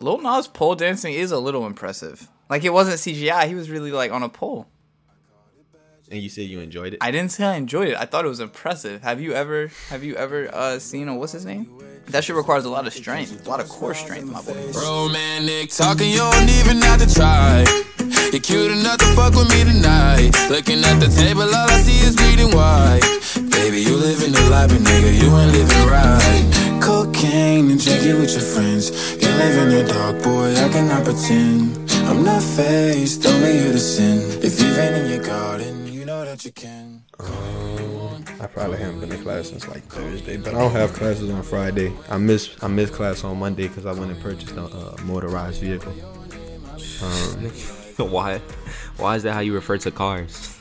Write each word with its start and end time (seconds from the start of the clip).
Lil 0.00 0.18
Nas 0.18 0.48
pole 0.48 0.74
dancing 0.74 1.12
is 1.12 1.30
a 1.30 1.38
little 1.38 1.66
impressive. 1.66 2.26
Like 2.48 2.64
it 2.64 2.72
wasn't 2.72 2.96
CGI. 2.96 3.46
He 3.46 3.54
was 3.54 3.68
really 3.68 3.92
like 3.92 4.10
on 4.10 4.22
a 4.22 4.28
pole. 4.28 4.66
And 6.10 6.20
you 6.20 6.28
said 6.28 6.46
you 6.46 6.58
enjoyed 6.58 6.94
it. 6.94 6.98
I 7.00 7.10
didn't 7.12 7.30
say 7.30 7.44
I 7.44 7.54
enjoyed 7.54 7.88
it. 7.88 7.96
I 7.96 8.04
thought 8.04 8.24
it 8.24 8.28
was 8.28 8.40
impressive. 8.40 9.02
Have 9.02 9.20
you 9.20 9.32
ever 9.32 9.70
have 9.90 10.02
you 10.02 10.16
ever 10.16 10.52
uh, 10.52 10.78
seen 10.78 11.06
a 11.08 11.14
what's 11.14 11.32
his 11.32 11.44
name? 11.44 11.68
That 12.06 12.24
shit 12.24 12.34
requires 12.34 12.64
a 12.64 12.70
lot 12.70 12.86
of 12.86 12.92
strength, 12.92 13.46
a 13.46 13.48
lot 13.48 13.60
of 13.60 13.68
core 13.68 13.94
strength, 13.94 14.26
my 14.26 14.42
boy. 14.42 14.72
Romantic 14.72 15.70
talking, 15.70 16.10
you 16.10 16.16
don't 16.16 16.48
even 16.48 16.80
have 16.82 16.98
to 17.06 17.14
try. 17.14 17.64
You're 18.32 18.40
cute 18.40 18.72
enough 18.72 18.98
to 18.98 19.06
fuck 19.14 19.34
with 19.34 19.48
me 19.50 19.62
tonight. 19.62 20.30
Looking 20.48 20.82
at 20.82 20.98
the 20.98 21.06
table, 21.06 21.42
all 21.42 21.70
I 21.70 21.78
see 21.82 22.00
is 22.04 22.16
bleeding 22.16 22.56
white. 22.56 23.02
Baby, 23.50 23.82
you 23.82 23.94
living 23.96 24.32
the 24.32 24.48
life, 24.50 24.70
but 24.70 24.80
nigga, 24.80 25.12
you 25.14 25.28
ain't 25.36 25.52
living 25.52 25.86
right. 25.86 26.80
Cocaine 26.82 27.70
and 27.70 27.80
drinking 27.80 28.18
with 28.18 28.32
your 28.32 28.40
friends. 28.40 28.90
You 29.30 29.36
live 29.36 29.58
in 29.62 29.68
the 29.68 29.92
dark, 29.92 30.22
boy, 30.24 30.56
I 30.56 30.68
cannot 30.70 31.04
pretend. 31.04 31.88
I'm 32.08 32.24
not 32.24 32.42
faced, 32.42 33.24
only 33.24 33.58
you 33.58 33.70
to 33.70 33.78
sin. 33.78 34.18
If 34.42 34.60
you've 34.60 34.74
been 34.74 35.04
in 35.04 35.08
your 35.08 35.24
garden, 35.24 35.86
you 35.86 36.04
know 36.04 36.24
that 36.24 36.44
you 36.44 36.50
can. 36.50 37.04
I 38.40 38.48
probably 38.52 38.78
haven't 38.78 38.98
been 38.98 39.10
to 39.10 39.18
class 39.18 39.50
since 39.50 39.68
like 39.68 39.84
Thursday, 39.84 40.36
but 40.36 40.52
I 40.52 40.58
don't 40.58 40.72
have 40.72 40.92
classes 40.94 41.30
on 41.30 41.44
Friday. 41.44 41.92
I 42.08 42.18
miss 42.18 42.56
I 42.60 42.66
missed 42.66 42.92
class 42.92 43.22
on 43.22 43.38
Monday 43.38 43.68
because 43.68 43.86
I 43.86 43.92
went 43.92 44.10
and 44.10 44.20
purchased 44.20 44.56
a 44.56 44.64
uh, 44.64 44.96
motorized 45.04 45.60
vehicle. 45.60 45.92
Um, 47.00 48.10
Why? 48.10 48.38
Why 48.96 49.14
is 49.14 49.22
that 49.22 49.34
how 49.34 49.40
you 49.40 49.54
refer 49.54 49.78
to 49.78 49.92
cars? 49.92 50.58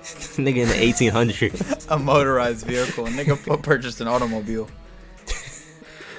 Nigga 0.40 0.62
in 0.62 0.68
the 0.68 1.10
1800s. 1.10 1.88
A 1.94 1.98
motorized 1.98 2.66
vehicle. 2.66 3.04
Nigga 3.04 3.62
purchased 3.62 4.00
an 4.00 4.08
automobile. 4.08 4.70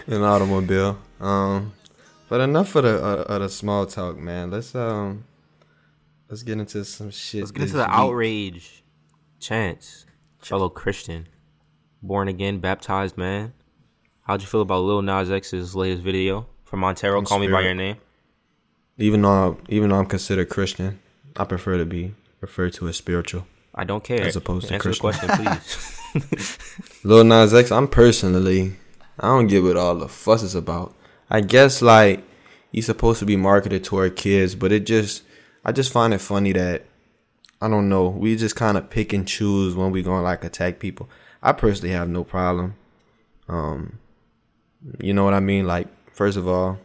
an 0.06 0.22
automobile. 0.22 1.00
Um, 1.20 1.74
but 2.30 2.42
enough 2.42 2.76
of 2.76 2.84
the 2.84 3.04
uh, 3.04 3.24
of 3.24 3.42
the 3.42 3.50
small 3.50 3.86
talk, 3.86 4.18
man. 4.18 4.52
Let's 4.52 4.74
um, 4.76 5.26
let's 6.30 6.44
get 6.44 6.58
into 6.58 6.84
some 6.86 7.12
shit. 7.12 7.42
Let's 7.42 7.52
get 7.52 7.62
into 7.64 7.74
the 7.78 7.84
week. 7.84 7.90
outrage. 7.92 8.84
Chance, 9.40 10.06
fellow 10.40 10.70
Christian, 10.70 11.28
born 12.02 12.28
again, 12.28 12.60
baptized 12.60 13.18
man. 13.18 13.54
How'd 14.22 14.42
you 14.42 14.48
feel 14.48 14.62
about 14.62 14.82
Lil 14.84 15.02
Nas 15.04 15.30
X's 15.30 15.76
latest 15.76 16.02
video 16.02 16.48
from 16.64 16.80
Montero? 16.80 17.22
Call 17.22 17.38
me 17.40 17.48
by 17.48 17.62
your 17.62 17.76
name. 17.76 17.98
Even 18.98 19.22
though 19.22 19.58
even 19.70 19.90
though 19.90 19.98
I'm 20.00 20.06
considered 20.08 20.50
Christian, 20.50 21.00
I 21.36 21.44
prefer 21.44 21.78
to 21.78 21.86
be 21.86 22.14
referred 22.42 22.74
to 22.74 22.88
as 22.88 22.96
spiritual. 22.98 23.46
I 23.76 23.84
don't 23.84 24.04
care. 24.04 24.22
As 24.22 24.36
opposed 24.36 24.68
to 24.70 24.74
Answer 24.74 24.90
the 24.90 24.98
Christian. 25.00 25.30
question, 25.30 25.46
please. 25.46 27.00
Lil 27.04 27.24
Nas 27.26 27.54
X, 27.54 27.72
I'm 27.72 27.88
personally, 27.90 28.78
I 29.20 29.28
don't 29.28 29.48
get 29.48 29.64
what 29.64 29.76
all 29.78 29.96
the 29.96 30.08
fuss 30.08 30.44
is 30.44 30.56
about. 30.56 30.96
I 31.30 31.42
guess 31.42 31.82
like 31.82 32.24
he's 32.72 32.86
supposed 32.86 33.20
to 33.20 33.26
be 33.26 33.36
marketed 33.36 33.84
toward 33.84 34.16
kids, 34.16 34.56
but 34.56 34.72
it 34.72 34.86
just, 34.86 35.24
I 35.64 35.72
just 35.72 35.92
find 35.92 36.14
it 36.14 36.20
funny 36.20 36.52
that 36.54 36.86
I 37.62 37.68
don't 37.68 37.90
know. 37.90 38.10
We 38.10 38.36
just 38.36 38.56
kind 38.56 38.78
of 38.78 38.90
pick 38.90 39.14
and 39.14 39.28
choose 39.28 39.76
when 39.76 39.92
we 39.92 40.04
gonna 40.04 40.22
like 40.22 40.44
attack 40.44 40.80
people. 40.80 41.10
I 41.42 41.52
personally 41.52 41.94
have 41.94 42.10
no 42.10 42.24
problem. 42.24 42.76
Um, 43.48 44.00
you 45.00 45.14
know 45.14 45.24
what 45.24 45.34
I 45.34 45.40
mean? 45.40 45.66
Like, 45.66 45.88
first 46.14 46.38
of 46.38 46.48
all, 46.48 46.80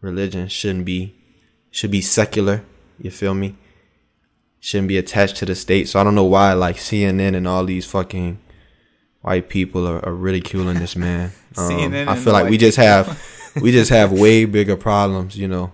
religion 0.00 0.48
shouldn't 0.48 0.84
be 0.84 1.14
should 1.70 1.90
be 1.90 2.00
secular. 2.00 2.64
You 2.98 3.10
feel 3.10 3.34
me? 3.34 3.56
Shouldn't 4.60 4.88
be 4.88 4.98
attached 4.98 5.36
to 5.36 5.46
the 5.46 5.54
state. 5.54 5.88
So 5.88 6.00
I 6.00 6.04
don't 6.04 6.14
know 6.14 6.24
why 6.24 6.52
like 6.54 6.76
CNN 6.76 7.36
and 7.36 7.46
all 7.46 7.64
these 7.64 7.86
fucking 7.86 8.38
white 9.22 9.48
people 9.48 9.86
are, 9.86 10.04
are 10.04 10.14
ridiculing 10.14 10.78
this 10.78 10.96
man. 10.96 11.32
Um, 11.56 11.92
I 11.92 12.14
feel 12.14 12.32
like 12.32 12.50
we 12.50 12.56
just 12.56 12.76
have 12.76 13.20
we 13.60 13.72
just 13.72 13.90
have 13.90 14.12
way 14.12 14.44
bigger 14.58 14.76
problems, 14.76 15.36
you 15.36 15.48
know, 15.48 15.72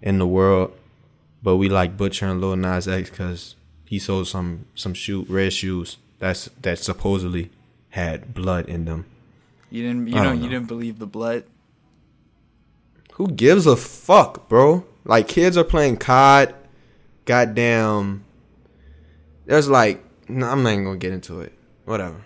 in 0.00 0.18
the 0.18 0.26
world. 0.26 0.72
But 1.42 1.56
we 1.56 1.68
like 1.68 1.98
butchering 1.98 2.40
Lil 2.40 2.56
Nas 2.56 2.88
X 2.88 3.10
because 3.10 3.54
he 3.84 3.98
sold 3.98 4.26
some 4.26 4.64
some 4.74 4.94
shoe 4.94 5.26
red 5.28 5.52
shoes 5.52 5.98
that's 6.18 6.46
that 6.62 6.78
supposedly 6.78 7.50
had 7.90 8.32
blood 8.32 8.68
in 8.68 8.86
them. 8.86 9.04
You 9.70 9.82
didn't 9.82 10.06
you 10.06 10.14
know, 10.14 10.32
you 10.32 10.48
didn't 10.48 10.68
believe 10.68 10.98
the 10.98 11.06
blood. 11.06 11.44
Who 13.14 13.28
gives 13.28 13.66
a 13.66 13.76
fuck, 13.76 14.48
bro? 14.48 14.86
Like 15.04 15.28
kids 15.28 15.56
are 15.56 15.64
playing 15.64 15.98
COD. 15.98 16.54
Goddamn. 17.24 18.24
There's 19.44 19.68
like, 19.68 20.02
no, 20.28 20.46
I'm 20.46 20.62
not 20.62 20.72
even 20.72 20.84
gonna 20.84 20.98
get 20.98 21.12
into 21.12 21.40
it. 21.40 21.52
Whatever. 21.84 22.24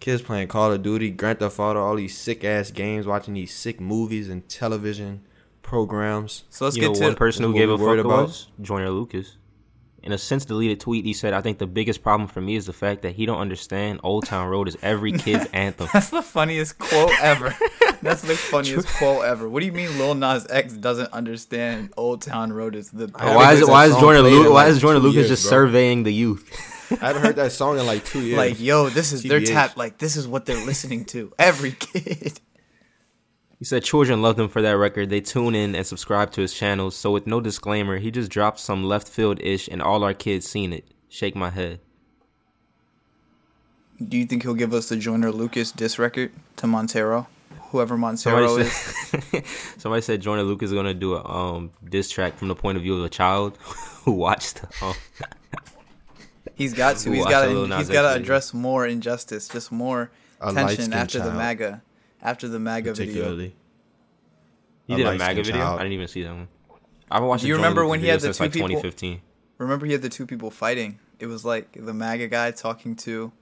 Kids 0.00 0.22
playing 0.22 0.48
Call 0.48 0.72
of 0.72 0.82
Duty, 0.82 1.10
Grand 1.10 1.38
Theft 1.38 1.58
Auto, 1.60 1.78
all 1.84 1.94
these 1.96 2.16
sick 2.16 2.42
ass 2.42 2.70
games, 2.70 3.06
watching 3.06 3.34
these 3.34 3.54
sick 3.54 3.80
movies 3.80 4.28
and 4.30 4.48
television 4.48 5.22
programs. 5.62 6.44
So 6.50 6.64
let's 6.64 6.76
you 6.76 6.82
get 6.82 6.88
know, 6.88 6.94
to 6.94 7.00
one 7.04 7.14
person 7.16 7.44
who 7.44 7.52
gave 7.54 7.68
a 7.70 7.76
fuck 7.76 7.86
worried 7.86 8.00
about. 8.00 8.28
was 8.28 8.48
Joyner 8.60 8.90
Lucas. 8.90 9.36
In 10.02 10.12
a 10.12 10.18
since 10.18 10.46
deleted 10.46 10.80
tweet, 10.80 11.04
he 11.04 11.12
said, 11.12 11.34
"I 11.34 11.42
think 11.42 11.58
the 11.58 11.66
biggest 11.66 12.02
problem 12.02 12.26
for 12.26 12.40
me 12.40 12.56
is 12.56 12.64
the 12.64 12.72
fact 12.72 13.02
that 13.02 13.16
he 13.16 13.26
don't 13.26 13.38
understand 13.38 14.00
Old 14.02 14.24
Town 14.24 14.48
Road 14.48 14.66
is 14.66 14.78
every 14.80 15.12
kid's 15.12 15.44
anthem." 15.52 15.88
That's 15.92 16.08
the 16.08 16.22
funniest 16.22 16.78
quote 16.78 17.12
ever. 17.20 17.54
That's 18.02 18.22
the 18.22 18.34
funniest 18.34 18.88
quote 18.88 19.26
ever. 19.26 19.46
What 19.46 19.60
do 19.60 19.66
you 19.66 19.72
mean 19.72 19.98
Lil 19.98 20.14
Nas 20.14 20.46
X 20.48 20.72
doesn't 20.72 21.12
understand 21.12 21.92
Old 21.98 22.22
Town 22.22 22.50
Road 22.50 22.74
is 22.74 22.90
the 22.90 23.08
why 23.08 23.52
is 23.52 23.60
it? 23.60 23.68
Why 23.68 23.88
that 23.88 23.94
is 23.94 24.00
song 24.00 24.14
Lu- 24.24 24.52
Why 24.54 24.68
is 24.68 24.80
Joyner 24.80 24.94
two 25.00 25.02
Lucas 25.02 25.16
years, 25.16 25.28
just 25.28 25.42
bro. 25.44 25.50
surveying 25.50 26.04
the 26.04 26.14
youth? 26.14 26.48
I 27.02 27.06
haven't 27.08 27.22
heard 27.22 27.36
that 27.36 27.52
song 27.52 27.78
in 27.78 27.86
like 27.86 28.04
two 28.04 28.20
years. 28.22 28.36
like, 28.36 28.60
yo, 28.60 28.88
this 28.88 29.12
is 29.12 29.22
their 29.22 29.40
TBH. 29.40 29.46
tap 29.46 29.76
like 29.76 29.98
this 29.98 30.16
is 30.16 30.26
what 30.26 30.46
they're 30.46 30.64
listening 30.66 31.04
to. 31.06 31.32
Every 31.38 31.72
kid. 31.72 32.40
He 33.58 33.64
said 33.64 33.84
children 33.84 34.22
loved 34.22 34.40
him 34.40 34.48
for 34.48 34.62
that 34.62 34.72
record. 34.78 35.10
They 35.10 35.20
tune 35.20 35.54
in 35.54 35.74
and 35.74 35.86
subscribe 35.86 36.32
to 36.32 36.40
his 36.40 36.54
channels. 36.54 36.96
So 36.96 37.10
with 37.10 37.26
no 37.26 37.40
disclaimer, 37.40 37.98
he 37.98 38.10
just 38.10 38.30
dropped 38.30 38.58
some 38.58 38.84
left 38.84 39.06
field 39.06 39.38
ish, 39.42 39.68
and 39.68 39.82
all 39.82 40.02
our 40.02 40.14
kids 40.14 40.48
seen 40.48 40.72
it. 40.72 40.88
Shake 41.08 41.36
my 41.36 41.50
head. 41.50 41.80
Do 44.02 44.16
you 44.16 44.24
think 44.24 44.42
he'll 44.44 44.54
give 44.54 44.72
us 44.72 44.88
the 44.88 44.96
Joyner 44.96 45.30
Lucas 45.30 45.72
diss 45.72 45.98
record 45.98 46.32
to 46.56 46.66
Montero? 46.66 47.26
Whoever 47.70 47.94
Somebody 48.16 48.46
Montero 48.46 48.56
is. 48.56 48.72
said, 48.72 49.44
somebody 49.76 50.02
said 50.02 50.20
Joyner 50.22 50.42
Lucas 50.42 50.70
is 50.70 50.74
gonna 50.74 50.94
do 50.94 51.14
a 51.14 51.24
um 51.24 51.70
diss 51.88 52.08
track 52.10 52.36
from 52.38 52.48
the 52.48 52.54
point 52.54 52.76
of 52.76 52.82
view 52.82 52.96
of 52.96 53.04
a 53.04 53.08
child 53.10 53.58
who 54.04 54.12
watched. 54.12 54.62
Um, 54.82 54.94
He's 56.60 56.74
got 56.74 56.96
to. 56.98 57.08
Who 57.08 57.14
He's 57.14 57.20
watched 57.24 57.30
got 57.30 57.44
to. 57.46 57.66
Nas 57.66 57.78
He's 57.78 57.88
X 57.88 57.92
got 57.94 58.12
to 58.14 58.20
address 58.20 58.52
more 58.52 58.86
injustice, 58.86 59.48
just 59.48 59.72
more 59.72 60.10
A 60.40 60.52
tension 60.52 60.66
light-skinned 60.66 60.94
after 60.94 61.18
the. 61.20 61.32
MAGA, 61.32 61.82
after 62.22 62.48
the 62.48 62.58
MAGA 62.58 62.92
video. 62.94 63.12
particularly. 63.14 63.54
he 64.86 64.94
A 64.94 64.96
did 64.98 65.06
a 65.06 65.14
MAGA 65.16 65.42
video. 65.42 65.54
child. 65.54 65.80
I 65.80 65.82
didn't 65.84 65.94
even 65.94 66.08
see 66.08 66.22
that 66.24 66.34
one. 66.34 66.48
I 67.10 67.14
haven't 67.16 67.28
watched. 67.28 67.42
Do 67.42 67.48
you 67.48 67.56
remember 67.56 67.86
when 67.86 68.00
he 68.00 68.08
had 68.08 68.20
the 68.20 68.32
two 68.32 68.42
like 68.44 68.52
people- 68.52 68.68
2015? 68.68 69.20
Remember, 69.58 69.86
he 69.86 69.92
had 69.92 70.02
the 70.02 70.08
two 70.08 70.26
people 70.26 70.50
fighting. 70.50 70.98
It 71.18 71.26
was 71.26 71.44
like 71.44 71.72
the 71.72 71.92
MAGA 71.94 72.28
guy 72.28 72.50
talking 72.50 72.94
to 72.96 73.32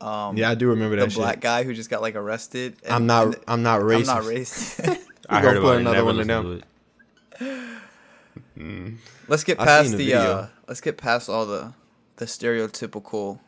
um, 0.00 0.36
Yeah, 0.36 0.50
I 0.50 0.54
do 0.54 0.68
remember 0.68 0.96
that. 0.96 1.02
the 1.08 1.14
that 1.14 1.16
black 1.16 1.40
guy 1.40 1.62
who 1.64 1.72
just 1.74 1.90
got 1.90 2.00
like 2.02 2.14
arrested. 2.16 2.76
and- 2.84 2.92
I'm 2.94 3.06
not. 3.06 3.26
and- 3.26 3.36
I'm 3.48 3.62
not 3.62 3.80
racist. 3.80 4.00
I'm 4.00 4.06
not 4.06 4.22
racist. 4.24 4.98
I 5.28 5.40
heard 5.40 5.56
about 5.56 5.76
it. 5.76 5.80
another 5.80 5.96
Never 5.96 6.06
one 6.06 6.14
to 6.16 6.24
listened 6.24 6.64
it. 8.56 8.94
let's 9.28 9.44
get 9.44 9.58
past 9.58 9.92
the, 9.92 9.96
the 9.96 10.14
uh, 10.14 10.46
let's 10.68 10.80
get 10.80 10.96
past 10.96 11.28
all 11.28 11.46
the 11.46 11.72
the 12.16 12.26
stereotypical, 12.26 13.40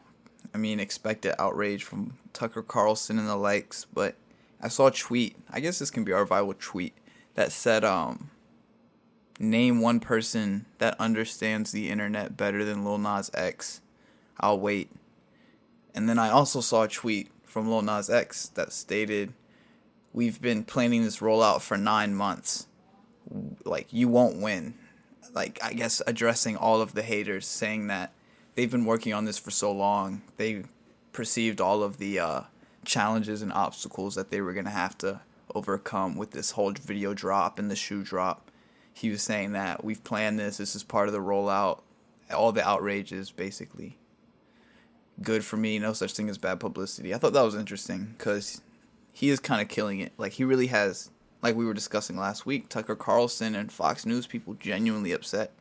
I 0.54 0.58
mean, 0.58 0.80
expected 0.80 1.34
outrage 1.40 1.84
from 1.84 2.18
Tucker 2.32 2.62
Carlson 2.62 3.18
and 3.18 3.28
the 3.28 3.36
likes. 3.36 3.86
But 3.92 4.16
I 4.60 4.68
saw 4.68 4.88
a 4.88 4.92
tweet. 4.92 5.36
I 5.50 5.60
guess 5.60 5.78
this 5.78 5.90
can 5.90 6.04
be 6.04 6.12
our 6.12 6.26
viral 6.26 6.58
tweet 6.58 6.94
that 7.34 7.52
said, 7.52 7.84
um, 7.84 8.30
"Name 9.38 9.80
one 9.80 10.00
person 10.00 10.66
that 10.78 10.98
understands 10.98 11.72
the 11.72 11.90
internet 11.90 12.36
better 12.36 12.64
than 12.64 12.84
Lil 12.84 12.98
Nas 12.98 13.30
X." 13.34 13.80
I'll 14.38 14.60
wait. 14.60 14.90
And 15.94 16.08
then 16.08 16.18
I 16.18 16.28
also 16.28 16.60
saw 16.60 16.82
a 16.82 16.88
tweet 16.88 17.30
from 17.44 17.70
Lil 17.70 17.82
Nas 17.82 18.10
X 18.10 18.48
that 18.50 18.72
stated, 18.72 19.32
"We've 20.12 20.40
been 20.40 20.64
planning 20.64 21.04
this 21.04 21.20
rollout 21.20 21.62
for 21.62 21.78
nine 21.78 22.14
months. 22.14 22.66
Like 23.64 23.92
you 23.92 24.08
won't 24.08 24.40
win." 24.40 24.74
Like 25.32 25.58
I 25.62 25.72
guess 25.72 26.02
addressing 26.06 26.56
all 26.56 26.80
of 26.80 26.94
the 26.94 27.02
haters, 27.02 27.46
saying 27.46 27.88
that 27.88 28.12
they've 28.56 28.70
been 28.70 28.84
working 28.84 29.14
on 29.14 29.24
this 29.24 29.38
for 29.38 29.52
so 29.52 29.70
long, 29.70 30.22
they 30.36 30.64
perceived 31.12 31.60
all 31.60 31.84
of 31.84 31.98
the 31.98 32.18
uh, 32.18 32.40
challenges 32.84 33.40
and 33.40 33.52
obstacles 33.52 34.16
that 34.16 34.32
they 34.32 34.40
were 34.40 34.52
gonna 34.52 34.70
have 34.70 34.98
to 34.98 35.20
overcome 35.54 36.16
with 36.16 36.32
this 36.32 36.50
whole 36.50 36.72
video 36.72 37.14
drop 37.14 37.60
and 37.60 37.70
the 37.70 37.76
shoe 37.76 38.02
drop. 38.02 38.50
He 38.92 39.10
was 39.10 39.22
saying 39.22 39.52
that 39.52 39.84
we've 39.84 40.02
planned 40.02 40.40
this. 40.40 40.56
This 40.56 40.74
is 40.74 40.82
part 40.82 41.06
of 41.06 41.12
the 41.12 41.20
rollout. 41.20 41.82
All 42.34 42.50
the 42.50 42.66
outrages, 42.66 43.30
basically 43.30 43.98
good 45.22 45.44
for 45.44 45.56
me. 45.56 45.78
No 45.78 45.92
such 45.92 46.12
thing 46.12 46.28
as 46.28 46.38
bad 46.38 46.60
publicity. 46.60 47.14
I 47.14 47.18
thought 47.18 47.32
that 47.32 47.42
was 47.42 47.54
interesting 47.54 48.14
because 48.16 48.60
he 49.12 49.30
is 49.30 49.40
kind 49.40 49.60
of 49.60 49.68
killing 49.68 50.00
it. 50.00 50.12
Like 50.18 50.32
he 50.32 50.44
really 50.44 50.68
has, 50.68 51.10
like 51.42 51.56
we 51.56 51.64
were 51.64 51.74
discussing 51.74 52.16
last 52.16 52.46
week. 52.46 52.68
Tucker 52.68 52.96
Carlson 52.96 53.54
and 53.54 53.72
Fox 53.72 54.04
News 54.04 54.26
people 54.26 54.54
genuinely 54.54 55.12
upset. 55.12 55.52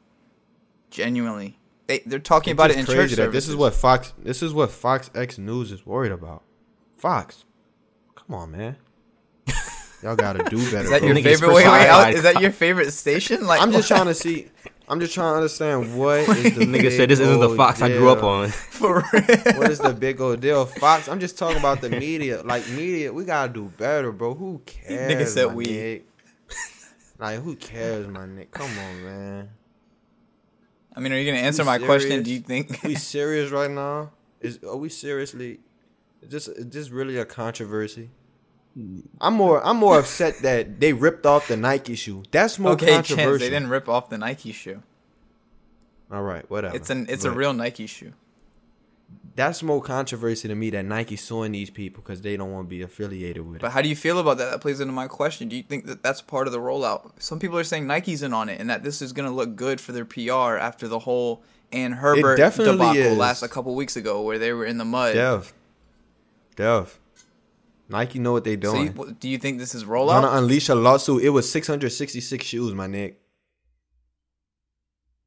Genuinely, 0.89 1.57
they 1.87 1.99
they're 2.05 2.19
talking 2.19 2.51
about 2.51 2.71
it 2.71 2.73
in 2.75 2.79
It's 2.81 2.89
church 2.89 2.97
crazy 2.97 3.15
that 3.15 3.21
services. 3.23 3.45
this 3.45 3.49
is 3.49 3.55
what 3.55 3.73
Fox. 3.73 4.13
This 4.17 4.41
is 4.43 4.53
what 4.53 4.71
Fox 4.71 5.09
X 5.15 5.37
News 5.37 5.71
is 5.71 5.85
worried 5.85 6.11
about. 6.11 6.43
Fox, 6.95 7.45
come 8.15 8.35
on, 8.35 8.51
man. 8.51 8.77
Y'all 10.03 10.15
gotta 10.15 10.43
do 10.49 10.57
better. 10.71 10.83
Is 10.83 10.89
that 10.89 11.01
bro. 11.01 11.07
your 11.11 11.23
favorite? 11.23 11.53
Wait, 11.53 11.65
wait, 11.65 11.87
out- 11.87 12.13
is 12.13 12.23
that 12.23 12.41
your 12.41 12.51
favorite 12.51 12.91
station? 12.91 13.45
Like 13.47 13.61
I'm 13.61 13.71
just 13.71 13.87
trying 13.87 14.05
to 14.05 14.13
see. 14.13 14.49
I'm 14.87 14.99
just 14.99 15.15
trying 15.15 15.31
to 15.31 15.35
understand 15.37 15.97
what 15.97 16.19
is 16.29 16.55
the 16.57 16.65
Nigga 16.65 16.95
said 16.95 17.09
this 17.09 17.19
isn't 17.19 17.39
the 17.39 17.47
old 17.47 17.57
Fox 17.57 17.81
I 17.81 17.87
grew 17.89 18.09
up 18.11 18.21
on. 18.23 18.49
for 18.69 19.03
real. 19.13 19.57
What 19.57 19.71
is 19.71 19.79
the 19.79 19.95
big 19.97 20.21
old 20.21 20.41
deal? 20.41 20.65
Fox. 20.67 21.07
I'm 21.07 21.19
just 21.19 21.39
talking 21.39 21.57
about 21.57 21.81
the 21.81 21.89
media. 21.89 22.43
Like 22.43 22.67
media, 22.69 23.11
we 23.11 23.23
gotta 23.25 23.51
do 23.51 23.65
better, 23.77 24.11
bro. 24.11 24.35
Who 24.35 24.61
cares? 24.65 25.11
Nigga 25.11 25.27
said 25.27 25.47
my 25.47 25.53
we. 25.55 25.65
nigga? 25.65 26.01
Like 27.17 27.39
who 27.39 27.55
cares, 27.55 28.07
my 28.07 28.25
nigga? 28.25 28.51
Come 28.51 28.69
on, 28.69 29.03
man. 29.03 29.49
I 30.95 31.00
mean, 31.00 31.12
are 31.12 31.18
you 31.18 31.30
gonna 31.30 31.44
answer 31.44 31.63
my 31.63 31.77
question? 31.77 32.24
Do 32.24 32.33
you 32.33 32.39
think? 32.39 32.81
We 32.83 32.95
serious 33.15 33.51
right 33.51 33.69
now? 33.69 34.12
Is 34.39 34.59
are 34.63 34.77
we 34.77 34.89
seriously? 34.89 35.59
Is 36.21 36.30
this 36.30 36.47
is 36.47 36.68
this 36.68 36.89
really 36.89 37.18
a 37.18 37.25
controversy? 37.25 38.09
I'm 39.21 39.33
more 39.33 39.65
I'm 39.65 39.77
more 39.77 40.00
upset 40.00 40.39
that 40.42 40.80
they 40.80 40.94
ripped 40.94 41.25
off 41.25 41.47
the 41.47 41.57
Nike 41.57 41.95
shoe. 41.95 42.24
That's 42.31 42.59
more 42.59 42.74
okay, 42.74 43.01
chance 43.01 43.39
they 43.39 43.50
didn't 43.50 43.69
rip 43.69 43.89
off 43.89 44.09
the 44.09 44.18
Nike 44.18 44.51
shoe. 44.51 44.83
All 46.12 46.21
right, 46.21 46.50
whatever. 46.50 46.75
It's 46.75 46.89
an 46.89 47.07
it's 47.09 47.25
a 47.25 47.31
real 47.31 47.53
Nike 47.53 47.88
shoe. 47.88 48.13
That's 49.35 49.61
more 49.61 49.81
controversy 49.81 50.47
to 50.47 50.55
me 50.55 50.69
that 50.69 50.85
Nike 50.85 51.17
suing 51.17 51.51
these 51.51 51.69
people 51.69 52.01
because 52.01 52.21
they 52.21 52.37
don't 52.37 52.53
want 52.53 52.67
to 52.67 52.69
be 52.69 52.81
affiliated 52.81 53.45
with 53.45 53.59
But 53.59 53.71
how 53.71 53.81
do 53.81 53.89
you 53.89 53.95
feel 53.95 54.17
about 54.19 54.37
that? 54.37 54.49
That 54.49 54.61
plays 54.61 54.79
into 54.79 54.93
my 54.93 55.07
question. 55.07 55.49
Do 55.49 55.57
you 55.57 55.63
think 55.63 55.87
that 55.87 56.01
that's 56.01 56.21
part 56.21 56.47
of 56.47 56.53
the 56.53 56.59
rollout? 56.59 57.11
Some 57.19 57.39
people 57.39 57.57
are 57.57 57.65
saying 57.65 57.85
Nike's 57.85 58.21
in 58.21 58.33
on 58.33 58.47
it, 58.47 58.61
and 58.61 58.69
that 58.69 58.83
this 58.83 59.01
is 59.01 59.11
gonna 59.11 59.31
look 59.31 59.57
good 59.57 59.81
for 59.81 59.91
their 59.91 60.05
PR 60.05 60.57
after 60.57 60.87
the 60.87 60.99
whole 60.99 61.43
Ann 61.73 61.91
Herbert 61.91 62.37
debacle 62.37 62.95
is. 62.95 63.17
last 63.17 63.43
a 63.43 63.49
couple 63.49 63.75
weeks 63.75 63.97
ago, 63.97 64.21
where 64.21 64.39
they 64.39 64.53
were 64.53 64.65
in 64.65 64.77
the 64.77 64.85
mud. 64.85 65.15
Dev, 65.15 65.53
Dev, 66.55 66.97
Nike 67.89 68.19
know 68.19 68.31
what 68.31 68.45
they 68.45 68.55
So 68.55 68.71
doing. 68.73 68.95
you, 68.97 69.17
do 69.19 69.27
you 69.27 69.37
think 69.37 69.59
this 69.59 69.75
is 69.75 69.83
rollout? 69.83 70.21
Gonna 70.21 70.37
unleash 70.37 70.69
a 70.69 70.75
lawsuit. 70.75 71.23
It 71.23 71.29
was 71.31 71.51
666 71.51 72.45
shoes, 72.45 72.73
my 72.73 72.87
nick. 72.87 73.19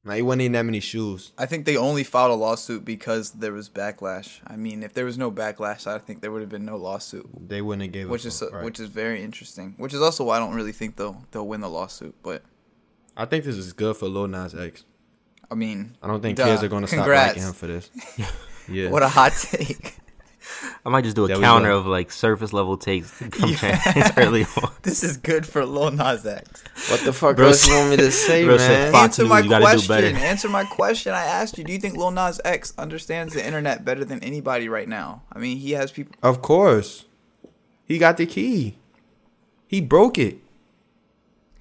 Now 0.08 0.14
it 0.14 0.22
wasn't 0.22 0.42
even 0.42 0.52
that 0.52 0.62
many 0.64 0.80
shoes. 0.80 1.32
I 1.36 1.44
think 1.44 1.66
they 1.66 1.76
only 1.76 2.02
filed 2.02 2.30
a 2.30 2.34
lawsuit 2.34 2.82
because 2.82 3.32
there 3.32 3.52
was 3.52 3.68
backlash. 3.68 4.40
I 4.46 4.56
mean, 4.56 4.82
if 4.82 4.94
there 4.94 5.04
was 5.04 5.18
no 5.18 5.30
backlash, 5.30 5.86
I 5.86 5.98
think 5.98 6.22
there 6.22 6.32
would 6.32 6.40
have 6.40 6.48
been 6.48 6.64
no 6.64 6.76
lawsuit. 6.76 7.28
They 7.46 7.60
wouldn't 7.60 7.82
have 7.82 7.92
gave 7.92 8.08
Which 8.08 8.24
a 8.24 8.28
is 8.28 8.40
fuck, 8.40 8.52
right. 8.54 8.64
which 8.64 8.80
is 8.80 8.88
very 8.88 9.22
interesting. 9.22 9.74
Which 9.76 9.92
is 9.92 10.00
also 10.00 10.24
why 10.24 10.36
I 10.36 10.38
don't 10.38 10.54
really 10.54 10.72
think 10.72 10.96
they'll 10.96 11.22
they'll 11.30 11.46
win 11.46 11.60
the 11.60 11.68
lawsuit. 11.68 12.14
But 12.22 12.42
I 13.18 13.26
think 13.26 13.44
this 13.44 13.56
is 13.56 13.74
good 13.74 13.98
for 13.98 14.06
Lil 14.08 14.28
Nas 14.28 14.54
X. 14.54 14.84
I 15.50 15.54
mean, 15.54 15.96
I 16.02 16.06
don't 16.06 16.22
think 16.22 16.38
Duh. 16.38 16.46
kids 16.46 16.62
are 16.62 16.68
gonna 16.68 16.86
stop 16.86 17.06
liking 17.06 17.42
him 17.42 17.52
for 17.52 17.66
this. 17.66 17.90
Yeah. 18.70 18.90
what 18.90 19.02
a 19.02 19.08
hot 19.08 19.32
take. 19.32 19.94
I 20.86 20.88
might 20.88 21.04
just 21.04 21.16
do 21.16 21.24
a 21.24 21.28
There 21.28 21.38
counter 21.38 21.70
of 21.70 21.86
like 21.86 22.10
surface 22.10 22.52
level 22.52 22.76
takes 22.76 23.10
from 23.12 23.30
Yeah. 23.50 24.12
Early 24.16 24.44
on. 24.62 24.72
this 24.82 25.02
is 25.02 25.16
good 25.16 25.46
for 25.46 25.64
Lil 25.66 25.90
Nas 25.92 26.24
X. 26.26 26.64
what 26.90 27.00
the 27.04 27.12
fuck 27.12 27.36
Bro 27.36 27.48
else 27.48 27.66
you 27.66 27.74
want 27.74 27.90
me 27.90 27.96
to 27.98 28.10
say, 28.10 28.44
bro 28.44 28.56
said 28.58 28.68
man? 28.84 28.92
Fox 28.92 29.04
Answer 29.04 29.22
News, 29.22 29.30
my 29.30 29.40
you 29.40 29.48
gotta 29.48 29.64
do 29.64 29.70
question. 29.86 29.88
better. 30.14 30.16
Answer 30.26 30.48
my 30.48 30.64
question. 30.64 31.12
I 31.12 31.24
asked 31.24 31.58
you. 31.58 31.64
Do 31.64 31.72
you 31.72 31.78
think 31.78 31.96
Lil 31.96 32.10
Nas 32.10 32.40
X 32.44 32.72
understands 32.78 33.34
the 33.34 33.44
internet 33.46 33.84
better 33.84 34.04
than 34.04 34.22
anybody 34.22 34.68
right 34.68 34.88
now? 34.88 35.22
I 35.32 35.38
mean, 35.38 35.58
he 35.58 35.72
has 35.72 35.90
people. 35.92 36.14
Of 36.22 36.42
course. 36.42 37.04
He 37.84 37.98
got 37.98 38.16
the 38.18 38.26
key. 38.26 38.76
He 39.66 39.80
broke 39.80 40.18
it. 40.18 40.38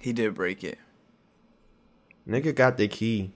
He 0.00 0.12
did 0.12 0.34
break 0.34 0.62
it. 0.64 0.78
Nigga 2.28 2.54
got 2.54 2.76
the 2.76 2.88
key. 2.88 3.32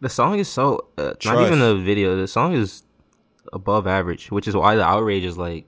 The 0.00 0.08
song 0.08 0.38
is 0.38 0.48
so 0.48 0.86
uh, 0.98 1.12
not 1.24 1.46
even 1.46 1.58
the 1.60 1.76
video. 1.76 2.16
The 2.16 2.26
song 2.28 2.54
is 2.54 2.82
above 3.54 3.86
average, 3.86 4.30
which 4.30 4.46
is 4.46 4.54
why 4.54 4.74
the 4.74 4.84
outrage 4.84 5.24
is 5.24 5.38
like 5.38 5.66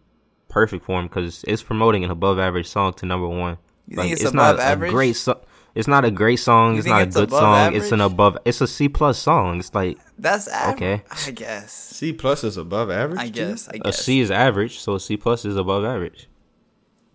perfect 0.49 0.85
for 0.85 1.00
him 1.00 1.06
because 1.06 1.44
it's 1.49 1.62
promoting 1.62 2.05
an 2.05 2.11
above 2.11 2.38
average 2.38 2.69
song 2.69 2.93
to 2.94 3.06
number 3.06 3.29
one. 3.29 3.56
You 3.88 3.97
like 3.97 4.09
think 4.09 4.21
it's 4.21 4.35
not 4.35 4.56
above 4.56 4.61
average? 4.61 4.91
a 4.91 4.93
great 4.93 5.17
song. 5.17 5.41
It's 5.75 5.88
not 5.88 6.05
a 6.06 6.11
great 6.11 6.37
song. 6.37 6.73
You 6.73 6.79
it's 6.79 6.87
think 6.87 6.97
not 6.97 7.03
a 7.03 7.11
good 7.11 7.29
above 7.29 7.41
song. 7.41 7.75
It's 7.75 7.93
an 7.93 8.00
above. 8.00 8.38
It's 8.44 8.61
a 8.61 8.67
C 8.67 8.88
plus 8.88 9.19
song. 9.19 9.59
It's 9.59 9.75
like 9.75 9.99
That's 10.19 10.49
average. 10.49 10.77
Okay. 10.77 11.03
I 11.27 11.31
guess. 11.31 11.73
C 11.73 12.12
plus 12.12 12.44
is 12.44 12.56
above 12.56 12.91
average. 12.91 13.21
I 13.21 13.29
guess. 13.29 13.69
I 13.69 13.77
a 13.77 13.79
guess. 13.81 14.03
C 14.03 14.21
is 14.21 14.31
average, 14.31 14.79
so 14.79 14.94
a 14.94 15.00
C 15.00 15.17
plus 15.17 15.44
is 15.44 15.56
above 15.56 15.85
average. 15.85 16.29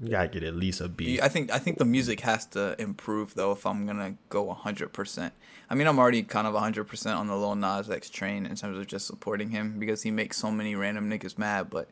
You 0.01 0.09
gotta 0.09 0.27
get 0.29 0.43
at 0.43 0.55
least 0.55 0.81
a 0.81 0.89
B. 0.89 1.11
You- 1.11 1.21
I 1.21 1.27
think 1.27 1.51
I 1.51 1.59
think 1.59 1.77
the 1.77 1.85
music 1.85 2.21
has 2.21 2.45
to 2.47 2.75
improve 2.81 3.35
though 3.35 3.51
if 3.51 3.65
I'm 3.65 3.85
gonna 3.85 4.15
go 4.29 4.49
hundred 4.51 4.93
percent. 4.93 5.33
I 5.69 5.75
mean 5.75 5.87
I'm 5.87 5.99
already 5.99 6.23
kind 6.23 6.47
of 6.47 6.55
hundred 6.55 6.85
percent 6.85 7.17
on 7.17 7.27
the 7.27 7.35
Lil 7.35 7.55
Nas 7.55 7.89
X 7.89 8.09
train 8.09 8.45
in 8.45 8.55
terms 8.55 8.77
of 8.77 8.87
just 8.87 9.05
supporting 9.05 9.51
him 9.51 9.77
because 9.79 10.01
he 10.01 10.09
makes 10.11 10.37
so 10.37 10.49
many 10.51 10.75
random 10.75 11.09
niggas 11.09 11.37
mad. 11.37 11.69
But 11.69 11.87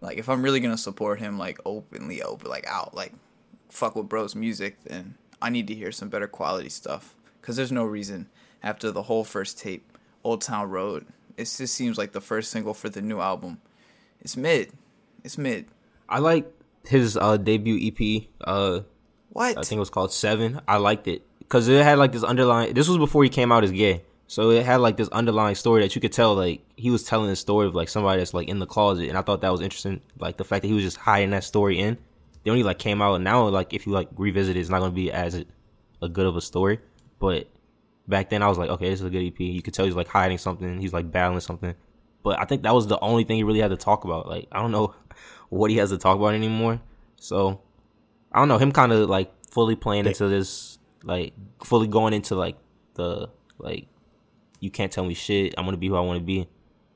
like 0.00 0.18
if 0.18 0.28
I'm 0.28 0.42
really 0.42 0.58
gonna 0.60 0.76
support 0.76 1.20
him 1.20 1.38
like 1.38 1.58
openly, 1.64 2.22
open 2.22 2.50
like 2.50 2.66
out, 2.66 2.94
like 2.94 3.12
fuck 3.70 3.94
with 3.94 4.08
bro's 4.08 4.34
music, 4.34 4.82
then 4.84 5.14
I 5.40 5.48
need 5.50 5.68
to 5.68 5.74
hear 5.74 5.92
some 5.92 6.08
better 6.08 6.26
quality 6.26 6.68
stuff. 6.70 7.14
Cause 7.40 7.56
there's 7.56 7.72
no 7.72 7.84
reason 7.84 8.28
after 8.62 8.90
the 8.90 9.02
whole 9.04 9.24
first 9.24 9.58
tape, 9.58 9.96
Old 10.24 10.40
Town 10.42 10.70
Road, 10.70 11.06
it 11.36 11.44
just 11.44 11.74
seems 11.74 11.98
like 11.98 12.12
the 12.12 12.20
first 12.20 12.50
single 12.50 12.74
for 12.74 12.88
the 12.88 13.02
new 13.02 13.20
album. 13.20 13.60
It's 14.20 14.36
mid. 14.36 14.72
It's 15.24 15.36
mid. 15.38 15.66
I 16.08 16.18
like 16.18 16.52
his 16.86 17.16
uh, 17.16 17.36
debut 17.36 17.78
EP. 17.92 18.24
Uh, 18.40 18.80
What? 19.30 19.58
I 19.58 19.62
think 19.62 19.76
it 19.76 19.80
was 19.80 19.90
called 19.90 20.12
Seven. 20.12 20.60
I 20.68 20.76
liked 20.76 21.06
it 21.08 21.22
because 21.38 21.68
it 21.68 21.82
had 21.82 21.98
like 21.98 22.12
this 22.12 22.24
underlying. 22.24 22.74
This 22.74 22.88
was 22.88 22.98
before 22.98 23.22
he 23.24 23.30
came 23.30 23.52
out 23.52 23.64
as 23.64 23.70
gay, 23.70 24.02
so 24.26 24.50
it 24.50 24.64
had 24.64 24.80
like 24.80 24.96
this 24.96 25.08
underlying 25.08 25.54
story 25.54 25.82
that 25.82 25.94
you 25.94 26.00
could 26.00 26.12
tell 26.12 26.34
like 26.34 26.62
he 26.76 26.90
was 26.90 27.04
telling 27.04 27.28
the 27.28 27.36
story 27.36 27.66
of 27.66 27.74
like 27.74 27.88
somebody 27.88 28.18
that's 28.18 28.34
like 28.34 28.48
in 28.48 28.58
the 28.58 28.66
closet, 28.66 29.08
and 29.08 29.16
I 29.18 29.22
thought 29.22 29.40
that 29.42 29.52
was 29.52 29.60
interesting. 29.60 30.00
Like 30.18 30.36
the 30.36 30.44
fact 30.44 30.62
that 30.62 30.68
he 30.68 30.74
was 30.74 30.84
just 30.84 30.96
hiding 30.96 31.30
that 31.30 31.44
story 31.44 31.78
in. 31.78 31.98
They 32.44 32.50
only 32.50 32.64
like 32.64 32.80
came 32.80 33.00
out 33.00 33.14
and 33.14 33.22
now. 33.24 33.46
Like 33.48 33.72
if 33.72 33.86
you 33.86 33.92
like 33.92 34.08
revisit 34.16 34.56
it, 34.56 34.60
it's 34.60 34.68
not 34.68 34.80
gonna 34.80 34.90
be 34.90 35.12
as 35.12 35.36
a, 35.36 35.44
a 36.02 36.08
good 36.08 36.26
of 36.26 36.34
a 36.36 36.40
story. 36.40 36.80
But 37.20 37.46
back 38.08 38.30
then, 38.30 38.42
I 38.42 38.48
was 38.48 38.58
like, 38.58 38.68
okay, 38.68 38.90
this 38.90 38.98
is 38.98 39.06
a 39.06 39.10
good 39.10 39.24
EP. 39.24 39.38
You 39.38 39.62
could 39.62 39.74
tell 39.74 39.84
he's 39.84 39.94
like 39.94 40.08
hiding 40.08 40.38
something. 40.38 40.80
He's 40.80 40.92
like 40.92 41.10
battling 41.12 41.38
something. 41.38 41.74
But 42.24 42.40
I 42.40 42.44
think 42.44 42.62
that 42.64 42.74
was 42.74 42.88
the 42.88 42.98
only 42.98 43.22
thing 43.22 43.36
he 43.36 43.44
really 43.44 43.60
had 43.60 43.70
to 43.70 43.76
talk 43.76 44.04
about. 44.04 44.28
Like 44.28 44.48
I 44.50 44.60
don't 44.60 44.72
know 44.72 44.94
what 45.52 45.70
he 45.70 45.76
has 45.76 45.90
to 45.90 45.98
talk 45.98 46.16
about 46.16 46.34
anymore. 46.34 46.80
So 47.16 47.60
I 48.32 48.38
don't 48.38 48.48
know 48.48 48.58
him 48.58 48.72
kind 48.72 48.90
of 48.92 49.08
like 49.08 49.30
fully 49.50 49.76
playing 49.76 50.06
into 50.06 50.28
this, 50.28 50.78
like 51.04 51.34
fully 51.62 51.86
going 51.86 52.14
into 52.14 52.34
like 52.34 52.56
the 52.94 53.28
like 53.58 53.86
you 54.60 54.70
can't 54.70 54.90
tell 54.90 55.04
me 55.04 55.14
shit. 55.14 55.54
I'm 55.58 55.64
gonna 55.64 55.76
be 55.76 55.88
who 55.88 55.96
I 55.96 56.00
want 56.00 56.18
to 56.18 56.24
be. 56.24 56.48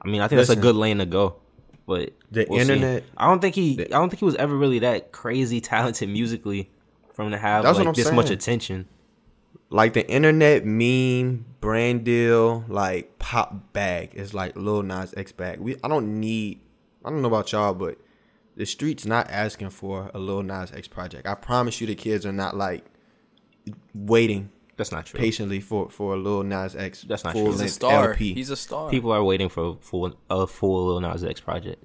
I 0.02 0.08
mean, 0.08 0.20
I 0.20 0.28
think 0.28 0.38
that's 0.38 0.50
a 0.50 0.56
good 0.56 0.74
lane 0.76 0.98
to 0.98 1.06
go. 1.06 1.36
But 1.86 2.12
The 2.32 2.46
we'll 2.48 2.64
see. 2.64 2.72
internet- 2.72 3.04
I 3.16 3.26
don't 3.28 3.40
think 3.40 3.54
he. 3.54 3.80
I 3.80 3.84
don't 3.98 4.08
think 4.08 4.18
he 4.20 4.24
was 4.24 4.34
ever 4.36 4.56
really 4.56 4.78
that 4.80 5.12
crazy 5.12 5.60
talented 5.72 6.08
musically, 6.08 6.70
from 7.12 7.30
to 7.30 7.38
have 7.38 7.64
like 7.64 7.94
this 7.94 8.10
much 8.10 8.30
attention. 8.30 8.88
like 9.70 9.92
the 9.92 10.08
internet 10.08 10.64
meme 10.64 11.44
brand 11.60 12.04
deal 12.04 12.64
like 12.68 13.18
pop 13.18 13.72
bag 13.72 14.10
is 14.14 14.32
like 14.32 14.56
Lil 14.56 14.82
Nas 14.82 15.12
X 15.16 15.32
bag. 15.32 15.60
We 15.60 15.76
I 15.84 15.88
don't 15.88 16.20
need 16.20 16.60
I 17.04 17.10
don't 17.10 17.20
know 17.22 17.28
about 17.28 17.52
y'all, 17.52 17.74
but 17.74 17.98
the 18.56 18.64
streets 18.64 19.04
not 19.04 19.30
asking 19.30 19.70
for 19.70 20.10
a 20.14 20.18
Lil 20.18 20.42
Nas 20.42 20.72
X 20.72 20.88
project. 20.88 21.26
I 21.26 21.34
promise 21.34 21.80
you, 21.80 21.86
the 21.86 21.94
kids 21.94 22.24
are 22.24 22.32
not 22.32 22.56
like 22.56 22.84
waiting 23.94 24.50
That's 24.76 24.92
not 24.92 25.06
true. 25.06 25.20
patiently 25.20 25.60
for 25.60 25.90
for 25.90 26.14
a 26.14 26.16
Lil 26.16 26.42
Nas 26.42 26.74
X 26.74 27.02
That's 27.02 27.22
not 27.22 27.34
full 27.34 27.52
true. 27.52 27.52
He's 27.52 27.60
a 27.60 27.68
star. 27.68 28.10
LP. 28.10 28.34
He's 28.34 28.50
a 28.50 28.56
star. 28.56 28.90
People 28.90 29.12
are 29.12 29.22
waiting 29.22 29.48
for 29.48 29.70
a 29.70 29.74
full 29.74 30.14
a 30.30 30.46
full 30.46 30.86
Lil 30.86 31.00
Nas 31.00 31.22
X 31.22 31.40
project. 31.40 31.84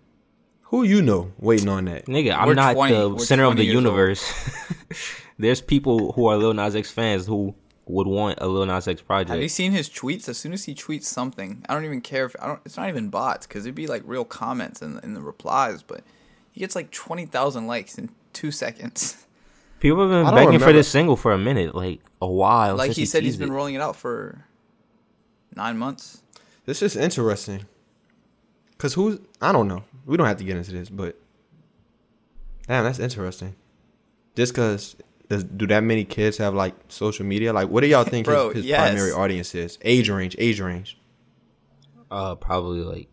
Who 0.63 0.83
you 0.83 1.01
know 1.01 1.33
waiting 1.37 1.67
on 1.67 1.85
that? 1.85 2.05
Nigga, 2.05 2.33
I'm 2.33 2.47
We're 2.47 2.53
not 2.53 2.73
20 2.73 2.93
the 2.93 3.09
we're 3.09 3.19
center 3.19 3.43
of 3.43 3.57
the 3.57 3.65
universe. 3.65 4.23
There's 5.37 5.59
people 5.59 6.13
who 6.13 6.27
are 6.27 6.37
Lil 6.37 6.53
Nas 6.53 6.75
X 6.75 6.89
fans 6.89 7.27
who 7.27 7.53
would 7.85 8.07
want 8.07 8.37
a 8.39 8.47
Lil 8.47 8.65
Nas 8.65 8.87
X 8.87 9.01
project. 9.01 9.31
Have 9.31 9.41
you 9.41 9.49
seen 9.49 9.73
his 9.73 9.89
tweets? 9.89 10.29
As 10.29 10.37
soon 10.37 10.53
as 10.53 10.63
he 10.63 10.73
tweets 10.73 11.03
something, 11.03 11.65
I 11.67 11.73
don't 11.73 11.83
even 11.83 11.99
care 11.99 12.25
if 12.25 12.35
I 12.41 12.47
don't. 12.47 12.61
It's 12.63 12.77
not 12.77 12.87
even 12.87 13.09
bots 13.09 13.45
because 13.45 13.65
it'd 13.65 13.75
be 13.75 13.87
like 13.87 14.03
real 14.05 14.23
comments 14.23 14.81
in, 14.81 14.99
in 15.03 15.13
the 15.13 15.21
replies, 15.21 15.83
but 15.83 16.05
he 16.51 16.59
gets 16.59 16.75
like 16.75 16.91
twenty 16.91 17.25
thousand 17.25 17.67
likes 17.67 17.97
in 17.97 18.09
two 18.33 18.51
seconds. 18.51 19.25
People 19.79 20.01
have 20.01 20.11
been 20.11 20.25
don't 20.25 20.35
begging 20.35 20.59
for 20.59 20.71
this 20.71 20.87
single 20.87 21.15
for 21.15 21.33
a 21.33 21.37
minute, 21.37 21.73
like 21.73 22.01
a 22.21 22.27
while. 22.27 22.75
like 22.75 22.87
since 22.87 22.97
he 22.97 23.05
said, 23.05 23.23
he's 23.23 23.37
been 23.37 23.49
it. 23.49 23.53
rolling 23.53 23.73
it 23.73 23.81
out 23.81 23.95
for 23.95 24.45
nine 25.55 25.77
months. 25.77 26.21
This 26.65 26.81
is 26.83 26.95
interesting. 26.95 27.65
Cause 28.77 28.93
who's 28.93 29.19
I 29.41 29.51
don't 29.51 29.67
know. 29.67 29.83
We 30.05 30.17
don't 30.17 30.27
have 30.27 30.37
to 30.37 30.43
get 30.43 30.57
into 30.57 30.71
this, 30.71 30.89
but 30.89 31.19
damn, 32.67 32.83
that's 32.83 32.99
interesting. 32.99 33.55
Just 34.35 34.53
cause 34.53 34.95
does, 35.29 35.43
do 35.43 35.65
that 35.67 35.81
many 35.81 36.03
kids 36.03 36.37
have 36.37 36.53
like 36.53 36.75
social 36.89 37.25
media? 37.25 37.53
Like, 37.53 37.69
what 37.69 37.81
do 37.81 37.87
y'all 37.87 38.03
think 38.03 38.25
Bro, 38.27 38.49
his, 38.49 38.57
his 38.57 38.65
yes. 38.65 38.81
primary 38.81 39.11
audience 39.11 39.55
is? 39.55 39.79
Age 39.81 40.09
range, 40.09 40.35
age 40.37 40.59
range. 40.59 40.99
Uh, 42.09 42.35
probably 42.35 42.81
like 42.81 43.07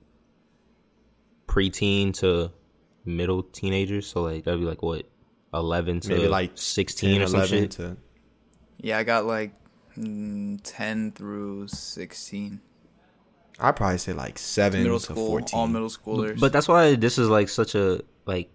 preteen 1.46 2.12
to 2.14 2.50
middle 3.08 3.42
teenagers. 3.42 4.06
So 4.06 4.22
like 4.22 4.44
that'd 4.44 4.60
be 4.60 4.66
like 4.66 4.82
what, 4.82 5.06
eleven 5.52 6.00
to 6.00 6.08
Maybe 6.10 6.28
like 6.28 6.52
sixteen 6.54 7.14
10, 7.14 7.22
or 7.22 7.26
some 7.26 7.40
11 7.40 7.58
shit. 7.58 7.70
to 7.72 7.96
Yeah, 8.78 8.98
I 8.98 9.04
got 9.04 9.24
like 9.26 9.52
mm, 9.96 10.60
ten 10.62 11.12
through 11.12 11.68
sixteen. 11.68 12.60
I'd 13.60 13.74
probably 13.74 13.98
say 13.98 14.12
like 14.12 14.38
seven 14.38 14.84
Middle 14.84 15.00
to 15.00 15.04
school, 15.04 15.26
fourteen. 15.26 15.58
all 15.58 15.66
middle 15.66 15.88
schoolers. 15.88 16.38
But 16.38 16.52
that's 16.52 16.68
why 16.68 16.94
this 16.94 17.18
is 17.18 17.28
like 17.28 17.48
such 17.48 17.74
a 17.74 18.02
like 18.24 18.50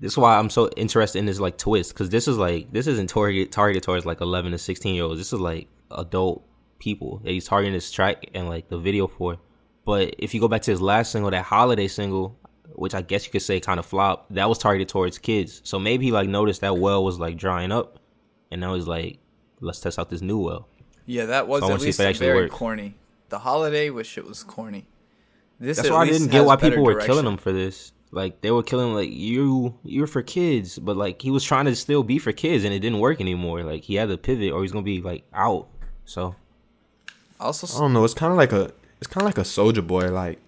this 0.00 0.12
is 0.12 0.18
why 0.18 0.38
I'm 0.38 0.50
so 0.50 0.70
interested 0.76 1.18
in 1.18 1.26
this 1.26 1.38
like 1.38 1.58
twist 1.58 1.92
because 1.92 2.10
this 2.10 2.26
is 2.26 2.38
like 2.38 2.72
this 2.72 2.86
isn't 2.86 3.10
targeted 3.10 3.52
targeted 3.52 3.82
towards 3.82 4.06
like 4.06 4.20
11 4.20 4.52
to 4.52 4.58
16 4.58 4.94
year 4.94 5.04
olds. 5.04 5.20
This 5.20 5.32
is 5.32 5.40
like 5.40 5.68
adult 5.90 6.44
people 6.78 7.20
that 7.22 7.30
he's 7.30 7.44
targeting 7.44 7.72
this 7.72 7.90
track 7.92 8.30
and 8.34 8.48
like 8.48 8.68
the 8.68 8.78
video 8.78 9.06
for. 9.06 9.38
But 9.84 10.14
if 10.18 10.34
you 10.34 10.40
go 10.40 10.48
back 10.48 10.62
to 10.62 10.70
his 10.70 10.80
last 10.80 11.12
single, 11.12 11.30
that 11.30 11.44
holiday 11.44 11.88
single, 11.88 12.38
which 12.74 12.94
I 12.94 13.02
guess 13.02 13.24
you 13.26 13.32
could 13.32 13.42
say 13.42 13.60
kind 13.60 13.78
of 13.80 13.86
flopped, 13.86 14.34
that 14.34 14.48
was 14.48 14.58
targeted 14.58 14.88
towards 14.88 15.18
kids. 15.18 15.60
So 15.64 15.78
maybe 15.78 16.06
he 16.06 16.12
like 16.12 16.28
noticed 16.28 16.60
that 16.62 16.76
well 16.78 17.04
was 17.04 17.18
like 17.18 17.36
drying 17.36 17.72
up, 17.72 17.98
and 18.50 18.60
now 18.60 18.74
he's 18.74 18.86
like, 18.86 19.18
let's 19.60 19.80
test 19.80 19.98
out 19.98 20.10
this 20.10 20.20
new 20.22 20.38
well. 20.38 20.68
Yeah, 21.06 21.26
that 21.26 21.48
was 21.48 21.62
So 21.62 21.70
I 21.70 21.74
at 21.74 21.80
least 21.80 22.00
actually 22.00 22.26
very 22.26 22.42
works. 22.42 22.54
corny. 22.54 22.94
The 23.28 23.38
holiday 23.40 23.90
wish 23.90 24.16
it 24.18 24.24
was 24.24 24.42
corny. 24.42 24.86
This 25.58 25.76
That's 25.76 25.90
why 25.90 26.02
I 26.02 26.06
didn't 26.08 26.28
get 26.30 26.44
why 26.44 26.56
better 26.56 26.70
people 26.70 26.84
were 26.84 26.92
direction. 26.92 27.12
killing 27.14 27.26
him 27.26 27.36
for 27.38 27.52
this. 27.52 27.92
Like 28.10 28.40
they 28.42 28.50
were 28.50 28.62
killing 28.62 28.94
like 28.94 29.10
you 29.10 29.78
you're 29.84 30.06
for 30.06 30.22
kids, 30.22 30.78
but 30.78 30.96
like 30.96 31.22
he 31.22 31.30
was 31.30 31.42
trying 31.42 31.64
to 31.64 31.74
still 31.74 32.02
be 32.02 32.18
for 32.18 32.30
kids 32.32 32.64
and 32.64 32.74
it 32.74 32.80
didn't 32.80 32.98
work 32.98 33.20
anymore. 33.20 33.62
Like 33.62 33.84
he 33.84 33.94
had 33.94 34.08
to 34.10 34.18
pivot 34.18 34.52
or 34.52 34.62
he's 34.62 34.70
gonna 34.72 34.82
be 34.84 35.00
like 35.00 35.24
out. 35.32 35.68
So 36.04 36.34
Also, 37.40 37.66
I 37.76 37.80
don't 37.80 37.92
know. 37.94 38.04
It's 38.04 38.12
kind 38.14 38.30
of 38.30 38.36
like 38.36 38.52
a 38.52 38.70
it's 39.00 39.06
kind 39.06 39.22
of 39.22 39.26
like 39.26 39.38
a 39.38 39.48
Soulja 39.48 39.84
Boy. 39.86 40.08
Like 40.10 40.38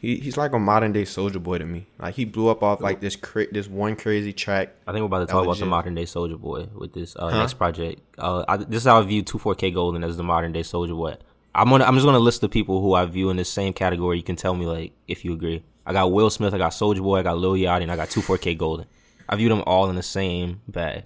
he 0.00 0.16
he's 0.16 0.36
like 0.36 0.52
a 0.54 0.58
modern 0.58 0.92
day 0.92 1.02
Soulja 1.02 1.42
Boy 1.42 1.58
to 1.58 1.64
me. 1.66 1.86
Like 1.98 2.14
he 2.14 2.24
blew 2.24 2.48
up 2.48 2.62
off 2.62 2.80
like 2.80 3.00
this 3.00 3.16
cra- 3.16 3.52
this 3.52 3.68
one 3.68 3.96
crazy 3.96 4.32
track. 4.32 4.74
I 4.86 4.92
think 4.92 5.02
we're 5.02 5.06
about 5.06 5.20
to 5.20 5.26
talk 5.26 5.42
about 5.42 5.50
legit. 5.50 5.60
the 5.64 5.66
modern 5.70 5.94
day 5.94 6.04
Soulja 6.04 6.38
Boy 6.40 6.68
with 6.74 6.92
this 6.94 7.14
uh, 7.16 7.28
Huh? 7.30 7.38
next 7.38 7.54
project. 7.54 8.00
Uh, 8.18 8.44
I, 8.48 8.56
this 8.56 8.82
is 8.82 8.84
how 8.84 8.98
I 8.98 9.02
view 9.02 9.22
two 9.22 9.38
four 9.38 9.54
K 9.54 9.70
Golden 9.70 10.02
as 10.02 10.16
the 10.16 10.22
modern 10.22 10.52
day 10.52 10.62
Soulja 10.62 10.96
Boy. 10.96 11.16
I'm 11.54 11.68
gonna 11.68 11.84
I'm 11.84 11.94
just 11.94 12.06
gonna 12.06 12.18
list 12.18 12.40
the 12.40 12.48
people 12.48 12.80
who 12.80 12.94
I 12.94 13.04
view 13.06 13.28
in 13.30 13.36
the 13.36 13.44
same 13.44 13.72
category. 13.72 14.16
You 14.16 14.22
can 14.22 14.36
tell 14.36 14.54
me 14.54 14.64
like 14.66 14.92
if 15.06 15.24
you 15.24 15.32
agree. 15.34 15.62
I 15.84 15.92
got 15.92 16.12
Will 16.12 16.30
Smith, 16.30 16.54
I 16.54 16.58
got 16.58 16.72
Soulja 16.72 17.02
Boy, 17.02 17.18
I 17.18 17.22
got 17.22 17.38
Lil 17.38 17.52
Yachty, 17.54 17.82
and 17.82 17.90
I 17.92 17.96
got 17.96 18.08
two 18.10 18.22
four 18.22 18.38
K 18.38 18.54
Golden. 18.54 18.86
I 19.28 19.36
view 19.36 19.48
them 19.48 19.62
all 19.66 19.90
in 19.90 19.96
the 19.96 20.02
same 20.02 20.60
bag. 20.68 21.04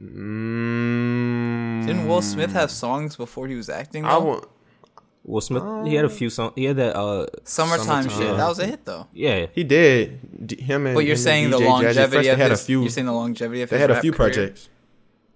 Mm, 0.00 1.86
didn't 1.86 2.06
Will 2.08 2.22
Smith 2.22 2.52
have 2.52 2.70
songs 2.70 3.16
before 3.16 3.46
he 3.48 3.54
was 3.54 3.68
acting? 3.68 4.04
I 4.04 4.10
Though? 4.18 4.20
want. 4.24 4.44
Will 5.28 5.40
Smith, 5.40 5.64
he 5.86 5.94
had 5.96 6.04
a 6.04 6.08
few 6.08 6.30
songs. 6.30 6.52
He 6.54 6.64
had 6.64 6.76
that. 6.76 6.94
Uh, 6.96 7.26
Summertime, 7.42 8.04
shit. 8.04 8.12
Summertime. 8.12 8.36
That 8.36 8.48
was 8.48 8.58
a 8.60 8.66
hit 8.66 8.84
though. 8.84 9.08
yeah, 9.12 9.46
He 9.52 9.64
did. 9.64 10.46
D- 10.46 10.60
Him 10.62 10.86
and 10.86 10.94
But 10.94 11.04
you're 11.04 11.14
and 11.14 11.20
saying 11.20 11.50
the 11.50 11.58
DJ 11.58 11.66
longevity 11.66 11.94
Fresh, 11.94 12.04
of 12.06 12.10
they 12.36 12.42
had 12.42 12.50
his, 12.52 12.62
a 12.62 12.64
few. 12.64 12.80
You're 12.82 12.90
saying 12.90 13.06
the 13.06 13.12
longevity 13.12 13.62
of 13.62 13.70
They 13.70 13.76
his 13.76 13.80
had 13.80 13.90
a 13.90 14.00
few 14.00 14.12
career? 14.12 14.30
projects. 14.32 14.68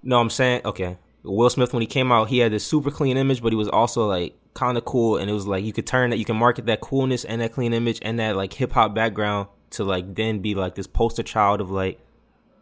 No, 0.05 0.21
I'm 0.21 0.31
saying 0.31 0.63
okay. 0.65 0.97
Will 1.25 1.51
Smith 1.51 1.73
when 1.75 1.81
he 1.83 1.87
came 1.89 2.11
out, 2.13 2.29
he 2.29 2.39
had 2.39 2.53
this 2.53 2.65
super 2.65 2.91
clean 2.93 3.17
image, 3.17 3.43
but 3.43 3.53
he 3.53 3.57
was 3.57 3.69
also 3.69 4.07
like 4.07 4.35
kind 4.55 4.79
of 4.79 4.85
cool, 4.85 5.17
and 5.17 5.29
it 5.29 5.33
was 5.35 5.47
like 5.49 5.65
you 5.65 5.73
could 5.73 5.87
turn 5.89 6.11
that, 6.11 6.19
you 6.19 6.25
can 6.25 6.37
market 6.37 6.67
that 6.67 6.81
coolness 6.81 7.25
and 7.25 7.41
that 7.41 7.53
clean 7.53 7.73
image 7.75 7.99
and 8.03 8.19
that 8.21 8.37
like 8.37 8.53
hip 8.53 8.71
hop 8.73 8.95
background 8.95 9.49
to 9.71 9.83
like 9.85 10.15
then 10.15 10.39
be 10.39 10.55
like 10.55 10.77
this 10.77 10.87
poster 10.87 11.23
child 11.25 11.61
of 11.61 11.71
like 11.71 12.01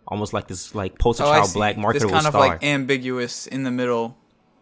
almost 0.07 0.33
like 0.33 0.49
this 0.49 0.75
like 0.75 0.99
poster 0.99 1.25
Oh, 1.25 1.31
I 1.31 1.37
child 1.41 1.49
see. 1.51 1.59
black 1.59 1.75
This 1.77 1.83
marketable 1.83 2.11
kind 2.13 2.27
of 2.27 2.33
star. 2.33 2.49
like 2.49 2.65
ambiguous 2.65 3.47
in 3.47 3.63
the 3.65 3.71
middle. 3.71 4.17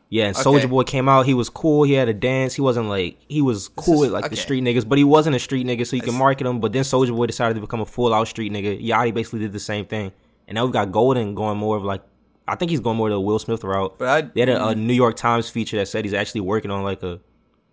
Yeah, 0.09 0.27
and 0.29 0.37
okay. 0.37 0.45
Soulja 0.45 0.69
Boy 0.71 0.85
came 0.85 1.09
out, 1.09 1.27
he 1.27 1.35
was 1.35 1.49
cool, 1.49 1.83
he 1.83 1.95
had 1.95 2.09
a 2.09 2.15
dance, 2.15 2.55
he 2.55 2.61
wasn't 2.61 2.89
like 2.89 3.19
he 3.29 3.43
was 3.43 3.69
cool 3.69 3.95
is- 3.95 4.01
with 4.03 4.13
like 4.13 4.31
the 4.31 4.37
street 4.37 4.63
niggas, 4.63 4.89
but 4.89 4.99
he 4.99 5.05
wasn't 5.05 5.35
a 5.35 5.39
street 5.41 5.67
nigga, 5.67 5.85
so 5.87 5.97
you 5.97 6.03
can 6.03 6.15
market 6.15 6.47
him. 6.47 6.61
But 6.61 6.73
then 6.73 6.83
Soulja 6.85 7.15
Boy 7.15 7.27
decided 7.27 7.55
to 7.55 7.61
become 7.61 7.81
a 7.81 7.87
full 7.87 8.15
out 8.15 8.29
street 8.29 8.53
nigga. 8.53 8.81
Yachty 8.85 9.13
basically 9.13 9.41
did 9.41 9.53
the 9.53 9.59
same 9.61 9.85
thing, 9.85 10.13
and 10.47 10.55
now 10.55 10.65
we've 10.65 10.73
got 10.73 10.93
Golden 10.93 11.35
going 11.35 11.59
more 11.59 11.77
of 11.77 11.83
like. 11.85 12.03
I 12.49 12.55
think 12.55 12.71
he's 12.71 12.79
going 12.79 12.97
more 12.97 13.09
to 13.09 13.15
the 13.17 13.21
Will 13.21 13.41
Smith 13.41 13.65
route. 13.65 13.99
But 13.99 14.09
I- 14.09 14.21
they 14.33 14.41
had 14.43 14.49
a, 14.51 14.69
a 14.69 14.75
New 14.77 14.95
York 14.95 15.17
Times 15.17 15.51
feature 15.51 15.77
that 15.79 15.87
said 15.89 16.05
he's 16.05 16.15
actually 16.15 16.43
working 16.43 16.71
on 16.71 16.85
like 16.85 17.03
a 17.03 17.19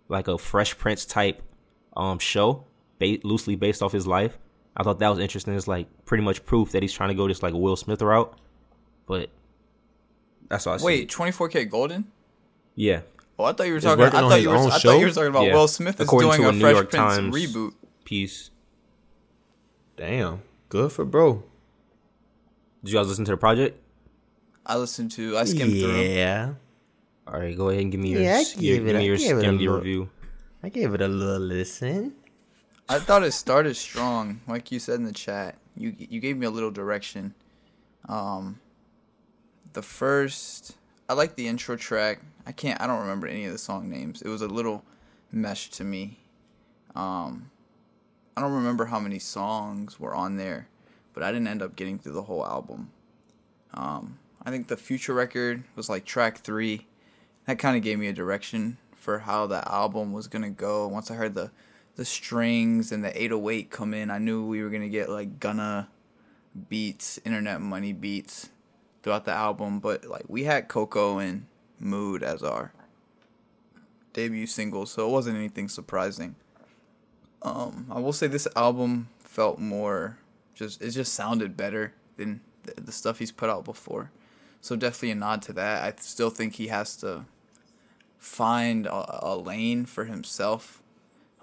like 0.08 0.26
a 0.26 0.36
Fresh 0.36 0.76
Prince 0.78 1.04
type 1.04 1.40
um 1.96 2.18
show, 2.18 2.64
ba- 2.98 3.18
loosely 3.22 3.54
based 3.54 3.80
off 3.80 3.92
his 3.92 4.08
life. 4.08 4.36
I 4.76 4.82
thought 4.82 4.98
that 4.98 5.08
was 5.08 5.20
interesting. 5.20 5.54
It's 5.54 5.68
like 5.68 5.86
pretty 6.04 6.24
much 6.24 6.44
proof 6.44 6.72
that 6.72 6.82
he's 6.82 6.92
trying 6.92 7.10
to 7.10 7.14
go 7.14 7.28
this 7.28 7.44
like 7.44 7.54
Will 7.54 7.76
Smith 7.76 8.02
route. 8.02 8.36
But 9.06 9.30
that's 10.48 10.66
all 10.66 10.74
I 10.74 10.76
see. 10.78 10.84
Wait, 10.84 11.08
24K 11.10 11.70
Golden? 11.70 12.06
Yeah, 12.74 13.00
Oh, 13.38 13.44
I 13.44 13.52
thought 13.52 13.66
you 13.66 13.72
were 13.74 13.80
talking. 13.80 13.98
working 13.98 14.18
I 14.18 14.20
thought 14.28 14.40
you 14.42 14.48
were. 14.48 14.54
own 14.56 14.70
I 14.70 14.78
thought 14.78 14.98
you 14.98 15.06
were 15.06 15.10
talking 15.12 15.28
about 15.28 15.44
Yeah. 15.44 15.54
Will 15.54 15.68
Smith 15.68 15.96
is 16.00 16.06
According 16.06 16.30
doing 16.30 16.40
to 16.42 16.46
a, 16.46 16.48
a 16.50 16.52
New 16.52 16.60
Fresh 16.60 16.72
York 16.74 16.90
Prince 16.90 17.14
Times 17.16 17.34
reboot. 17.34 17.72
piece. 18.04 18.50
Damn, 19.96 20.42
good 20.68 20.92
for 20.92 21.04
bro. 21.04 21.42
Did 22.82 22.92
you 22.92 22.98
guys 22.98 23.08
listen 23.08 23.24
to 23.26 23.30
the 23.32 23.36
project? 23.36 23.80
I 24.66 24.76
listened 24.76 25.10
to. 25.12 25.36
I 25.38 25.44
skimmed 25.44 25.72
through. 25.78 25.90
'em. 25.90 26.10
Yeah, 26.16 26.54
All 27.26 27.38
right, 27.40 27.56
go 27.56 27.68
ahead 27.70 27.82
and 27.82 27.90
give 27.92 28.00
me 28.00 28.10
your 28.10 28.22
Yeah, 28.22 28.36
I 28.36 28.40
s- 28.40 28.54
gave 28.54 28.60
give 28.84 28.86
it 28.88 28.94
a- 28.96 28.98
me 28.98 29.06
your 29.06 29.16
gave 29.16 29.30
it 29.30 29.38
a 29.38 29.40
skim 29.40 29.60
your 29.60 29.76
review. 29.78 30.10
I 30.62 30.68
gave 30.68 30.94
it 30.94 31.00
a 31.00 31.08
little 31.08 31.38
listen. 31.42 32.14
I 32.88 32.98
thought 32.98 33.22
it 33.22 33.32
started 33.32 33.76
strong, 33.76 34.40
like 34.46 34.70
you 34.72 34.78
said 34.78 34.96
in 34.96 35.04
the 35.04 35.12
chat. 35.12 35.56
You 35.76 35.94
you 35.98 36.20
gave 36.20 36.36
me 36.36 36.46
a 36.46 36.50
little 36.50 36.70
direction. 36.70 37.34
Um, 38.08 38.60
the 39.72 39.82
first, 39.82 40.76
I 41.08 41.14
like 41.14 41.36
the 41.36 41.48
intro 41.48 41.76
track. 41.76 42.20
I 42.46 42.52
can't. 42.52 42.80
I 42.80 42.86
don't 42.86 43.00
remember 43.00 43.26
any 43.26 43.44
of 43.44 43.52
the 43.52 43.58
song 43.58 43.88
names. 43.88 44.22
It 44.22 44.28
was 44.28 44.42
a 44.42 44.48
little 44.48 44.84
mesh 45.32 45.70
to 45.70 45.84
me. 45.84 46.18
Um, 46.94 47.50
I 48.36 48.40
don't 48.40 48.52
remember 48.52 48.86
how 48.86 49.00
many 49.00 49.18
songs 49.18 49.98
were 49.98 50.14
on 50.14 50.36
there, 50.36 50.68
but 51.12 51.22
I 51.22 51.32
didn't 51.32 51.48
end 51.48 51.62
up 51.62 51.76
getting 51.76 51.98
through 51.98 52.12
the 52.12 52.22
whole 52.22 52.44
album. 52.46 52.90
Um, 53.72 54.18
I 54.44 54.50
think 54.50 54.68
the 54.68 54.76
future 54.76 55.14
record 55.14 55.64
was 55.74 55.88
like 55.88 56.04
track 56.04 56.38
three. 56.38 56.86
That 57.46 57.58
kind 57.58 57.76
of 57.76 57.82
gave 57.82 57.98
me 57.98 58.08
a 58.08 58.12
direction 58.12 58.78
for 58.94 59.20
how 59.20 59.46
the 59.46 59.66
album 59.70 60.12
was 60.12 60.28
gonna 60.28 60.50
go. 60.50 60.86
Once 60.88 61.10
I 61.10 61.14
heard 61.14 61.34
the 61.34 61.50
the 61.96 62.04
strings 62.04 62.90
and 62.90 63.04
the 63.04 63.22
808 63.22 63.70
come 63.70 63.94
in, 63.94 64.10
I 64.10 64.18
knew 64.18 64.44
we 64.44 64.62
were 64.62 64.70
gonna 64.70 64.88
get 64.88 65.08
like 65.08 65.38
Gunna 65.38 65.88
beats, 66.68 67.20
internet 67.24 67.60
money 67.60 67.92
beats 67.92 68.50
throughout 69.02 69.24
the 69.24 69.32
album. 69.32 69.78
But 69.78 70.04
like 70.04 70.24
we 70.28 70.44
had 70.44 70.68
Coco 70.68 71.18
and 71.18 71.46
Mood 71.78 72.22
as 72.22 72.42
our 72.42 72.72
debut 74.12 74.46
single, 74.46 74.86
so 74.86 75.08
it 75.08 75.12
wasn't 75.12 75.36
anything 75.36 75.68
surprising. 75.68 76.36
Um, 77.42 77.86
I 77.90 78.00
will 78.00 78.12
say 78.12 78.26
this 78.26 78.48
album 78.56 79.08
felt 79.20 79.58
more 79.58 80.18
just 80.54 80.80
it 80.80 80.90
just 80.90 81.12
sounded 81.12 81.56
better 81.56 81.92
than 82.16 82.40
the, 82.62 82.80
the 82.80 82.92
stuff 82.92 83.18
he's 83.18 83.32
put 83.32 83.50
out 83.50 83.64
before. 83.64 84.10
So 84.60 84.76
definitely 84.76 85.10
a 85.10 85.16
nod 85.16 85.42
to 85.42 85.52
that. 85.54 85.82
I 85.82 86.00
still 86.00 86.30
think 86.30 86.54
he 86.54 86.68
has 86.68 86.96
to 86.98 87.26
find 88.18 88.86
a, 88.86 89.26
a 89.26 89.36
lane 89.36 89.84
for 89.84 90.06
himself. 90.06 90.80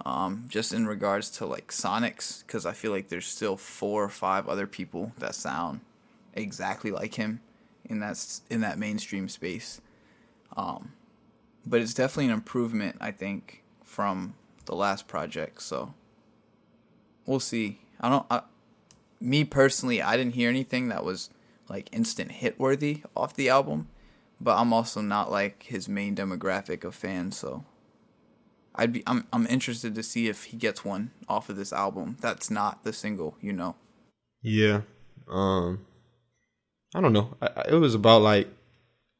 Um, 0.04 0.46
just 0.50 0.74
in 0.74 0.88
regards 0.88 1.30
to 1.32 1.46
like 1.46 1.68
Sonics, 1.68 2.44
because 2.44 2.66
I 2.66 2.72
feel 2.72 2.90
like 2.92 3.10
there's 3.10 3.28
still 3.28 3.56
four 3.56 4.04
or 4.04 4.10
five 4.10 4.50
other 4.50 4.66
people 4.66 5.12
that 5.20 5.36
sound 5.36 5.82
exactly 6.34 6.90
like 6.90 7.14
him 7.14 7.42
in 7.86 8.00
that 8.00 8.40
in 8.50 8.62
that 8.62 8.80
mainstream 8.80 9.30
space. 9.30 9.80
Um, 10.56 10.94
but 11.66 11.82
it's 11.82 11.94
definitely 11.94 12.26
an 12.26 12.32
improvement, 12.32 12.98
I 13.00 13.12
think, 13.12 13.64
from 13.84 14.36
the 14.66 14.76
last 14.76 15.08
project. 15.08 15.62
So 15.62 15.94
we'll 17.26 17.40
see. 17.40 17.80
I 18.00 18.10
don't. 18.10 18.26
I, 18.30 18.42
me 19.20 19.44
personally, 19.44 20.02
I 20.02 20.18
didn't 20.18 20.34
hear 20.34 20.50
anything 20.50 20.90
that 20.90 21.04
was 21.04 21.30
like 21.70 21.90
instant 21.92 22.32
hit 22.32 22.60
worthy 22.60 23.04
off 23.16 23.36
the 23.36 23.50
album, 23.50 23.88
but 24.40 24.58
I'm 24.58 24.74
also 24.74 25.02
not 25.02 25.32
like 25.32 25.64
his 25.64 25.88
main 25.88 26.16
demographic 26.16 26.84
of 26.84 26.96
fans, 26.96 27.38
so 27.38 27.64
I'd 28.76 28.94
be 28.94 29.04
I'm 29.06 29.28
I'm 29.32 29.48
interested 29.48 29.96
to 29.96 30.04
see 30.04 30.28
if 30.28 30.46
he 30.46 30.58
gets 30.58 30.84
one 30.84 31.12
off 31.28 31.50
of 31.50 31.56
this 31.56 31.74
album. 31.74 32.18
That's 32.22 32.50
not 32.50 32.84
the 32.84 32.94
single, 32.94 33.38
you 33.42 33.54
know. 33.54 33.76
Yeah. 34.42 34.82
Um 35.30 35.86
I 36.96 37.02
don't 37.02 37.14
know. 37.14 37.36
I, 37.42 37.48
I, 37.56 37.62
it 37.70 37.76
was 37.76 37.96
about 37.96 38.22
like 38.22 38.48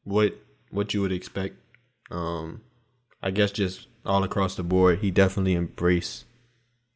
what 0.04 0.34
what 0.72 0.94
you 0.94 1.00
would 1.00 1.12
expect. 1.12 1.56
Um 2.10 2.62
I 3.22 3.30
guess 3.30 3.52
just 3.52 3.86
all 4.04 4.24
across 4.24 4.56
the 4.56 4.64
board, 4.64 4.98
he 4.98 5.10
definitely 5.10 5.54
embraced 5.54 6.24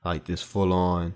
like 0.04 0.24
this 0.24 0.42
full 0.42 0.72
on 0.72 1.14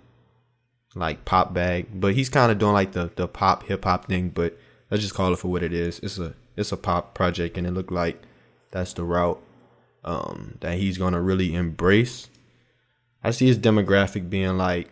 like 0.95 1.25
pop 1.25 1.55
bag, 1.55 1.87
but 1.93 2.15
he's 2.15 2.29
kind 2.29 2.51
of 2.53 2.59
doing 2.59 2.73
like 2.73 2.93
the 2.93 3.11
the 3.17 3.27
pop 3.27 3.65
hip 3.65 3.85
hop 3.85 4.07
thing, 4.07 4.29
but 4.31 4.57
let's 4.91 5.03
just 5.03 5.15
call 5.15 5.33
it 5.33 5.39
for 5.39 5.49
what 5.49 5.63
it 5.63 5.73
is. 5.73 5.99
It's 6.01 6.19
a 6.19 6.35
it's 6.57 6.73
a 6.73 6.77
pop 6.77 7.15
project 7.15 7.57
and 7.57 7.67
it 7.67 7.73
looked 7.73 7.93
like 7.93 8.23
that's 8.71 8.93
the 8.93 9.05
route 9.05 9.41
um 10.05 10.57
that 10.61 10.79
he's 10.79 10.99
to 10.99 11.21
really 11.21 11.55
embrace. 11.55 12.29
I 13.23 13.33
see 13.33 13.47
his 13.47 13.59
demographic 13.59 14.31
being 14.31 14.57
like 14.57 14.91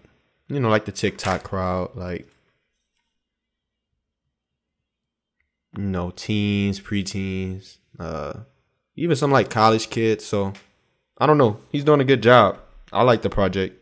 you 0.48 0.60
know, 0.60 0.70
like 0.70 0.86
the 0.86 0.92
TikTok 0.92 1.44
crowd, 1.44 1.90
like 1.94 2.26
you 5.78 5.84
know, 5.84 6.10
teens, 6.10 6.80
preteens, 6.80 7.78
uh, 8.00 8.34
even 8.96 9.14
some 9.16 9.30
like 9.30 9.48
college 9.48 9.88
kids. 9.90 10.26
So 10.26 10.52
I 11.18 11.26
don't 11.26 11.38
know. 11.38 11.60
He's 11.70 11.84
doing 11.84 12.00
a 12.00 12.04
good 12.04 12.22
job. 12.22 12.58
I 12.92 13.02
like 13.02 13.22
the 13.22 13.30
project. 13.30 13.80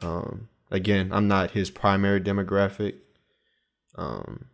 Um, 0.00 0.48
again, 0.70 1.10
I'm 1.12 1.26
not 1.28 1.50
his 1.50 1.70
primary 1.70 2.20
demographic. 2.20 2.94
Um, 3.96 4.46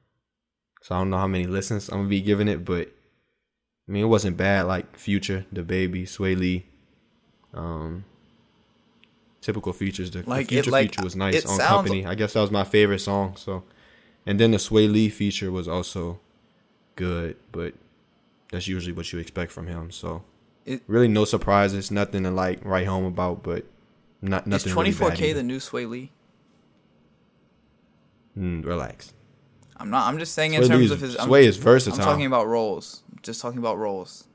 so 0.83 0.94
I 0.94 0.99
don't 0.99 1.11
know 1.11 1.18
how 1.18 1.26
many 1.26 1.44
listens 1.47 1.88
I'm 1.90 1.99
gonna 1.99 2.09
be 2.09 2.21
giving 2.23 2.49
it, 2.49 2.64
but 2.64 2.88
I 3.87 3.92
mean, 3.92 4.04
it 4.04 4.09
wasn't 4.09 4.38
bad. 4.38 4.62
Like 4.62 4.97
Future, 4.97 5.44
the 5.52 5.62
baby, 5.62 6.04
Swae 6.06 6.37
Lee, 6.38 6.64
um, 7.52 8.04
typical 9.42 9.75
features. 9.75 10.11
The, 10.11 10.23
the 10.23 10.30
Like, 10.30 10.47
it- 10.47 10.54
future 10.54 10.71
like, 10.71 10.90
feature 10.90 11.04
was 11.04 11.14
nice 11.16 11.44
on 11.44 11.59
company. 11.59 12.06
I 12.06 12.14
guess 12.14 12.33
that 12.33 12.40
was 12.40 12.50
my 12.50 12.64
favorite 12.64 13.00
song. 13.00 13.37
So, 13.37 13.64
and 14.25 14.40
then 14.40 14.52
the 14.52 14.56
Swae 14.59 14.90
Lee 14.90 15.11
feature 15.11 15.52
was 15.52 15.68
also 15.68 16.21
good, 16.97 17.37
but 17.53 17.75
that's 18.51 18.67
usually 18.69 18.93
what 18.93 19.13
you 19.13 19.19
expect 19.19 19.53
from 19.53 19.67
him. 19.67 19.91
So, 19.91 20.23
It- 20.67 20.83
really 20.87 21.09
no 21.09 21.25
surprises, 21.25 21.91
nothing 21.91 22.23
to 22.25 22.31
like 22.31 22.65
write 22.65 22.87
home 22.87 23.05
about, 23.05 23.43
but 23.43 23.65
not 24.23 24.47
nothing. 24.47 24.75
really 24.75 24.93
24K 24.93 25.29
bad 25.33 25.37
the 25.37 25.43
new 25.43 25.59
Swae 25.59 25.89
Lee? 25.89 26.13
Mm, 28.39 28.65
relax. 28.65 29.13
I'm 29.77 29.91
not. 29.91 30.07
I'm 30.09 30.19
just 30.19 30.35
saying 30.35 30.55
in 30.55 30.63
terms 30.63 30.81
Lee's- 30.81 30.91
of 30.91 31.01
his. 31.01 31.17
I'm, 31.19 31.29
Swae 31.29 31.43
is 31.43 31.59
I'm 31.89 31.95
talking 31.99 32.27
about 32.27 32.47
roles. 32.47 33.03
Just 33.23 33.41
talking 33.41 33.59
about 33.59 33.79
roles. 33.79 34.27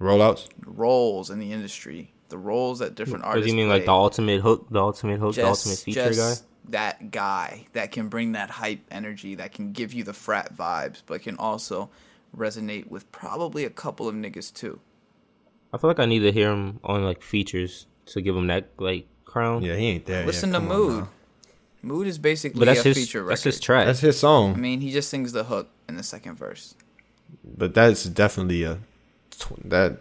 Rollouts. 0.00 0.48
Roles 0.64 1.30
in 1.30 1.38
the 1.38 1.52
industry. 1.52 2.12
The 2.28 2.38
roles 2.38 2.80
that 2.80 2.94
different 2.94 3.24
Or 3.24 3.28
artists. 3.28 3.46
do 3.46 3.50
you 3.52 3.56
mean 3.56 3.68
play. 3.68 3.76
like 3.78 3.86
the 3.86 3.92
ultimate 3.92 4.40
hook, 4.40 4.66
the 4.70 4.80
ultimate 4.80 5.20
hook, 5.20 5.34
the 5.36 5.46
ultimate 5.46 5.78
feature 5.78 6.12
guy? 6.12 6.34
Just 6.66 6.72
that 6.72 7.10
guy 7.10 7.66
that 7.72 7.92
can 7.92 8.08
bring 8.08 8.32
that 8.32 8.50
hype 8.50 8.80
energy, 8.90 9.34
that 9.36 9.52
can 9.52 9.72
give 9.72 9.92
you 9.92 10.04
the 10.04 10.12
frat 10.12 10.56
vibes, 10.56 11.02
but 11.06 11.22
can 11.22 11.36
also 11.36 11.90
resonate 12.36 12.88
with 12.88 13.10
probably 13.12 13.64
a 13.64 13.70
couple 13.70 14.08
of 14.08 14.14
niggas 14.14 14.52
too. 14.52 14.80
I 15.72 15.78
feel 15.78 15.88
like 15.90 16.00
I 16.00 16.06
need 16.06 16.20
to 16.20 16.32
hear 16.32 16.50
him 16.50 16.80
on 16.84 17.04
like 17.04 17.22
features 17.22 17.86
to 18.06 18.20
give 18.20 18.36
him 18.36 18.46
that 18.48 18.68
like 18.78 19.06
crown. 19.24 19.62
Yeah, 19.62 19.76
he 19.76 19.86
ain't 19.86 20.06
there. 20.06 20.26
Listen 20.26 20.52
yet. 20.52 20.60
to 20.60 20.66
Come 20.66 20.72
on 20.72 20.78
Mood. 20.78 21.06
Mood 21.82 22.06
is 22.06 22.18
basically 22.18 22.58
but 22.58 22.66
that's 22.66 22.80
a 22.80 22.88
his 22.88 22.96
feature 22.96 23.22
record. 23.22 23.32
that's 23.32 23.42
his 23.44 23.60
track. 23.60 23.86
That's 23.86 24.00
his 24.00 24.18
song. 24.18 24.54
I 24.54 24.58
mean, 24.58 24.80
he 24.80 24.90
just 24.90 25.08
sings 25.08 25.32
the 25.32 25.44
hook 25.44 25.70
in 25.88 25.96
the 25.96 26.02
second 26.02 26.36
verse. 26.36 26.74
But 27.44 27.74
that's 27.74 28.04
definitely 28.04 28.64
a 28.64 28.78
tw- 29.30 29.68
that. 29.68 29.98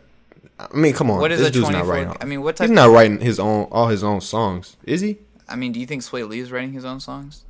I 0.57 0.73
mean, 0.75 0.93
come 0.93 1.11
on. 1.11 1.19
What 1.19 1.31
is 1.31 1.39
this 1.39 1.49
a 1.49 1.51
dude's 1.51 1.69
24? 1.69 1.85
not 1.85 1.93
writing. 1.93 2.17
I 2.21 2.25
mean, 2.25 2.41
what 2.41 2.55
type? 2.55 2.69
He's 2.69 2.75
not 2.75 2.89
writing 2.91 3.19
his 3.19 3.39
own 3.39 3.67
all 3.71 3.87
his 3.87 4.03
own 4.03 4.21
songs, 4.21 4.77
is 4.83 5.01
he? 5.01 5.17
I 5.47 5.55
mean, 5.55 5.71
do 5.71 5.79
you 5.79 5.85
think 5.85 6.01
Swae 6.01 6.27
Lee 6.27 6.39
is 6.39 6.51
writing 6.51 6.73
his 6.73 6.85
own 6.85 6.99
songs? 6.99 7.45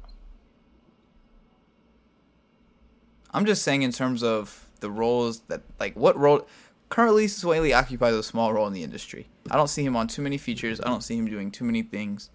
I'm 3.32 3.46
just 3.46 3.64
saying 3.64 3.82
in 3.82 3.92
terms 3.92 4.24
of 4.24 4.66
the 4.80 4.90
roles 4.90 5.42
that 5.42 5.62
like 5.80 5.96
what 5.96 6.18
role 6.18 6.48
currently 6.90 7.26
Swae 7.26 7.62
Lee 7.62 7.74
occupies 7.74 8.14
a 8.14 8.24
small 8.24 8.54
role 8.54 8.68
in 8.68 8.74
the 8.74 8.84
industry. 8.84 9.28
I 9.50 9.58
don't 9.58 9.68
see 9.68 9.86
him 9.86 9.96
on 9.96 10.08
too 10.08 10.22
many 10.22 10.38
features. 10.38 10.80
I 10.80 10.86
don't 10.86 11.04
see 11.04 11.18
him 11.18 11.28
doing 11.28 11.52
too 11.52 11.66
many 11.66 11.82
things. 11.82 12.30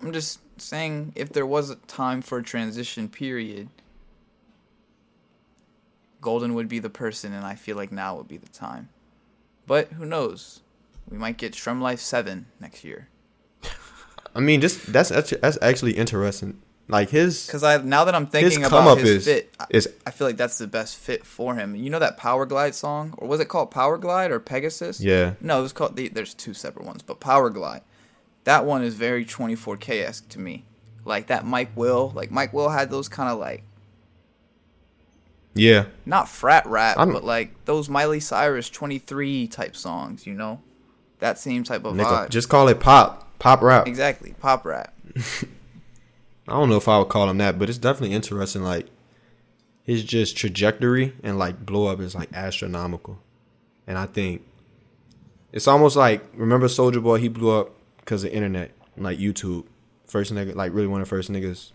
I'm 0.00 0.12
just 0.12 0.40
saying 0.60 1.12
if 1.14 1.32
there 1.32 1.46
was 1.46 1.70
a 1.70 1.76
time 1.76 2.22
for 2.22 2.38
a 2.38 2.42
transition 2.42 3.08
period, 3.08 3.68
Golden 6.20 6.54
would 6.54 6.68
be 6.68 6.78
the 6.78 6.90
person, 6.90 7.32
and 7.32 7.44
I 7.44 7.54
feel 7.54 7.76
like 7.76 7.92
now 7.92 8.16
would 8.16 8.28
be 8.28 8.38
the 8.38 8.48
time. 8.48 8.88
But 9.66 9.92
who 9.92 10.06
knows? 10.06 10.62
We 11.08 11.18
might 11.18 11.36
get 11.36 11.52
SremmLife 11.52 11.98
Seven 11.98 12.46
next 12.60 12.84
year. 12.84 13.08
I 14.34 14.40
mean, 14.40 14.60
just 14.60 14.92
that's 14.92 15.10
that's 15.10 15.58
actually 15.62 15.92
interesting. 15.92 16.60
Like 16.86 17.08
his 17.08 17.46
Because 17.46 17.62
I 17.62 17.78
now 17.78 18.04
that 18.04 18.14
I'm 18.14 18.26
thinking 18.26 18.60
his 18.60 18.68
about 18.68 18.98
his 18.98 19.08
is 19.08 19.24
fit, 19.24 19.54
I, 19.58 19.66
is 19.70 19.88
I 20.06 20.10
feel 20.10 20.26
like 20.26 20.36
that's 20.36 20.58
the 20.58 20.66
best 20.66 20.96
fit 20.96 21.24
for 21.24 21.54
him. 21.54 21.74
You 21.74 21.88
know 21.88 21.98
that 21.98 22.18
Power 22.18 22.44
Glide 22.44 22.74
song, 22.74 23.14
or 23.16 23.26
was 23.26 23.40
it 23.40 23.46
called 23.48 23.70
Power 23.70 23.96
Glide 23.96 24.30
or 24.30 24.38
Pegasus? 24.38 25.00
yeah. 25.00 25.34
No, 25.40 25.58
it 25.60 25.62
was 25.62 25.72
called. 25.72 25.96
The, 25.96 26.08
there's 26.08 26.34
two 26.34 26.52
separate 26.52 26.84
ones, 26.84 27.00
but 27.02 27.20
Power 27.20 27.48
Glide, 27.48 27.80
that 28.44 28.66
one 28.66 28.82
is 28.84 28.94
very 28.94 29.24
24K 29.24 30.02
esque 30.04 30.28
to 30.30 30.38
me. 30.40 30.64
Like 31.06 31.28
that 31.28 31.46
Mike 31.46 31.70
Will, 31.74 32.12
like 32.14 32.30
Mike 32.30 32.52
Will 32.52 32.68
had 32.68 32.90
those 32.90 33.08
kind 33.08 33.30
of 33.30 33.38
like 33.38 33.62
Yeah, 35.54 35.86
not 36.04 36.28
frat 36.28 36.66
rap, 36.66 36.98
I'm- 36.98 37.12
but 37.12 37.24
like 37.24 37.64
those 37.64 37.88
Miley 37.88 38.20
Cyrus 38.20 38.68
23 38.68 39.46
type 39.48 39.76
songs. 39.76 40.26
You 40.26 40.34
know, 40.34 40.60
that 41.20 41.38
same 41.38 41.62
type 41.64 41.84
of 41.84 41.94
nigga, 41.94 42.26
vibe. 42.26 42.28
just 42.30 42.48
call 42.48 42.68
it 42.68 42.80
pop, 42.80 43.30
pop 43.44 43.62
rap. 43.62 43.86
exactly, 43.86 44.34
pop 44.40 44.64
rap. 44.64 44.94
I 46.48 46.52
don't 46.52 46.68
know 46.68 46.76
if 46.76 46.88
I 46.88 46.98
would 46.98 47.08
call 47.08 47.28
him 47.30 47.38
that, 47.38 47.58
but 47.58 47.68
it's 47.68 47.78
definitely 47.78 48.14
interesting. 48.14 48.62
Like 48.62 48.86
his 49.82 50.02
just 50.02 50.36
trajectory 50.36 51.14
and 51.22 51.38
like 51.38 51.64
blow 51.64 51.86
up 51.86 52.00
is 52.00 52.14
like 52.14 52.32
astronomical, 52.32 53.18
and 53.86 53.96
I 53.98 54.06
think 54.06 54.42
it's 55.52 55.68
almost 55.68 55.96
like 55.96 56.24
remember 56.34 56.66
Soulja 56.66 57.02
Boy? 57.02 57.18
He 57.18 57.28
blew 57.28 57.50
up 57.50 57.72
because 57.98 58.24
of 58.24 58.32
internet, 58.32 58.72
like 58.96 59.18
YouTube. 59.18 59.66
First 60.06 60.32
nigga, 60.32 60.54
like 60.54 60.72
really 60.72 60.86
one 60.86 61.00
of 61.00 61.08
the 61.08 61.10
first 61.10 61.30
niggas 61.30 61.72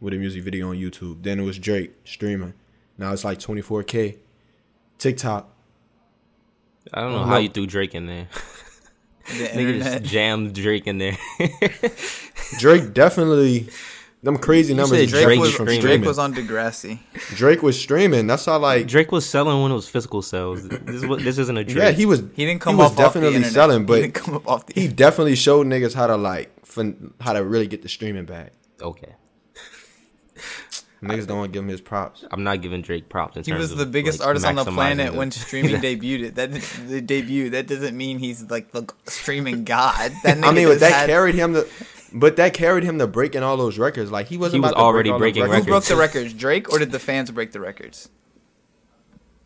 with 0.00 0.14
a 0.14 0.16
music 0.16 0.42
video 0.42 0.70
on 0.70 0.76
YouTube. 0.76 1.22
Then 1.22 1.38
it 1.38 1.42
was 1.42 1.58
Drake 1.58 1.92
streaming. 2.04 2.54
Now 2.98 3.12
it's 3.12 3.24
like 3.24 3.38
24k. 3.38 4.16
TikTok. 4.98 5.48
I 6.92 7.00
don't 7.00 7.12
know 7.12 7.24
how 7.24 7.34
no. 7.34 7.38
you 7.38 7.48
threw 7.48 7.66
Drake 7.66 7.94
in 7.94 8.06
there. 8.06 8.28
The 9.38 9.48
Nigga 9.48 9.82
just 9.82 10.02
jammed 10.04 10.54
Drake 10.54 10.86
in 10.86 10.98
there. 10.98 11.16
Drake 12.58 12.92
definitely. 12.92 13.68
Them 14.22 14.36
crazy 14.36 14.74
numbers. 14.74 14.90
said 14.90 15.00
is 15.00 15.10
Drake 15.12 15.40
was 15.40 15.54
from 15.54 15.64
Drake 15.64 15.80
streaming. 15.80 16.04
was 16.06 16.18
on 16.18 16.34
Degrassi. 16.34 16.98
Drake 17.36 17.62
was 17.62 17.80
streaming. 17.80 18.26
That's 18.26 18.44
how 18.44 18.58
like 18.58 18.86
Drake 18.86 19.12
was 19.12 19.26
selling 19.26 19.62
when 19.62 19.70
it 19.72 19.74
was 19.74 19.88
physical 19.88 20.20
sales. 20.20 20.68
This 20.68 20.96
is 20.96 21.06
what 21.06 21.20
this 21.24 21.38
isn't 21.38 21.56
a 21.56 21.64
Drake. 21.64 21.76
yeah 21.78 21.90
he 21.92 22.04
was 22.04 22.20
He 22.34 22.44
didn't 22.44 22.60
come 22.60 22.76
was 22.76 22.90
up 22.90 22.98
definitely 22.98 23.28
off 23.28 23.32
the 23.32 23.36
internet. 23.36 23.52
selling, 23.54 23.78
he 23.80 23.84
but 23.86 23.94
didn't 24.02 24.14
come 24.14 24.34
up 24.34 24.46
off 24.48 24.66
the 24.66 24.78
he 24.78 24.88
definitely 24.88 25.36
showed 25.36 25.66
niggas 25.66 25.94
how 25.94 26.06
to 26.06 26.16
like 26.18 26.50
fin- 26.66 27.14
how 27.18 27.32
to 27.32 27.42
really 27.42 27.66
get 27.66 27.80
the 27.82 27.88
streaming 27.88 28.26
back. 28.26 28.52
okay. 28.82 29.14
Niggas 31.02 31.26
don't 31.26 31.38
want 31.38 31.52
to 31.52 31.56
give 31.56 31.62
him 31.62 31.68
his 31.70 31.80
props. 31.80 32.24
I'm 32.30 32.44
not 32.44 32.60
giving 32.60 32.82
Drake 32.82 33.08
props. 33.08 33.36
In 33.36 33.42
He 33.44 33.50
terms 33.52 33.62
was 33.62 33.72
of, 33.72 33.78
the 33.78 33.86
biggest 33.86 34.20
like, 34.20 34.26
artist 34.28 34.44
on 34.44 34.54
the 34.56 34.64
planet 34.66 35.12
the- 35.12 35.18
when 35.18 35.30
streaming 35.30 35.76
debuted. 35.80 36.22
It. 36.24 36.34
That 36.34 36.52
the 36.88 37.00
debut. 37.00 37.50
That 37.50 37.66
doesn't 37.66 37.96
mean 37.96 38.18
he's 38.18 38.50
like 38.50 38.72
the 38.72 38.86
streaming 39.06 39.64
god. 39.64 40.12
That 40.24 40.36
nigga 40.38 40.44
I 40.44 40.52
mean, 40.52 40.68
but 40.68 40.80
that 40.80 40.92
had- 40.92 41.06
carried 41.08 41.34
him 41.36 41.54
to, 41.54 41.66
but 42.12 42.36
that 42.36 42.52
carried 42.52 42.84
him 42.84 42.98
to 42.98 43.06
breaking 43.06 43.42
all 43.42 43.56
those 43.56 43.78
records. 43.78 44.10
Like 44.10 44.26
he 44.28 44.36
wasn't. 44.36 44.56
He 44.56 44.60
was 44.60 44.72
about 44.72 44.76
to 44.78 44.82
break 44.82 44.84
already 44.84 45.10
all 45.10 45.14
those 45.18 45.20
breaking 45.20 45.42
Who 45.44 45.50
records. 45.50 45.66
broke 45.66 45.84
the 45.84 45.96
records? 45.96 46.34
Drake 46.34 46.70
or 46.70 46.78
did 46.78 46.92
the 46.92 46.98
fans 46.98 47.30
break 47.30 47.52
the 47.52 47.60
records? 47.60 48.10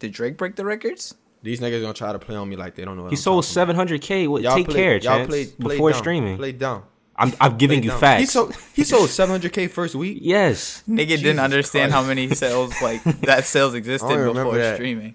Did 0.01 0.12
Drake 0.12 0.37
break 0.37 0.57
the 0.57 0.64
records? 0.64 1.14
These 1.43 1.61
niggas 1.61 1.83
gonna 1.83 1.95
try 1.95 2.12
to 2.12 2.19
play 2.19 2.37
on 2.37 2.49
me 2.49 2.57
like 2.57 2.75
they 2.75 2.85
don't 2.85 2.97
know. 2.97 3.05
What 3.05 3.12
He 3.12 3.17
I'm 3.17 3.23
sold 3.23 3.45
700k. 3.45 4.27
What? 4.29 4.43
Y'all 4.43 4.57
Take 4.57 4.67
play- 4.69 4.75
care, 4.75 4.95
y'all 4.95 5.19
Chance. 5.19 5.29
play- 5.29 5.47
play 5.47 5.75
before 5.75 5.90
down, 5.93 5.99
streaming. 6.01 6.37
Play 6.38 6.53
down. 6.53 6.83
I'm 7.16 7.33
I'm 7.40 7.57
giving 7.59 7.79
Play 7.81 7.85
you 7.85 7.90
down. 7.90 8.00
facts. 8.00 8.20
He 8.20 8.27
sold. 8.27 8.57
He 8.74 8.85
sold 8.85 9.09
700k 9.09 9.70
first 9.70 9.94
week. 9.94 10.18
yes. 10.20 10.83
Nigga 10.88 11.07
Jesus 11.09 11.22
didn't 11.22 11.40
understand 11.40 11.92
Christ. 11.92 12.03
how 12.05 12.09
many 12.09 12.35
sales 12.35 12.74
like 12.83 13.03
that 13.22 13.44
sales 13.44 13.74
existed 13.74 14.07
I 14.07 14.11
don't 14.11 14.18
remember 14.20 14.44
before 14.44 14.59
that. 14.59 14.74
streaming. 14.77 15.14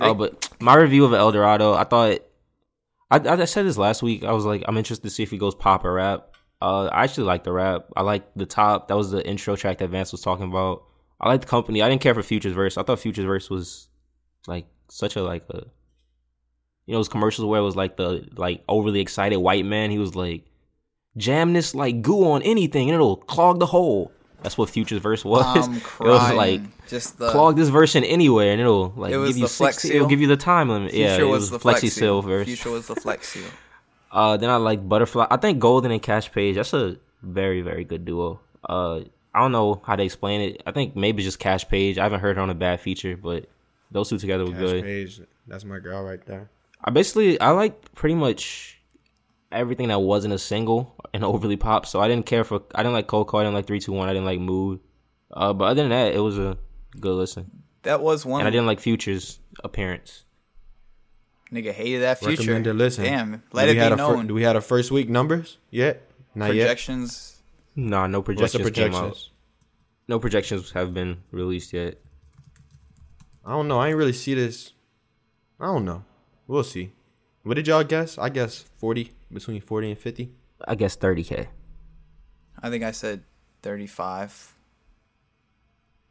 Oh, 0.00 0.14
but 0.14 0.48
my 0.60 0.74
review 0.76 1.04
of 1.04 1.12
El 1.12 1.30
Dorado, 1.32 1.74
I 1.74 1.84
thought, 1.84 2.18
I, 3.10 3.16
I 3.18 3.44
said 3.44 3.66
this 3.66 3.76
last 3.76 4.02
week. 4.02 4.24
I 4.24 4.32
was 4.32 4.44
like, 4.46 4.62
I'm 4.66 4.76
interested 4.78 5.06
to 5.06 5.10
see 5.10 5.22
if 5.22 5.30
he 5.30 5.36
goes 5.38 5.54
pop 5.54 5.84
or 5.84 5.92
rap. 5.92 6.28
Uh, 6.62 6.86
I 6.86 7.04
actually 7.04 7.24
like 7.24 7.44
the 7.44 7.52
rap. 7.52 7.86
I 7.96 8.02
like 8.02 8.24
the 8.34 8.46
top. 8.46 8.88
That 8.88 8.96
was 8.96 9.10
the 9.10 9.26
intro 9.26 9.56
track 9.56 9.78
that 9.78 9.90
Vance 9.90 10.12
was 10.12 10.20
talking 10.22 10.46
about. 10.48 10.84
I 11.20 11.28
like 11.28 11.42
the 11.42 11.46
company. 11.46 11.82
I 11.82 11.88
didn't 11.88 12.00
care 12.02 12.14
for 12.14 12.22
Future's 12.22 12.54
verse. 12.54 12.78
I 12.78 12.82
thought 12.82 12.98
Future's 13.00 13.24
verse 13.26 13.50
was 13.50 13.88
like 14.46 14.66
such 14.88 15.16
a 15.16 15.22
like 15.22 15.44
a, 15.50 15.64
you 16.90 16.94
know, 16.94 16.98
those 16.98 17.08
commercials 17.08 17.46
where 17.46 17.60
it 17.60 17.62
was 17.64 17.76
like 17.76 17.96
the 17.96 18.26
like 18.34 18.64
overly 18.68 18.98
excited 18.98 19.36
white 19.38 19.64
man. 19.64 19.92
He 19.92 19.98
was 20.00 20.16
like, 20.16 20.42
jam 21.16 21.52
this 21.52 21.72
like 21.72 22.02
goo 22.02 22.28
on 22.28 22.42
anything 22.42 22.88
and 22.88 22.96
it'll 22.96 23.14
clog 23.14 23.60
the 23.60 23.66
hole. 23.66 24.10
That's 24.42 24.58
what 24.58 24.70
Future's 24.70 25.00
verse 25.00 25.24
was. 25.24 25.68
I'm 25.68 25.76
it 25.76 25.84
was 26.00 26.32
like 26.32 26.62
just 26.88 27.16
the 27.18 27.30
plug 27.30 27.54
this 27.56 27.68
verse 27.68 27.94
in 27.94 28.02
anywhere 28.02 28.50
and 28.50 28.60
it'll 28.60 28.92
like 28.96 29.12
It 29.12 29.24
give 29.24 29.36
you 29.36 29.44
the 29.44 29.48
Flex 29.48 29.76
60, 29.82 29.94
it'll 29.94 30.08
give 30.08 30.20
you 30.20 30.26
the 30.26 30.36
time 30.36 30.68
limit. 30.68 30.92
yeah, 30.92 31.14
Future 31.14 31.22
it 31.22 31.30
was 31.30 31.40
was 31.42 31.50
the 31.50 31.58
Flexi 31.58 31.80
flex 31.80 31.92
Seal 31.94 32.22
verse. 32.22 32.46
Future 32.46 32.70
was 32.72 32.88
the 32.88 32.96
flex 32.96 33.28
seal. 33.28 33.48
Uh, 34.12 34.36
then 34.36 34.50
I 34.50 34.56
like 34.56 34.88
Butterfly. 34.88 35.28
I 35.30 35.36
think 35.36 35.60
Golden 35.60 35.92
and 35.92 36.02
Kaash 36.02 36.32
Paige. 36.32 36.56
That's 36.56 36.74
a 36.74 36.96
very 37.22 37.60
very 37.60 37.84
good 37.84 38.04
duo. 38.04 38.40
Uh, 38.68 39.02
I 39.32 39.38
don't 39.40 39.52
know 39.52 39.80
how 39.84 39.94
to 39.94 40.02
explain 40.02 40.40
it. 40.40 40.64
I 40.66 40.72
think 40.72 40.96
maybe 40.96 41.22
just 41.22 41.38
Kaash 41.38 41.68
Paige. 41.68 41.96
I 41.96 42.02
haven't 42.02 42.18
heard 42.18 42.34
her 42.34 42.42
on 42.42 42.50
a 42.50 42.54
bad 42.56 42.80
feature, 42.80 43.16
but 43.16 43.48
those 43.92 44.08
two 44.08 44.18
together 44.18 44.44
were 44.46 44.50
Cash 44.50 44.58
good. 44.60 44.82
Page, 44.82 45.20
that's 45.46 45.64
my 45.64 45.78
girl 45.78 46.02
right 46.02 46.26
there. 46.26 46.50
I 46.84 46.90
basically 46.90 47.40
I 47.40 47.50
like 47.50 47.94
pretty 47.94 48.14
much 48.14 48.80
everything 49.52 49.88
that 49.88 50.00
wasn't 50.00 50.34
a 50.34 50.38
single 50.38 50.94
and 51.12 51.24
overly 51.24 51.56
pop. 51.56 51.86
So 51.86 52.00
I 52.00 52.08
didn't 52.08 52.26
care 52.26 52.44
for 52.44 52.62
I 52.74 52.82
didn't 52.82 52.94
like 52.94 53.06
Coco. 53.06 53.38
I 53.38 53.42
didn't 53.42 53.54
like 53.54 53.66
three 53.66 53.80
two 53.80 53.92
one. 53.92 54.08
I 54.08 54.12
didn't 54.12 54.26
like 54.26 54.40
Mood. 54.40 54.80
Uh, 55.32 55.52
but 55.52 55.64
other 55.66 55.82
than 55.82 55.90
that, 55.90 56.14
it 56.14 56.20
was 56.20 56.38
a 56.38 56.58
good 56.98 57.14
listen. 57.14 57.50
That 57.82 58.00
was 58.02 58.26
one. 58.26 58.40
And 58.40 58.48
I 58.48 58.50
didn't 58.50 58.66
like 58.66 58.80
Future's 58.80 59.38
appearance. 59.62 60.24
Nigga 61.52 61.72
hated 61.72 62.02
that 62.02 62.18
future. 62.20 62.42
Recommended 62.42 62.76
listen. 62.76 63.04
Damn, 63.04 63.42
let 63.52 63.64
do 63.66 63.70
it 63.72 63.74
we 63.74 63.78
had 63.80 63.88
be 63.88 63.94
a 63.94 63.96
fir- 63.96 64.16
known. 64.16 64.26
do 64.28 64.34
we 64.34 64.42
had 64.42 64.56
a 64.56 64.60
first 64.60 64.90
week 64.90 65.08
numbers 65.08 65.58
yet? 65.70 66.02
Not 66.34 66.54
yet. 66.54 66.62
Projections. 66.66 67.42
Nah, 67.74 68.06
no 68.06 68.18
What's 68.20 68.26
the 68.52 68.60
projections 68.60 68.70
came 68.70 68.94
out. 68.94 69.00
projections? 69.00 69.30
No 70.06 70.18
projections 70.18 70.70
have 70.72 70.94
been 70.94 71.18
released 71.32 71.72
yet. 71.72 71.98
I 73.44 73.50
don't 73.52 73.68
know. 73.68 73.78
I 73.80 73.88
ain't 73.88 73.96
really 73.96 74.12
see 74.12 74.34
this. 74.34 74.72
I 75.58 75.66
don't 75.66 75.84
know. 75.84 76.04
We'll 76.50 76.64
see. 76.64 76.90
What 77.44 77.54
did 77.54 77.68
y'all 77.68 77.84
guess? 77.84 78.18
I 78.18 78.28
guess 78.28 78.64
forty 78.76 79.12
between 79.32 79.60
forty 79.60 79.88
and 79.88 79.96
fifty. 79.96 80.32
I 80.66 80.74
guess 80.74 80.96
30k. 80.96 81.46
I 82.60 82.70
think 82.70 82.82
I 82.82 82.90
said 82.90 83.22
thirty-five. 83.62 84.56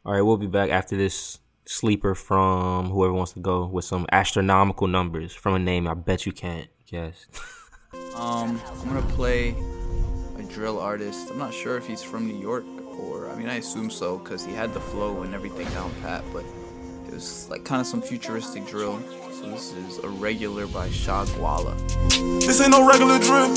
All 0.06 0.14
right, 0.14 0.22
we'll 0.22 0.38
be 0.38 0.46
back 0.46 0.70
after 0.70 0.96
this 0.96 1.40
sleeper 1.66 2.14
from 2.14 2.88
whoever 2.88 3.12
wants 3.12 3.32
to 3.32 3.40
go 3.40 3.66
with 3.66 3.84
some 3.84 4.06
astronomical 4.12 4.86
numbers 4.86 5.34
from 5.34 5.56
a 5.56 5.58
name 5.58 5.86
I 5.86 5.92
bet 5.92 6.24
you 6.24 6.32
can't 6.32 6.68
guess. 6.90 7.26
Um, 8.14 8.60
I'm 8.80 8.88
gonna 8.88 9.02
play 9.14 9.54
a 10.38 10.42
drill 10.44 10.78
artist. 10.78 11.28
I'm 11.30 11.38
not 11.38 11.52
sure 11.52 11.76
if 11.76 11.88
he's 11.88 12.02
from 12.02 12.26
New 12.28 12.38
York 12.38 12.64
or 13.00 13.28
I 13.28 13.34
mean 13.34 13.48
I 13.48 13.56
assume 13.56 13.90
so 13.90 14.18
because 14.18 14.44
he 14.44 14.52
had 14.52 14.72
the 14.72 14.80
flow 14.80 15.22
and 15.22 15.34
everything 15.34 15.68
down 15.70 15.92
pat, 16.00 16.22
but 16.32 16.44
it 17.10 17.14
was 17.14 17.50
like 17.50 17.64
kind 17.64 17.80
of 17.80 17.86
some 17.86 18.00
futuristic 18.00 18.66
drill. 18.66 19.00
So 19.32 19.50
this 19.50 19.72
is 19.72 19.98
a 19.98 20.08
regular 20.08 20.66
by 20.66 20.88
Shagwala. 20.88 21.74
This 22.40 22.60
ain't 22.60 22.70
no 22.70 22.86
regular 22.86 23.18
drill. 23.18 23.50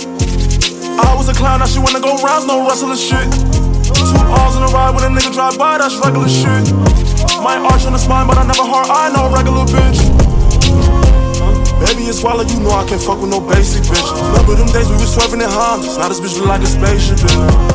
I 0.97 1.13
was 1.15 1.29
a 1.29 1.33
clown, 1.33 1.59
now 1.59 1.65
she 1.65 1.77
wanna 1.79 2.01
go 2.01 2.17
rounds, 2.23 2.47
no 2.47 2.65
rustler 2.65 2.95
shit. 2.95 3.29
Two 3.85 4.25
R's 4.25 4.55
in 4.57 4.63
a 4.63 4.71
ride 4.73 4.95
when 4.95 5.05
a 5.05 5.11
nigga 5.13 5.31
drive 5.33 5.57
by, 5.57 5.77
that's 5.77 5.95
regular 6.01 6.29
shit. 6.29 6.73
My 7.45 7.57
arch 7.57 7.85
on 7.85 7.93
the 7.93 7.99
spine, 7.99 8.27
but 8.27 8.37
I 8.37 8.45
never 8.45 8.63
hard 8.63 8.89
eye, 8.89 9.13
no 9.13 9.29
regular 9.29 9.65
bitch. 9.69 10.01
Baby, 11.85 12.09
it's 12.09 12.21
swallow, 12.21 12.43
you 12.43 12.59
know 12.59 12.71
I 12.71 12.85
can't 12.87 13.01
fuck 13.01 13.21
with 13.21 13.29
no 13.29 13.39
basic 13.39 13.83
bitch. 13.83 14.09
Remember 14.33 14.55
them 14.55 14.73
days 14.73 14.89
we 14.89 14.95
was 14.95 15.13
swerving 15.13 15.41
in 15.41 15.49
Hondas, 15.49 15.97
now 15.99 16.09
this 16.09 16.19
bitch 16.19 16.39
look 16.39 16.47
like 16.47 16.61
a 16.61 16.65
spaceship, 16.65 17.17
bitch. 17.17 17.72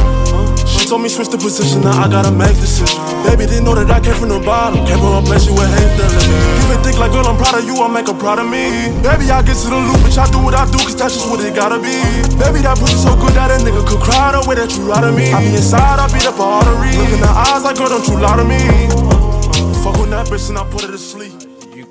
Told 0.88 1.04
me 1.04 1.12
switch 1.12 1.28
the 1.28 1.36
position, 1.36 1.84
now 1.84 2.00
I 2.00 2.08
gotta 2.08 2.32
make 2.32 2.56
decisions. 2.56 2.96
Baby 3.28 3.44
didn't 3.44 3.68
know 3.68 3.76
that 3.76 3.92
I 3.92 4.00
came 4.00 4.16
from 4.16 4.32
the 4.32 4.40
bottom, 4.40 4.80
came 4.88 4.96
from 4.96 5.20
a 5.20 5.22
place 5.22 5.44
you 5.44 5.52
would 5.52 5.68
hate 5.68 5.92
that. 6.00 6.08
You 6.16 6.64
been 6.64 6.80
think 6.80 6.96
like, 6.96 7.12
girl, 7.12 7.28
I'm 7.28 7.36
proud 7.36 7.60
of 7.60 7.68
you, 7.68 7.76
I'll 7.76 7.92
make 7.92 8.08
her 8.08 8.16
proud 8.16 8.40
of 8.40 8.48
me. 8.48 8.88
Baby, 9.04 9.28
I 9.28 9.44
get 9.44 9.60
to 9.60 9.68
the 9.68 9.76
loop, 9.76 10.00
bitch, 10.00 10.16
I 10.16 10.24
do 10.32 10.40
what 10.40 10.56
I 10.56 10.64
do, 10.72 10.80
cause 10.80 10.96
that's 10.96 11.12
just 11.12 11.28
what 11.28 11.44
it 11.44 11.52
gotta 11.52 11.76
be. 11.76 11.92
Baby, 12.40 12.64
that 12.64 12.80
pussy 12.80 12.96
so 12.96 13.12
good 13.20 13.36
that 13.36 13.52
a 13.52 13.60
nigga 13.60 13.84
could 13.84 14.00
cry 14.00 14.32
the 14.32 14.40
way 14.48 14.56
that 14.56 14.72
you 14.72 14.88
lie 14.88 15.04
to 15.04 15.12
me. 15.12 15.28
I 15.28 15.44
be 15.44 15.52
inside, 15.60 16.00
I 16.00 16.08
beat 16.08 16.24
up 16.24 16.40
a 16.40 16.46
artery. 16.56 16.96
Look 16.96 17.12
in 17.12 17.20
the 17.20 17.32
eyes 17.36 17.68
like, 17.68 17.76
girl, 17.76 17.92
don't 17.92 18.08
you 18.08 18.16
lie 18.16 18.40
to 18.40 18.46
me. 18.48 18.88
Fuck 19.84 20.00
with 20.00 20.08
that 20.16 20.24
bitch 20.32 20.48
and 20.48 20.56
I 20.56 20.64
put 20.72 20.88
her 20.88 20.92
to 20.92 20.96
sleep. 20.96 21.36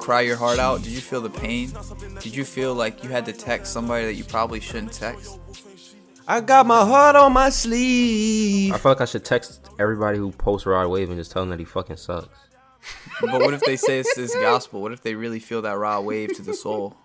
Cry 0.01 0.21
your 0.21 0.37
heart 0.37 0.57
out? 0.57 0.83
Did 0.83 0.93
you 0.93 1.01
feel 1.01 1.21
the 1.21 1.29
pain? 1.29 1.69
Did 2.21 2.33
you 2.33 2.45
feel 2.45 2.73
like 2.73 3.03
you 3.03 3.09
had 3.09 3.25
to 3.25 3.33
text 3.33 3.73
somebody 3.73 4.05
that 4.05 4.13
you 4.13 4.23
probably 4.23 4.59
shouldn't 4.59 4.93
text? 4.93 5.37
I 6.27 6.41
got 6.41 6.65
my 6.65 6.83
heart 6.85 7.15
on 7.15 7.31
my 7.33 7.49
sleeve. 7.49 8.73
I 8.73 8.77
feel 8.77 8.91
like 8.91 9.01
I 9.01 9.05
should 9.05 9.23
text 9.23 9.69
everybody 9.79 10.17
who 10.17 10.31
posts 10.31 10.65
Rod 10.65 10.87
Wave 10.89 11.09
and 11.09 11.17
just 11.17 11.31
tell 11.31 11.41
them 11.41 11.49
that 11.51 11.59
he 11.59 11.65
fucking 11.65 11.97
sucks. 11.97 12.27
But 13.21 13.41
what 13.41 13.53
if 13.53 13.61
they 13.61 13.77
say 13.77 13.99
it's 13.99 14.13
this 14.15 14.33
gospel? 14.35 14.81
What 14.81 14.91
if 14.91 15.01
they 15.01 15.15
really 15.15 15.39
feel 15.39 15.61
that 15.63 15.77
Rod 15.77 16.01
Wave 16.05 16.35
to 16.35 16.41
the 16.41 16.53
soul? 16.53 16.95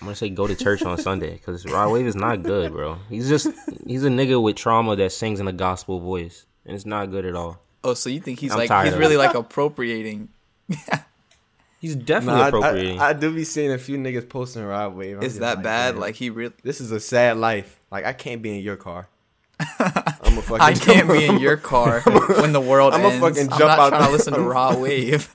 I'm 0.00 0.06
gonna 0.06 0.16
say 0.16 0.28
go 0.28 0.46
to 0.46 0.54
church 0.54 0.82
on 0.82 0.98
Sunday 0.98 1.32
because 1.34 1.64
Rod 1.66 1.90
Wave 1.92 2.06
is 2.06 2.14
not 2.16 2.42
good, 2.42 2.72
bro. 2.72 2.98
He's 3.08 3.28
just 3.28 3.48
he's 3.86 4.04
a 4.04 4.08
nigga 4.08 4.42
with 4.42 4.56
trauma 4.56 4.96
that 4.96 5.12
sings 5.12 5.40
in 5.40 5.48
a 5.48 5.52
gospel 5.52 5.98
voice, 6.00 6.46
and 6.66 6.74
it's 6.74 6.86
not 6.86 7.10
good 7.10 7.24
at 7.24 7.34
all. 7.34 7.60
Oh, 7.82 7.94
so 7.94 8.10
you 8.10 8.20
think 8.20 8.38
he's 8.38 8.52
I'm 8.52 8.58
like 8.66 8.84
he's 8.86 8.94
really 8.96 9.14
it. 9.14 9.18
like 9.18 9.34
appropriating? 9.34 10.28
He's 11.80 11.96
Nah, 11.96 12.02
definitely 12.04 12.40
I, 12.40 12.48
appropriating. 12.48 12.98
I, 12.98 13.08
I 13.08 13.12
do 13.12 13.34
be 13.34 13.44
seeing 13.44 13.70
a 13.70 13.76
few 13.76 13.98
niggas 13.98 14.26
posting 14.26 14.64
Rod 14.64 14.94
Wave. 14.96 15.18
I'm 15.18 15.22
Is 15.22 15.32
just 15.34 15.40
that 15.40 15.62
bad? 15.62 15.92
damn. 15.92 16.00
Like 16.00 16.14
he 16.14 16.30
really? 16.30 16.54
this 16.62 16.80
is 16.80 16.90
a 16.92 16.98
sad 16.98 17.36
life. 17.36 17.78
Like 17.94 18.06
I 18.06 18.12
can't 18.12 18.42
be 18.42 18.50
in 18.58 18.64
your 18.64 18.74
car. 18.74 19.06
I'm 19.60 20.36
a 20.36 20.42
fucking. 20.42 20.60
I 20.60 20.74
can't 20.74 21.08
be 21.08 21.26
in 21.26 21.38
your 21.38 21.56
car 21.56 22.00
when 22.40 22.52
the 22.52 22.60
world 22.60 22.92
I'ma 22.92 23.10
ends. 23.10 23.20
fucking 23.20 23.52
I'm 23.52 23.56
jump 23.56 23.68
not 23.68 23.78
out 23.78 23.88
trying 23.90 24.06
to 24.06 24.10
listen 24.10 24.34
to 24.34 24.40
Rod 24.54 24.80
Wave. 24.80 25.32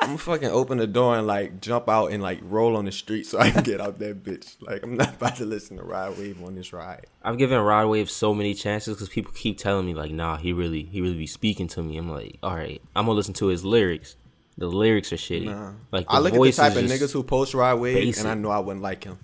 I'm 0.00 0.08
gonna 0.08 0.18
fucking 0.18 0.48
open 0.48 0.78
the 0.78 0.88
door 0.88 1.16
and 1.16 1.24
like 1.24 1.60
jump 1.60 1.88
out 1.88 2.10
and 2.10 2.20
like 2.20 2.40
roll 2.42 2.76
on 2.76 2.84
the 2.84 2.90
street 2.90 3.26
so 3.28 3.38
I 3.38 3.50
can 3.52 3.62
get 3.62 3.80
out 3.80 4.00
that 4.00 4.24
bitch. 4.24 4.56
Like 4.60 4.82
I'm 4.82 4.96
not 4.96 5.14
about 5.14 5.36
to 5.36 5.44
listen 5.44 5.76
to 5.76 5.84
Rod 5.84 6.18
Wave 6.18 6.42
on 6.42 6.56
this 6.56 6.72
ride. 6.72 7.06
I've 7.22 7.38
given 7.38 7.60
Rod 7.60 7.86
Wave 7.86 8.10
so 8.10 8.34
many 8.34 8.54
chances 8.54 8.96
because 8.96 9.08
people 9.08 9.30
keep 9.32 9.56
telling 9.56 9.86
me 9.86 9.94
like, 9.94 10.10
nah, 10.10 10.36
he 10.36 10.52
really 10.52 10.82
he 10.82 11.00
really 11.00 11.14
be 11.16 11.28
speaking 11.28 11.68
to 11.68 11.82
me. 11.84 11.96
I'm 11.96 12.10
like, 12.10 12.38
all 12.42 12.56
right, 12.56 12.82
I'm 12.96 13.04
gonna 13.06 13.14
listen 13.14 13.34
to 13.34 13.46
his 13.46 13.64
lyrics. 13.64 14.16
The 14.56 14.66
lyrics 14.66 15.12
are 15.12 15.16
shitty. 15.16 15.44
Nah. 15.44 15.74
Like 15.92 16.08
the 16.08 16.14
I 16.14 16.18
look 16.18 16.34
at 16.34 16.40
the 16.40 16.50
type 16.50 16.74
of 16.74 16.86
niggas 16.86 17.12
who 17.12 17.22
post 17.22 17.54
Rod 17.54 17.78
Wave 17.78 17.94
basic. 17.94 18.24
and 18.24 18.28
I 18.28 18.34
know 18.34 18.50
I 18.50 18.58
wouldn't 18.58 18.82
like 18.82 19.04
him. 19.04 19.20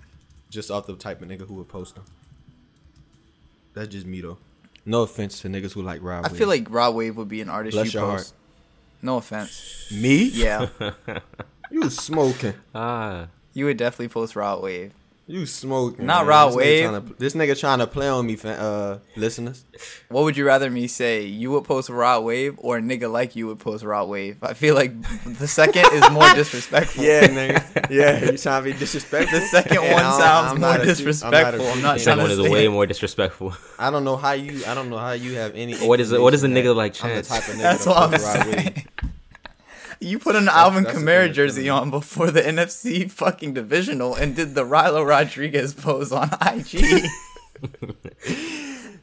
Just 0.49 0.71
off 0.71 0.87
the 0.87 0.95
type 0.95 1.21
of 1.21 1.27
nigga 1.27 1.45
who 1.45 1.55
would 1.55 1.67
post 1.67 1.97
him. 1.97 2.05
That's 3.75 3.89
just 3.89 4.07
me 4.07 4.21
though. 4.21 4.37
No 4.85 5.01
offense 5.03 5.41
to 5.41 5.47
niggas 5.49 5.73
who 5.73 5.81
like 5.83 6.01
Rod 6.01 6.25
I 6.25 6.29
Wave. 6.29 6.37
feel 6.37 6.47
like 6.47 6.67
Rod 6.71 6.95
Wave 6.95 7.17
would 7.17 7.27
be 7.29 7.41
an 7.41 7.49
artist 7.49 7.75
Bless 7.75 7.93
you 7.93 7.99
your 7.99 8.09
post. 8.17 8.33
No 9.01 9.17
offense. 9.17 9.87
me. 9.91 10.23
Yeah, 10.29 10.69
You 11.71 11.89
smoking. 11.89 12.53
ah. 12.73 13.27
you 13.53 13.65
would 13.65 13.77
definitely 13.77 14.07
post 14.09 14.35
Rod 14.35 14.61
Wave. 14.63 14.93
You 15.27 15.47
smoking. 15.47 16.05
Not 16.05 16.19
man. 16.19 16.27
Rod 16.27 16.47
This 16.49 16.55
nigga 16.55 16.93
Wave. 17.07 17.17
this 17.17 17.33
nigga 17.33 17.59
trying 17.59 17.79
to 17.79 17.87
play 17.87 18.07
on 18.07 18.27
me, 18.27 18.35
fa- 18.35 18.59
uh, 18.61 18.99
listeners. 19.15 19.65
What 20.09 20.23
would 20.23 20.37
you 20.37 20.45
rather 20.45 20.69
me 20.69 20.85
say? 20.85 21.23
You 21.23 21.49
would 21.53 21.63
post 21.63 21.89
Rod 21.89 22.23
Wave, 22.23 22.53
or 22.59 22.77
a 22.77 22.81
nigga 22.81 23.11
like 23.11 23.35
you 23.35 23.47
would 23.47 23.57
post 23.57 23.83
Rod 23.83 24.07
Wave? 24.07 24.37
I 24.43 24.53
feel 24.53 24.75
like 24.75 24.93
the 25.25 25.47
second 25.47 25.85
is 25.93 26.07
more 26.11 26.31
disrespectful. 26.35 27.03
Yeah, 27.03 27.25
nigga. 27.27 27.89
Yeah, 27.89 28.29
you 28.31 28.37
trying 28.37 28.63
to 28.65 28.71
be 28.71 28.77
disrespectful? 28.77 29.39
The 29.39 29.45
second 29.47 29.81
Yeah, 29.81 29.93
one 29.95 30.03
sounds 30.21 30.51
I'm 30.51 30.59
more 30.61 30.69
not 30.69 30.69
a- 30.69 30.73
I'm 30.73 30.77
not 30.77 30.79
a 30.81 30.85
disrespectful. 30.85 31.35
I'm 31.35 31.41
not 31.41 31.53
appreciator. 31.55 31.81
trying 31.81 31.99
Second 31.99 32.21
one 32.21 32.31
is 32.31 32.51
way 32.51 32.67
more 32.67 32.85
disrespectful. 32.85 33.53
I 33.79 33.89
don't 33.89 34.03
know 34.03 34.17
how 34.17 34.33
you. 34.33 34.63
I 34.67 34.75
don't 34.75 34.91
know 34.91 34.99
how 34.99 35.13
you 35.13 35.33
have 35.37 35.55
any. 35.55 35.75
What 35.77 35.99
is 36.01 36.11
it- 36.11 36.21
what 36.21 36.35
is 36.35 36.43
a 36.43 36.47
nigga 36.47 36.75
like 36.75 36.93
that 36.93 37.03
I'm 37.03 37.09
the 37.09 37.15
Chance? 37.23 37.27
type 37.29 37.47
of 37.47 37.55
nigga 37.55 37.61
That's 37.63 37.83
to 37.85 37.89
what 37.89 37.97
I'm 38.13 38.19
fuck 38.19 38.21
Rod 38.35 38.45
Wave. 38.45 38.55
saying. 38.63 38.87
You 40.05 40.19
put 40.19 40.35
an 40.35 40.47
Alvin 40.47 40.83
that's 40.83 40.97
Kamara 40.97 41.31
jersey 41.33 41.63
feeling. 41.63 41.81
on 41.83 41.89
before 41.91 42.29
the 42.31 42.41
NFC 42.41 43.09
fucking 43.09 43.53
divisional 43.53 44.13
and 44.15 44.35
did 44.35 44.53
the 44.55 44.63
Rilo 44.63 45.05
Rodriguez 45.07 45.73
pose 45.73 46.11
on 46.11 46.29
IG. 46.41 47.05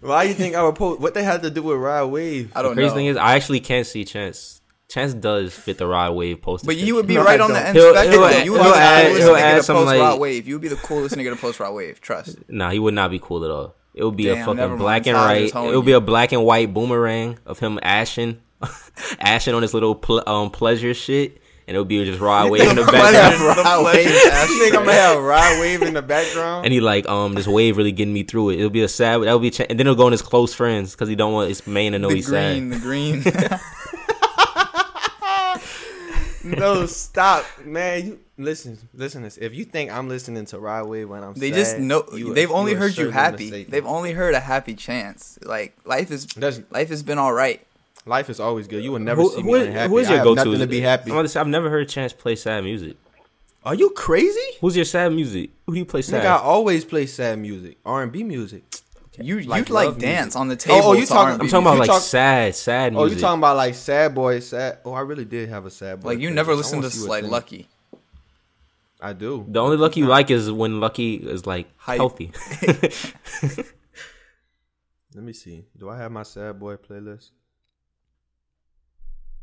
Why 0.00 0.24
do 0.24 0.28
you 0.30 0.34
think 0.34 0.54
I 0.54 0.62
would 0.64 0.74
post? 0.74 1.00
What 1.00 1.14
they 1.14 1.22
had 1.22 1.42
to 1.42 1.50
do 1.50 1.62
with 1.62 1.78
Rod 1.78 2.06
Wave? 2.10 2.50
I 2.56 2.62
don't 2.62 2.72
know. 2.72 2.74
crazy 2.74 2.88
know. 2.90 2.94
thing 2.96 3.06
is, 3.06 3.16
I 3.16 3.36
actually 3.36 3.60
can't 3.60 3.86
see 3.86 4.04
Chance. 4.04 4.60
Chance 4.90 5.14
does 5.14 5.54
fit 5.54 5.78
the 5.78 5.86
Rod 5.86 6.14
Wave 6.14 6.42
post. 6.42 6.66
but 6.66 6.76
you 6.76 6.94
would 6.96 7.06
be 7.06 7.14
No, 7.14 7.24
right 7.24 7.40
I 7.40 7.44
on 7.44 7.50
the 7.52 7.58
don't. 7.58 7.66
end 7.68 7.76
He'll- 7.78 7.92
spectrum. 7.94 8.12
he'll 8.12 8.20
though. 8.20 8.28
add- 8.28 8.44
You 8.44 8.52
would 8.52 8.58
be 8.58 8.64
he'll 8.64 8.72
the 8.72 8.78
add- 8.78 9.06
coolest 9.06 9.22
he'll 9.22 9.34
nigga 9.36 9.66
to 9.66 9.72
post 9.72 9.86
like- 9.86 10.00
Rod 10.00 10.20
Wave. 10.20 10.48
You 10.48 10.54
would 10.54 10.62
be 10.62 10.68
the 10.68 10.76
coolest 10.76 11.14
nigga 11.16 11.30
to 11.30 11.36
post 11.36 11.60
Rod 11.60 11.74
Wave. 11.74 12.00
Trust. 12.00 12.38
Nah, 12.48 12.70
he 12.70 12.78
would 12.78 12.94
not 12.94 13.10
be 13.10 13.18
cool 13.18 13.44
at 13.44 13.50
all. 13.50 13.74
It 13.94 14.04
would 14.04 14.16
be 14.16 14.28
a 14.28 14.36
fucking 14.44 14.76
black 14.76 15.06
mind. 15.06 15.16
and 15.16 15.16
white. 15.16 15.50
holding 15.52 15.72
It 15.72 15.76
would 15.76 15.86
be 15.86 15.92
a 15.92 16.00
black 16.00 16.32
and 16.32 16.44
white 16.44 16.74
boomerang 16.74 17.38
of 17.46 17.58
him 17.60 17.78
ashing, 17.82 18.40
ashing 19.20 19.54
on 19.54 19.62
his 19.62 19.74
little 19.74 19.94
ple- 19.94 20.22
um 20.26 20.50
pleasure 20.50 20.94
shit, 20.94 21.40
and 21.66 21.74
it'll 21.74 21.84
be 21.84 22.04
just 22.04 22.20
Rod 22.20 22.50
Wave 22.52 22.68
in 22.68 22.76
the 22.76 22.82
background. 22.84 23.34
The 23.56 23.62
Rod 23.62 23.84
Wave. 23.84 24.06
You 24.08 24.58
think 24.60 24.74
I'm 24.74 24.84
gonna 24.84 24.92
have 24.92 25.22
Rod 25.22 25.60
Wave 25.60 25.82
in 25.82 25.94
the 25.94 26.02
background? 26.02 26.64
And 26.64 26.72
he 26.72 26.80
like, 26.80 27.08
um, 27.08 27.34
this 27.34 27.46
wave 27.46 27.76
really 27.76 27.92
getting 27.92 28.14
me 28.14 28.22
through 28.22 28.50
it. 28.50 28.58
It'll 28.58 28.70
be 28.70 28.82
a 28.82 28.88
sad. 28.88 29.22
That'll 29.22 29.38
be, 29.38 29.48
a 29.48 29.50
cha- 29.50 29.64
and 29.70 29.78
then 29.78 29.86
it'll 29.86 29.94
go 29.96 30.06
on 30.06 30.12
his 30.12 30.22
close 30.22 30.52
friends 30.54 30.92
because 30.92 31.08
he 31.08 31.14
don't 31.16 31.32
want 31.32 31.48
his 31.48 31.66
main 31.66 31.92
to 31.92 31.98
know 31.98 32.08
The 32.08 32.14
he's 32.16 32.26
green, 32.28 32.72
sad. 32.72 32.80
the 32.80 32.84
green. 32.84 33.22
no, 36.58 36.86
stop, 36.86 37.44
man. 37.64 38.04
You 38.06 38.20
listen, 38.36 38.78
listen. 38.94 39.22
to 39.22 39.26
this. 39.26 39.36
If 39.38 39.54
you 39.54 39.64
think 39.64 39.92
I'm 39.92 40.08
listening 40.08 40.44
to 40.46 40.58
Rod 40.58 40.88
Wave 40.88 41.08
when 41.08 41.22
I'm 41.22 41.34
they 41.34 41.50
sad, 41.50 41.56
just 41.56 41.78
know. 41.78 42.04
you 42.12 42.34
they've 42.34 42.50
only 42.50 42.72
you 42.72 42.78
are 42.78 42.80
heard 42.80 42.96
you 42.96 43.10
happy. 43.10 43.44
mistaken. 43.44 43.70
They've 43.70 43.86
only 43.86 44.12
heard 44.12 44.34
a 44.34 44.40
happy 44.40 44.74
chance. 44.74 45.38
Like 45.42 45.76
life 45.84 46.10
is. 46.10 46.26
That's- 46.26 46.60
life 46.70 46.88
has 46.88 47.02
been 47.02 47.18
all 47.18 47.32
right. 47.32 47.64
Life 48.04 48.30
is 48.30 48.40
always 48.40 48.66
good. 48.66 48.82
You 48.82 48.92
will 48.92 48.98
never 48.98 49.22
Who, 49.22 49.30
see 49.30 49.42
me 49.42 49.52
who, 49.52 49.54
unhappy. 49.60 49.88
who 49.90 49.98
is 49.98 50.06
I 50.08 50.10
your 50.10 50.18
have 50.18 50.24
go-to? 50.24 50.44
Nothing 50.44 50.58
to 50.60 50.66
be 50.66 50.80
happy. 50.80 51.12
I'm 51.12 51.26
say, 51.28 51.38
I've 51.40 51.46
never 51.46 51.70
heard 51.70 51.88
Chance 51.88 52.12
play 52.14 52.34
sad 52.36 52.64
music. 52.64 52.96
Are 53.64 53.74
you 53.76 53.90
crazy? 53.90 54.40
Who's 54.60 54.74
your 54.74 54.84
sad 54.84 55.12
music? 55.12 55.50
Who 55.66 55.72
do 55.74 55.78
you 55.78 55.84
play 55.84 56.02
sad? 56.02 56.22
Nigga, 56.24 56.26
I 56.30 56.38
always 56.38 56.84
play 56.84 57.06
sad 57.06 57.38
music, 57.38 57.78
R 57.84 58.02
and 58.02 58.10
B 58.10 58.24
music. 58.24 58.64
You 59.20 59.40
Like 59.42 59.68
you 59.68 59.74
like 59.74 59.98
dance 59.98 60.34
music. 60.34 60.40
on 60.40 60.48
the 60.48 60.54
oh, 60.54 60.56
table. 60.56 60.80
oh, 60.88 60.92
you 60.94 61.02
to 61.02 61.06
talking- 61.06 61.32
R&B 61.32 61.42
I'm 61.44 61.48
talking 61.50 61.66
about 61.66 61.72
You 61.74 61.78
like 61.80 61.86
talk- 61.90 62.00
sad, 62.02 62.54
sad 62.56 62.92
Oh, 62.94 63.00
music. 63.02 63.18
you 63.18 63.20
talking 63.22 63.38
about 63.38 63.56
like 63.56 63.74
sad 63.74 64.14
boy, 64.14 64.40
sad? 64.40 64.78
Oh, 64.84 64.92
I 64.94 65.00
really 65.02 65.26
did 65.26 65.48
have 65.50 65.66
a 65.66 65.70
sad 65.70 66.00
boy. 66.00 66.08
Like 66.08 66.18
you 66.18 66.30
playlist. 66.30 66.34
never 66.34 66.54
listen 66.56 66.78
wanna 66.80 66.90
to 66.90 67.04
like. 67.04 67.24
Lucky. 67.24 67.68
I 69.00 69.12
do. 69.12 69.44
The 69.48 69.60
only 69.60 69.76
lucky 69.76 70.00
you 70.00 70.06
like 70.06 70.30
is 70.30 70.50
when 70.50 70.80
Lucky 70.80 71.16
is 71.16 71.44
like 71.46 71.66
Hype. 71.76 71.98
healthy. 71.98 72.32
Let 75.14 75.24
me 75.24 75.32
see. 75.32 75.66
Do 75.76 75.90
I 75.90 75.98
have 75.98 76.10
my 76.10 76.22
sad 76.22 76.58
boy 76.58 76.76
playlist? 76.76 77.30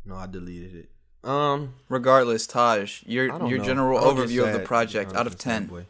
No, 0.04 0.16
I 0.16 0.26
deleted 0.26 0.74
it. 0.74 1.28
Um, 1.28 1.74
Regardless, 1.88 2.46
Taj, 2.46 3.02
your 3.04 3.26
your 3.46 3.58
know. 3.58 3.64
general 3.64 3.98
I 3.98 4.02
don't 4.04 4.16
overview 4.16 4.46
of 4.46 4.52
the 4.54 4.60
project 4.60 5.14
out 5.14 5.26
of 5.26 5.36
ten. 5.38 5.66
boy. 5.66 5.86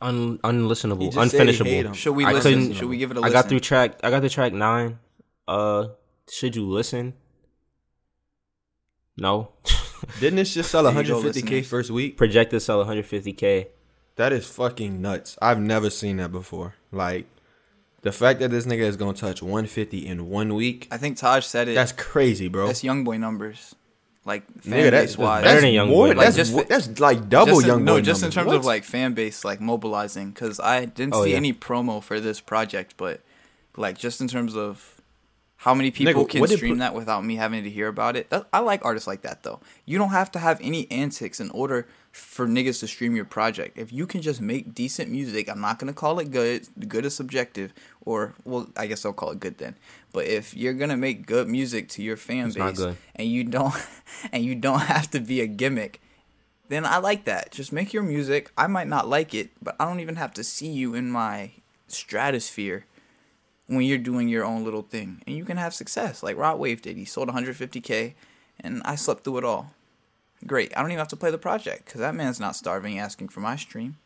Un- 0.00 0.38
unlistenable, 0.38 1.02
He 1.02 1.10
just 1.10 1.30
said 1.32 1.48
he 1.48 1.54
hate 1.54 1.60
unfinishable. 1.86 1.86
'em. 1.86 1.92
Should 1.94 2.12
we 2.14 2.24
I 2.24 2.32
listen? 2.32 2.72
Should 2.74 2.88
we 2.88 2.98
give 2.98 3.10
it 3.10 3.16
a 3.16 3.20
I 3.20 3.22
listen? 3.24 3.32
got 3.32 3.48
through 3.48 3.60
track. 3.60 3.98
I 4.04 4.10
got 4.10 4.20
the 4.22 4.28
track 4.28 4.52
nine. 4.52 4.98
Uh, 5.48 5.88
should 6.30 6.54
you 6.54 6.64
listen? 6.68 7.14
No. 9.16 9.48
Didn't 10.20 10.36
this 10.36 10.54
just 10.54 10.70
sell 10.70 10.84
There 10.84 10.92
you 11.02 11.08
go, 11.08 11.20
150k 11.20 11.64
first 11.64 11.90
week? 11.90 12.16
Projected 12.16 12.62
sell 12.62 12.84
150k. 12.84 13.66
That 14.14 14.32
is 14.32 14.46
fucking 14.48 15.00
nuts. 15.02 15.36
I've 15.42 15.58
never 15.58 15.90
seen 15.90 16.18
that 16.18 16.30
before. 16.30 16.74
Like 16.92 17.26
the 18.02 18.12
fact 18.12 18.40
that 18.40 18.50
this 18.50 18.66
nigga 18.66 18.80
is 18.80 18.96
gonna 18.96 19.12
touch 19.14 19.42
150 19.42 20.06
in 20.06 20.28
one 20.28 20.54
week. 20.54 20.88
I 20.90 20.96
think 20.98 21.16
Taj 21.16 21.44
said 21.44 21.68
it. 21.68 21.74
That's 21.74 21.92
crazy, 21.92 22.48
bro. 22.48 22.66
That's 22.66 22.84
young 22.84 23.04
boy 23.04 23.18
numbers, 23.18 23.74
like 24.24 24.44
fan 24.62 24.72
Nigga, 24.84 24.90
that's, 24.90 25.12
base 25.12 25.18
wise. 25.18 25.42
better 25.42 25.52
that's 25.54 25.62
than 25.64 25.72
Young 25.74 25.88
more- 25.88 26.06
Boy 26.08 26.14
That's, 26.14 26.36
numbers. 26.36 26.50
wo- 26.52 26.58
Like, 26.58 26.68
that's 26.68 27.00
like 27.00 27.28
double 27.28 27.46
just 27.54 27.62
in- 27.62 27.66
young 27.68 27.78
boy. 27.80 27.84
no, 27.84 28.00
just 28.00 28.22
in 28.22 28.30
terms 28.30 28.46
What? 28.48 28.56
of 28.56 28.64
like 28.64 28.84
fan 28.84 29.14
base, 29.14 29.44
like 29.44 29.60
mobilizing. 29.60 30.30
Because 30.30 30.60
I 30.60 30.84
didn't 30.84 31.14
Oh, 31.14 31.24
see 31.24 31.30
yeah. 31.32 31.36
any 31.36 31.52
promo 31.52 32.02
for 32.02 32.20
this 32.20 32.40
project, 32.40 32.94
but 32.96 33.20
like 33.76 33.98
just 33.98 34.20
in 34.20 34.28
terms 34.28 34.54
of 34.56 34.94
How 35.62 35.74
many 35.74 35.90
people 35.90 36.24
Nigga, 36.24 36.28
can 36.30 36.40
what 36.40 36.50
did 36.50 36.56
stream 36.58 36.74
pl- 36.76 36.78
that 36.80 36.94
without 36.94 37.24
me 37.24 37.34
having 37.34 37.64
to 37.64 37.70
hear 37.70 37.88
about 37.88 38.14
it? 38.16 38.30
That, 38.30 38.46
I 38.52 38.60
like 38.60 38.84
artists 38.84 39.08
like 39.08 39.22
that 39.22 39.42
though. 39.42 39.58
You 39.86 39.98
don't 39.98 40.10
have 40.10 40.30
to 40.32 40.38
have 40.38 40.60
any 40.62 40.88
antics 40.88 41.40
in 41.40 41.50
order 41.50 41.88
for 42.12 42.46
niggas 42.46 42.80
to 42.80 42.88
stream 42.88 43.14
your 43.14 43.24
project. 43.24 43.78
If 43.78 43.92
you 43.92 44.06
can 44.06 44.22
just 44.22 44.40
make 44.40 44.74
decent 44.74 45.10
music, 45.10 45.48
I'm 45.48 45.60
not 45.60 45.78
gonna 45.78 45.92
call 45.92 46.18
it 46.18 46.30
good. 46.30 46.66
Good 46.88 47.04
is 47.04 47.14
subjective, 47.14 47.72
or 48.04 48.34
well, 48.44 48.68
I 48.76 48.86
guess 48.86 49.04
I'll 49.04 49.12
call 49.12 49.30
it 49.30 49.40
good 49.40 49.58
then. 49.58 49.76
But 50.12 50.26
if 50.26 50.56
you're 50.56 50.74
gonna 50.74 50.96
make 50.96 51.26
good 51.26 51.48
music 51.48 51.88
to 51.90 52.02
your 52.02 52.16
fan 52.16 52.48
It's 52.48 52.56
base, 52.56 52.96
and 53.14 53.28
you 53.28 53.44
don't, 53.44 53.74
and 54.32 54.44
you 54.44 54.54
don't 54.54 54.80
have 54.94 55.10
to 55.10 55.20
be 55.20 55.40
a 55.40 55.46
gimmick, 55.46 56.00
then 56.68 56.84
I 56.84 56.98
like 56.98 57.24
that. 57.24 57.52
Just 57.52 57.72
make 57.72 57.92
your 57.92 58.02
music. 58.02 58.50
I 58.56 58.66
might 58.66 58.88
not 58.88 59.08
like 59.08 59.34
it, 59.34 59.50
but 59.62 59.76
I 59.78 59.84
don't 59.84 60.00
even 60.00 60.16
have 60.16 60.34
to 60.34 60.44
see 60.44 60.68
you 60.68 60.94
in 60.94 61.10
my 61.10 61.52
stratosphere 61.86 62.84
when 63.66 63.82
you're 63.82 63.98
doing 63.98 64.28
your 64.28 64.44
own 64.44 64.64
little 64.64 64.82
thing. 64.82 65.22
And 65.26 65.36
you 65.36 65.44
can 65.44 65.56
have 65.56 65.74
success 65.74 66.22
like 66.22 66.36
Rod 66.36 66.58
Wave 66.58 66.82
did. 66.82 66.96
He 66.96 67.04
sold 67.04 67.28
150K, 67.28 68.14
and 68.60 68.82
I 68.84 68.96
slept 68.96 69.24
through 69.24 69.38
it 69.38 69.44
all. 69.44 69.72
Great. 70.46 70.72
I 70.76 70.80
don't 70.80 70.90
even 70.90 70.98
have 70.98 71.08
to 71.08 71.16
play 71.16 71.30
the 71.30 71.38
project 71.38 71.86
because 71.86 72.00
that 72.00 72.14
man's 72.14 72.38
not 72.40 72.54
starving 72.56 72.98
asking 72.98 73.28
for 73.28 73.40
my 73.40 73.56
stream. 73.56 73.96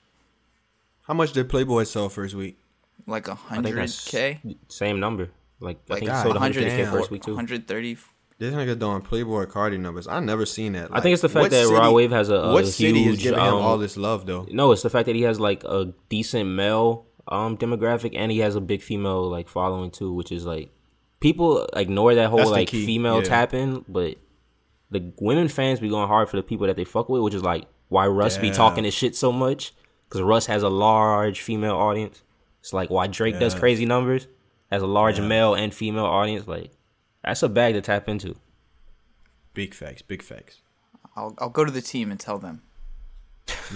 How 1.02 1.14
much 1.14 1.32
did 1.32 1.48
Playboi 1.48 1.86
sell 1.86 2.08
first 2.08 2.34
week? 2.34 2.58
Like 3.06 3.28
I 3.28 3.34
think 3.60 3.74
that's 3.74 4.08
100K? 4.10 4.56
same 4.68 5.00
number. 5.00 5.30
Like, 5.60 5.78
I 5.88 5.94
Like 5.94 6.00
think 6.00 6.10
he 6.12 6.16
sold 6.22 6.34
100 6.34 6.64
150k 6.66 6.90
first 6.90 7.10
week 7.10 7.22
too. 7.22 7.32
130. 7.32 7.96
This 8.38 8.52
nigga 8.54 8.76
doing 8.78 9.02
Playboi 9.02 9.46
Carti 9.46 9.78
numbers. 9.78 10.08
I 10.08 10.18
never 10.20 10.46
seen 10.46 10.72
that. 10.72 10.88
I 10.90 11.00
think 11.00 11.12
it's 11.12 11.22
the 11.22 11.28
fact 11.28 11.42
what 11.42 11.50
that 11.52 11.68
Rod 11.68 11.92
Wave 11.92 12.10
has 12.10 12.28
a- 12.28 12.34
a 12.34 12.52
what 12.52 12.66
city 12.66 13.00
is 13.00 13.06
huge, 13.06 13.22
giving 13.22 13.38
him 13.38 13.54
um, 13.54 13.62
all 13.62 13.78
this 13.78 13.96
love 13.96 14.26
though? 14.26 14.46
No, 14.50 14.72
it's 14.72 14.82
the 14.82 14.90
fact 14.90 15.06
that 15.06 15.14
he 15.14 15.22
has 15.22 15.38
like 15.38 15.62
a 15.64 15.92
decent 16.08 16.48
male 16.50 17.06
um 17.28 17.56
demographic 17.56 18.16
and 18.16 18.32
he 18.32 18.38
has 18.40 18.56
a 18.56 18.60
big 18.60 18.82
female 18.82 19.28
like 19.30 19.48
following 19.48 19.90
too, 19.92 20.12
which 20.12 20.32
is 20.32 20.44
like 20.44 20.70
people 21.20 21.68
ignore 21.76 22.14
that 22.16 22.30
whole 22.30 22.38
That's 22.38 22.50
like 22.50 22.68
key, 22.68 22.84
female 22.84 23.18
yeah. 23.18 23.28
tap 23.28 23.54
in, 23.54 23.84
but 23.88 24.16
the 24.92 25.12
women 25.20 25.48
fans 25.48 25.80
be 25.80 25.88
going 25.88 26.06
hard 26.06 26.28
for 26.28 26.36
the 26.36 26.42
people 26.42 26.66
that 26.68 26.76
they 26.76 26.84
fuck 26.84 27.08
with, 27.08 27.22
which 27.22 27.34
is 27.34 27.42
like 27.42 27.66
why 27.88 28.06
Russ 28.06 28.36
be 28.38 28.50
talking 28.50 28.84
this 28.84 28.94
shit 28.94 29.16
so 29.16 29.32
much 29.32 29.72
because 30.08 30.20
Russ 30.22 30.46
has 30.46 30.62
a 30.62 30.68
large 30.68 31.40
female 31.40 31.74
audience. 31.76 32.22
It's 32.60 32.72
like 32.72 32.90
why 32.90 33.06
Drake 33.08 33.38
does 33.40 33.54
crazy 33.54 33.86
numbers, 33.86 34.28
has 34.70 34.82
a 34.82 34.86
large 34.86 35.18
Yeah. 35.18 35.26
male 35.26 35.54
and 35.54 35.74
female 35.74 36.04
audience. 36.04 36.46
Like 36.46 36.70
that's 37.24 37.42
a 37.42 37.48
bag 37.48 37.74
to 37.74 37.80
tap 37.80 38.08
into. 38.08 38.36
Big 39.54 39.74
facts, 39.74 40.02
big 40.02 40.22
facts. 40.22 40.60
I'll, 41.16 41.34
I'll 41.38 41.50
go 41.50 41.64
to 41.64 41.70
the 41.70 41.82
team 41.82 42.10
and 42.10 42.18
tell 42.20 42.38
them. 42.38 42.62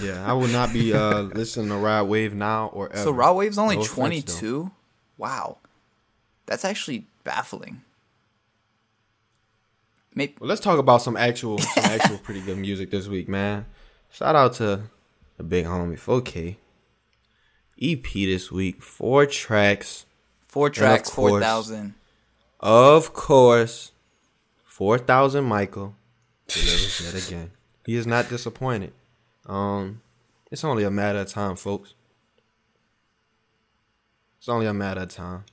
Yeah, 0.00 0.24
I 0.24 0.32
will 0.34 0.46
not 0.48 0.72
be 0.72 0.92
uh 0.94 1.22
listening 1.22 1.68
to 1.70 1.76
Rod 1.76 2.08
Wave 2.08 2.34
now 2.34 2.66
or 2.68 2.90
ever. 2.92 3.02
So 3.02 3.10
Rod 3.10 3.32
Wave's 3.36 3.58
only 3.58 3.76
No 3.76 3.84
22? 3.84 4.70
Wow. 5.18 5.58
That's 6.46 6.64
actually 6.64 7.06
baffling. 7.24 7.82
Maybe, 10.16 10.34
Well, 10.40 10.48
let's 10.48 10.62
talk 10.62 10.78
about 10.78 11.02
some 11.02 11.16
actual, 11.16 11.58
some 11.58 11.84
actual 11.84 12.16
pretty 12.16 12.40
good 12.40 12.56
music 12.56 12.90
this 12.90 13.06
week, 13.06 13.28
man. 13.28 13.66
Shout 14.10 14.34
out 14.34 14.54
to 14.54 14.80
the 15.36 15.42
big 15.44 15.66
homie 15.66 15.98
4K. 15.98 16.56
EP 17.80 18.02
this 18.12 18.50
week, 18.50 18.82
four 18.82 19.26
tracks. 19.26 20.06
four 20.48 20.70
tracks, 20.70 21.10
course. 21.10 21.32
4,000. 21.32 21.94
Of 22.60 23.12
course, 23.12 23.92
4,000 24.64 25.44
Michael 25.44 25.94
delivers 26.48 27.12
yet 27.14 27.28
again. 27.28 27.50
He 27.84 27.96
is 27.96 28.06
not 28.06 28.30
disappointed. 28.30 28.94
Um, 29.44 30.00
it's 30.50 30.64
only 30.64 30.84
a 30.84 30.90
matter 30.90 31.18
of 31.18 31.28
time, 31.28 31.56
folks. 31.56 31.92
It's 34.38 34.48
only 34.48 34.64
a 34.64 34.72
matter 34.72 35.02
of 35.02 35.10
time. 35.10 35.44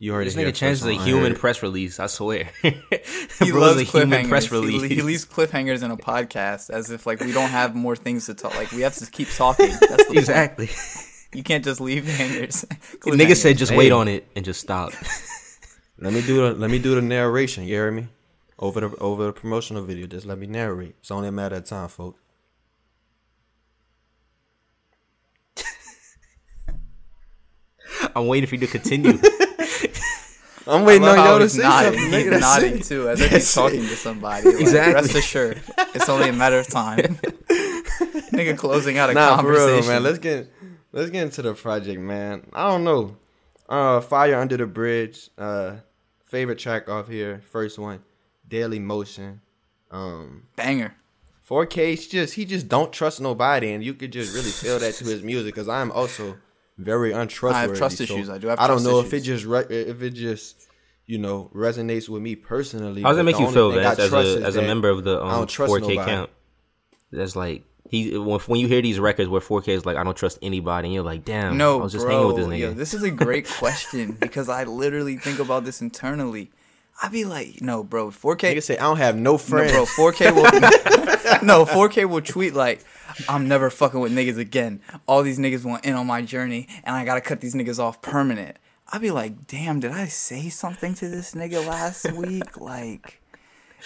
You 0.00 0.12
heard 0.12 0.26
This 0.28 0.36
it 0.36 0.38
here 0.38 0.48
nigga 0.50 0.54
chances 0.54 0.84
first 0.86 1.00
a 1.00 1.02
human 1.02 1.34
press 1.34 1.62
release. 1.62 1.98
I 1.98 2.06
swear. 2.06 2.48
He 2.62 3.50
Bro's 3.50 3.76
loves 3.76 3.80
a 3.80 3.84
human 3.84 4.24
cliffhangers. 4.24 4.28
press 4.28 4.46
He- 4.46 4.54
release. 4.54 4.82
He, 4.82 5.02
leaves 5.02 5.24
cliffhangers 5.26 5.82
in 5.82 5.90
a 5.90 5.96
podcast 5.96 6.70
as 6.70 6.90
if 6.90 7.06
like 7.06 7.20
we 7.20 7.32
don't 7.32 7.50
have 7.50 7.74
more 7.74 7.96
things 7.96 8.26
to 8.26 8.34
talk. 8.34 8.54
Like 8.56 8.70
we 8.72 8.82
have 8.82 8.94
to 8.96 9.10
keep 9.10 9.28
talking. 9.30 9.68
That's 9.80 9.96
the 9.96 10.04
point. 10.04 10.18
exactly. 10.18 10.70
You 11.34 11.42
can't 11.42 11.64
just 11.64 11.80
leave 11.80 12.06
hangers. 12.06 12.64
Nigga 13.02 13.36
said 13.36 13.58
just 13.58 13.74
wait 13.74 13.92
on 13.92 14.06
it 14.08 14.28
and 14.36 14.44
just 14.44 14.60
stop. 14.60 14.92
Let 15.98 16.12
me 16.12 16.22
do 16.22 16.42
the 16.48 16.54
let 16.54 16.70
me 16.70 16.78
do 16.78 16.94
the 16.94 17.02
narration. 17.02 17.64
You 17.64 17.74
hear 17.74 17.90
me? 17.90 18.06
Over 18.58 18.80
the 18.80 18.96
over 18.98 19.26
the 19.26 19.32
promotional 19.32 19.82
video, 19.84 20.06
just 20.06 20.26
let 20.26 20.38
me 20.38 20.46
narrate. 20.46 20.94
It's 21.00 21.10
only 21.10 21.28
a 21.28 21.32
matter 21.32 21.56
of 21.56 21.64
time, 21.64 21.88
folks. 21.88 22.20
I'm 28.14 28.26
waiting 28.26 28.48
for 28.48 28.54
you 28.56 28.60
to 28.60 28.66
continue. 28.66 29.18
I'm 30.68 30.84
waiting 30.84 31.06
on 31.08 31.16
y'all 31.16 31.38
to 31.38 31.48
say 31.48 31.62
nodding. 31.62 31.98
something. 31.98 32.12
He's. 32.20 32.30
That's 32.30 32.40
nodding 32.40 32.78
it. 32.78 32.84
too, 32.84 33.08
as 33.08 33.20
if 33.20 33.30
he's 33.30 33.32
That's 33.40 33.54
talking 33.54 33.84
it. 33.84 33.88
to 33.88 33.96
somebody. 33.96 34.46
Like, 34.50 34.60
Exactly. 34.60 34.94
Rest 34.94 35.14
assured, 35.14 35.62
it's 35.94 36.08
only 36.08 36.28
a 36.28 36.32
matter 36.32 36.58
of 36.58 36.68
time. 36.68 36.98
Nigga 38.32 38.56
closing 38.56 38.98
out 38.98 39.10
a 39.10 39.14
Nah, 39.14 39.36
conversation. 39.36 39.80
real, 39.80 39.88
man. 39.88 40.02
Let's 40.02 40.18
get 40.18 40.52
let's 40.92 41.10
get 41.10 41.22
into 41.24 41.42
the 41.42 41.54
project, 41.54 42.00
man. 42.00 42.46
I 42.52 42.68
don't 42.70 42.84
know. 42.84 43.16
Uh, 43.68 44.00
Fire 44.00 44.36
Under 44.36 44.56
the 44.56 44.66
Bridge. 44.66 45.30
Uh, 45.36 45.76
favorite 46.26 46.58
track 46.58 46.88
off 46.88 47.08
here. 47.08 47.42
First 47.50 47.78
one, 47.78 48.00
Daily 48.46 48.78
Motion. 48.78 49.40
Um, 49.90 50.44
Banger. 50.56 50.94
4K. 51.48 51.90
He's 51.90 52.06
just 52.08 52.34
he 52.34 52.44
just 52.44 52.68
don't 52.68 52.92
trust 52.92 53.20
nobody, 53.20 53.72
and 53.72 53.82
you 53.82 53.94
could 53.94 54.12
just 54.12 54.34
really 54.34 54.50
feel 54.50 54.78
that 54.78 54.94
to 54.96 55.04
his 55.04 55.22
music. 55.22 55.54
Because 55.54 55.68
I'm 55.68 55.90
also 55.92 56.36
very 56.78 57.12
untrustworthy. 57.12 57.56
I 57.56 57.60
have 57.62 57.76
trust 57.76 57.98
so 57.98 58.04
issues. 58.04 58.30
I 58.30 58.38
do 58.38 58.46
have 58.46 58.58
I 58.58 58.66
don't 58.66 58.76
trust 58.76 58.86
know 58.86 59.00
if 59.00 59.12
it 59.12 59.20
just 59.20 59.44
re- 59.44 59.66
if 59.68 60.00
it 60.02 60.10
just 60.10 60.66
you 61.06 61.18
know 61.18 61.50
resonates 61.54 62.08
with 62.08 62.22
me 62.22 62.36
personally. 62.36 63.02
How 63.02 63.08
does 63.08 63.16
but 63.18 63.24
that 63.24 63.24
make 63.24 63.40
you 63.40 63.50
feel, 63.50 63.72
thing 63.72 63.82
Vance, 63.82 63.98
as 63.98 64.12
a 64.12 64.42
as 64.46 64.56
a 64.56 64.62
member 64.62 64.88
of 64.88 65.04
the 65.04 65.18
I 65.18 65.30
um, 65.30 65.38
don't 65.40 65.50
trust 65.50 65.72
4K 65.72 65.80
nobody. 65.80 65.96
count? 65.96 66.30
That's 67.10 67.34
like 67.36 67.64
he 67.90 68.16
when, 68.16 68.38
when 68.40 68.60
you 68.60 68.68
hear 68.68 68.80
these 68.82 69.00
records 69.00 69.28
where 69.28 69.40
4K 69.40 69.68
is 69.68 69.86
like 69.86 69.96
I 69.96 70.04
don't 70.04 70.16
trust 70.16 70.38
anybody, 70.42 70.88
and 70.88 70.94
you're 70.94 71.02
like, 71.04 71.24
damn, 71.24 71.56
No, 71.56 71.80
I 71.80 71.82
was 71.82 71.92
just 71.92 72.04
bro. 72.04 72.14
hanging 72.14 72.26
with 72.28 72.36
this 72.36 72.46
nigga. 72.46 72.58
Yo, 72.60 72.72
this 72.74 72.94
is 72.94 73.02
a 73.02 73.10
great 73.10 73.48
question 73.48 74.12
because 74.12 74.48
I 74.48 74.64
literally 74.64 75.16
think 75.16 75.38
about 75.38 75.64
this 75.64 75.80
internally. 75.80 76.50
I'd 77.00 77.12
be 77.12 77.24
like, 77.24 77.60
no, 77.60 77.84
bro, 77.84 78.10
4K. 78.10 78.54
Nigga 78.54 78.62
say 78.62 78.76
I 78.76 78.82
don't 78.82 78.96
have 78.96 79.16
no 79.16 79.32
No, 79.32 79.38
friends. 79.38 79.72
bro, 79.72 79.84
4K 79.84 80.34
will 80.34 80.42
no 81.42 81.64
4K 81.64 82.08
will 82.08 82.20
tweet 82.22 82.54
like, 82.54 82.84
"I'm 83.28 83.46
never 83.46 83.70
fucking 83.70 84.00
with 84.00 84.12
niggas 84.12 84.38
again. 84.38 84.80
All 85.06 85.22
these 85.22 85.38
niggas 85.38 85.64
want 85.64 85.84
in 85.84 85.94
on 85.94 86.06
my 86.06 86.22
journey, 86.22 86.66
and 86.84 86.96
I 86.96 87.04
gotta 87.04 87.20
cut 87.20 87.40
these 87.40 87.54
niggas 87.54 87.78
off 87.78 88.02
permanent." 88.02 88.56
I'd 88.90 89.00
be 89.02 89.10
like, 89.10 89.46
"Damn, 89.46 89.80
did 89.80 89.92
I 89.92 90.06
say 90.06 90.48
something 90.48 90.94
to 90.94 91.08
this 91.08 91.34
nigga 91.34 91.64
last 91.66 92.10
week? 92.16 92.58
Like, 92.60 93.20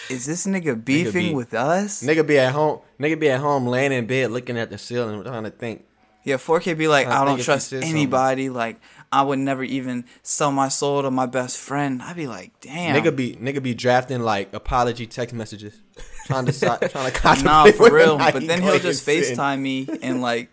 is 0.08 0.24
this 0.26 0.46
nigga 0.46 0.82
beefing 0.82 1.28
be- 1.30 1.34
with 1.34 1.52
us?" 1.54 2.02
Nigga 2.02 2.26
be 2.26 2.38
at 2.38 2.52
home. 2.52 2.80
Nigga 3.00 3.18
be 3.20 3.28
at 3.30 3.40
home, 3.40 3.66
laying 3.66 3.92
in 3.92 4.06
bed, 4.06 4.30
looking 4.30 4.56
at 4.56 4.70
the 4.70 4.78
ceiling, 4.78 5.22
trying 5.24 5.44
to 5.44 5.50
think. 5.50 5.84
Yeah, 6.24 6.36
4K 6.36 6.78
be 6.78 6.86
like, 6.86 7.08
I 7.08 7.22
I, 7.22 7.24
don't 7.24 7.40
trust 7.42 7.72
anybody. 7.72 8.48
Like, 8.48 8.80
I 9.12 9.22
would 9.22 9.38
never 9.38 9.62
even 9.62 10.06
sell 10.22 10.50
my 10.50 10.68
soul 10.68 11.02
to 11.02 11.10
my 11.10 11.26
best 11.26 11.58
friend. 11.58 12.00
I'd 12.02 12.16
be 12.16 12.26
like, 12.26 12.58
damn. 12.60 12.96
Nigga 12.96 13.14
be 13.14 13.36
nigga 13.36 13.62
be 13.62 13.74
drafting 13.74 14.20
like 14.22 14.52
apology 14.54 15.06
text 15.06 15.34
messages, 15.34 15.80
trying 16.26 16.46
to 16.46 16.52
si- 16.52 16.66
trying 16.66 16.88
to 17.12 17.12
contemplate. 17.12 17.44
nah, 17.44 17.70
for 17.72 17.92
real. 17.92 18.16
But 18.16 18.46
then 18.46 18.62
he'll 18.62 18.78
just 18.78 19.04
get 19.04 19.24
sent. 19.24 19.38
FaceTime 19.38 19.60
me 19.60 19.86
and 20.02 20.22
like, 20.22 20.48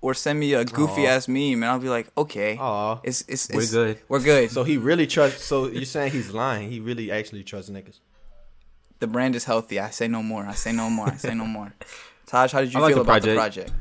or 0.00 0.14
send 0.14 0.38
me 0.38 0.52
a 0.54 0.64
goofy 0.64 1.06
ass 1.06 1.26
meme, 1.26 1.54
and 1.54 1.64
I'll 1.64 1.80
be 1.80 1.88
like, 1.88 2.06
okay, 2.16 2.56
Aw. 2.58 3.00
it's 3.02 3.24
it's, 3.26 3.48
We're 3.52 3.60
it's 3.62 3.72
good. 3.72 3.98
We're 4.08 4.20
good. 4.20 4.50
So 4.52 4.62
he 4.62 4.76
really 4.76 5.06
trusts. 5.08 5.44
So 5.44 5.66
you're 5.66 5.84
saying 5.84 6.12
he's 6.12 6.30
lying? 6.32 6.70
He 6.70 6.78
really 6.78 7.10
actually 7.10 7.42
trusts 7.42 7.70
niggas. 7.70 7.98
the 9.00 9.08
brand 9.08 9.34
is 9.34 9.44
healthy. 9.44 9.80
I 9.80 9.90
say 9.90 10.06
no 10.06 10.22
more. 10.22 10.46
I 10.46 10.54
say 10.54 10.70
no 10.72 10.88
more. 10.90 11.08
I 11.08 11.16
say 11.16 11.34
no 11.34 11.44
more. 11.44 11.74
Taj, 12.26 12.52
how 12.52 12.60
did 12.60 12.72
you 12.72 12.80
like 12.80 12.94
feel 12.94 13.04
the 13.04 13.10
about 13.10 13.22
the 13.22 13.34
project. 13.34 13.68
project? 13.70 13.72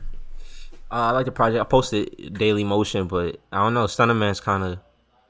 Uh, 0.91 0.95
I 0.95 1.11
like 1.11 1.25
the 1.25 1.31
project. 1.31 1.59
I 1.61 1.63
posted 1.65 2.33
Daily 2.33 2.63
Motion, 2.63 3.07
but 3.07 3.39
I 3.51 3.57
don't 3.57 3.73
know. 3.73 3.87
Stunner 3.87 4.13
Man's 4.13 4.39
kind 4.39 4.63
of 4.63 4.79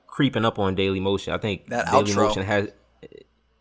creeping 0.07 0.45
up 0.45 0.59
on 0.59 0.75
Daily 0.75 0.99
Motion. 0.99 1.33
I 1.33 1.37
think 1.37 1.67
That 1.67 1.91
Daily 1.91 2.11
outro. 2.11 2.15
Motion 2.27 2.43
has 2.43 2.69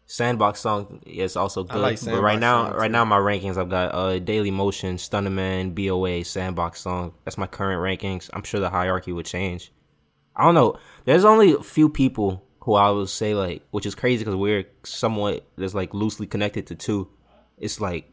Sandbox 0.07 0.61
song 0.61 1.01
is 1.07 1.35
also 1.35 1.65
good. 1.65 1.81
like 1.81 2.05
but 2.05 2.21
right 2.21 2.39
now, 2.39 2.73
right 2.75 2.91
now, 2.91 3.05
my 3.05 3.19
rankings 3.19 3.57
I've 3.57 3.71
got 3.71 3.95
uh 3.95 4.19
Daily 4.19 4.51
Motion, 4.51 4.99
Stunner 4.99 5.31
Man, 5.31 5.71
BOA, 5.71 6.25
Sandbox 6.25 6.81
song. 6.81 7.15
That's 7.25 7.39
my 7.39 7.47
current 7.47 7.81
rankings. 7.81 8.29
I'm 8.33 8.43
sure 8.43 8.61
the 8.61 8.71
hierarchy 8.71 9.13
would 9.13 9.27
change. 9.27 9.73
I 10.37 10.45
don't 10.45 10.55
know. 10.55 10.79
There's 11.05 11.25
only 11.25 11.53
a 11.53 11.63
few 11.63 11.89
people 11.89 12.45
who 12.61 12.75
I 12.75 12.91
would 12.91 13.09
say 13.09 13.35
like, 13.35 13.63
which 13.71 13.87
is 13.87 13.95
crazy 13.95 14.25
because 14.25 14.37
we're 14.37 14.65
somewhat 14.85 15.47
that's 15.57 15.75
like 15.75 15.95
loosely 15.95 16.27
connected 16.27 16.67
to 16.69 16.75
two. 16.75 17.09
It's 17.57 17.81
like 17.81 18.13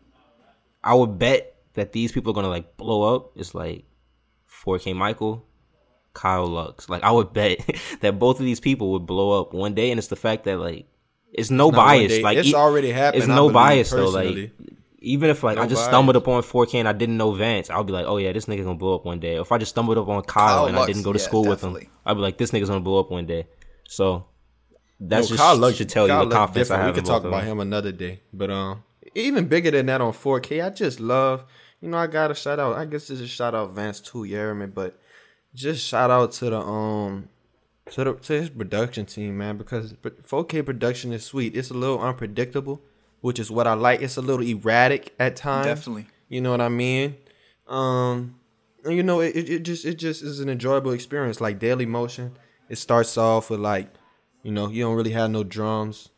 I 0.84 0.94
would 0.94 1.20
bet 1.20 1.51
that 1.74 1.92
these 1.94 2.12
people 2.12 2.32
are 2.32 2.36
gonna 2.36 2.50
like 2.50 2.78
blow 2.78 3.16
up. 3.16 3.32
It's 3.36 3.54
like 3.56 3.86
4K 4.66 4.96
Michael, 4.96 5.46
Kyle 6.14 6.48
Lux. 6.48 6.90
Like 6.90 7.04
I 7.04 7.12
would 7.12 7.34
bet 7.40 7.60
that 8.02 8.20
both 8.20 8.40
of 8.40 8.46
these 8.46 8.60
people 8.60 8.92
would 8.94 9.06
blow 9.06 9.40
up 9.42 9.54
one 9.54 9.74
day, 9.74 9.92
and 9.92 9.98
it's 9.98 10.08
the 10.10 10.16
fact 10.16 10.44
that 10.46 10.58
like 10.60 10.88
it's 11.34 11.50
no 11.50 11.68
one 11.68 11.76
bias. 11.76 12.22
Like 12.22 12.38
it's 12.38 12.50
e- 12.50 12.56
already 12.56 12.92
happened. 12.92 13.24
It's 13.24 13.28
no 13.30 13.50
bias 13.50 13.90
though. 13.92 14.10
Like 14.10 14.52
even 15.00 15.30
if 15.30 15.42
like 15.44 15.56
No 15.56 15.64
I 15.64 15.66
just 15.68 15.80
bias. 15.80 15.88
stumbled 15.88 16.16
upon 16.16 16.44
4K 16.44 16.76
and 16.76 16.88
I 16.88 16.94
didn't 16.94 17.18
know 17.18 17.32
Vance, 17.32 17.70
I'll 17.72 17.84
be 17.84 17.92
like, 17.94 18.06
oh 18.06 18.18
yeah, 18.18 18.32
this 18.34 18.46
nigga 18.46 18.64
gonna 18.64 18.76
blow 18.78 18.96
up 18.96 19.06
one 19.06 19.20
day. 19.20 19.38
Or 19.38 19.42
if 19.42 19.52
I 19.52 19.58
just 19.58 19.72
stumbled 19.72 19.98
up 19.98 20.08
on 20.08 20.22
Kyle, 20.24 20.48
Kyle 20.58 20.66
and 20.68 20.78
I 20.78 20.86
didn't 20.86 21.02
go 21.04 21.12
to 21.14 21.18
yeah, 21.20 21.26
school 21.26 21.42
with 21.46 21.60
definitely. 21.60 21.86
him, 21.86 21.92
I'd 22.06 22.14
be 22.16 22.20
like, 22.20 22.38
this 22.38 22.52
nigga's 22.52 22.70
gonna 22.70 22.82
blow 22.82 23.00
up 23.00 23.10
one 23.10 23.26
day. 23.26 23.48
So 23.88 24.26
that's 25.00 25.30
Yo, 25.30 25.36
just 25.38 25.44
Kyle 25.44 25.56
look- 25.56 25.76
should 25.76 25.90
tell 25.90 26.08
Kyle 26.08 26.24
you 26.24 26.30
the 26.30 26.36
confidence 26.36 26.70
I 26.70 26.78
have. 26.78 26.88
We 26.88 26.94
could 26.94 27.06
talk 27.06 27.24
about 27.24 27.44
him 27.46 27.60
another 27.60 27.92
day, 27.92 28.22
but 28.32 28.52
um, 28.52 28.84
even 29.16 29.48
bigger 29.48 29.72
than 29.72 29.88
that 29.88 30.02
on 30.02 30.14
4K. 30.14 30.64
I 30.64 30.70
just 30.70 31.00
love, 31.00 31.46
you 31.82 31.90
know, 31.90 31.98
I 31.98 32.08
gotta 32.08 32.36
shout 32.36 32.60
out. 32.60 32.78
I 32.78 32.86
guess 32.86 33.08
this 33.08 33.20
is 33.20 33.30
shout 33.30 33.56
out 33.56 33.74
Vance 33.74 34.00
too, 34.00 34.24
hear 34.24 34.54
me? 34.54 34.68
But 34.68 35.00
just 35.54 35.86
shout 35.86 36.12
out 36.12 36.32
to 36.34 36.50
the 36.50 36.60
um, 36.60 37.28
to 37.92 38.04
the 38.04 38.14
to 38.14 38.34
his 38.34 38.50
production 38.50 39.06
team, 39.06 39.38
man, 39.38 39.58
because 39.58 39.94
4K 39.94 40.64
production 40.66 41.12
is 41.12 41.26
sweet. 41.26 41.58
It's 41.58 41.72
a 41.72 41.74
little 41.74 42.00
unpredictable, 42.00 42.82
which 43.22 43.40
is 43.40 43.50
what 43.50 43.68
I 43.68 43.74
like. 43.74 44.02
It's 44.02 44.18
a 44.18 44.22
little 44.22 44.46
erratic 44.46 45.14
at 45.20 45.36
times. 45.36 45.66
Definitely. 45.66 46.08
You 46.30 46.40
know 46.40 46.52
what 46.52 46.62
I 46.62 46.70
mean? 46.70 47.18
Um, 47.68 48.36
and 48.86 48.96
you 48.96 49.04
know, 49.04 49.20
it, 49.20 49.36
it, 49.36 49.50
it 49.50 49.64
just 49.64 49.84
it 49.84 49.96
just 49.96 50.22
is 50.22 50.40
an 50.40 50.50
enjoyable 50.50 50.92
experience. 50.92 51.42
Like 51.42 51.58
Daily 51.58 51.86
Motion, 51.88 52.38
it 52.70 52.78
starts 52.78 53.18
off 53.18 53.50
with 53.50 53.60
like, 53.60 53.88
you 54.44 54.52
know, 54.52 54.70
you 54.70 54.84
don't 54.84 54.96
really 54.96 55.12
have 55.12 55.32
no 55.32 55.44
drums. 55.44 56.10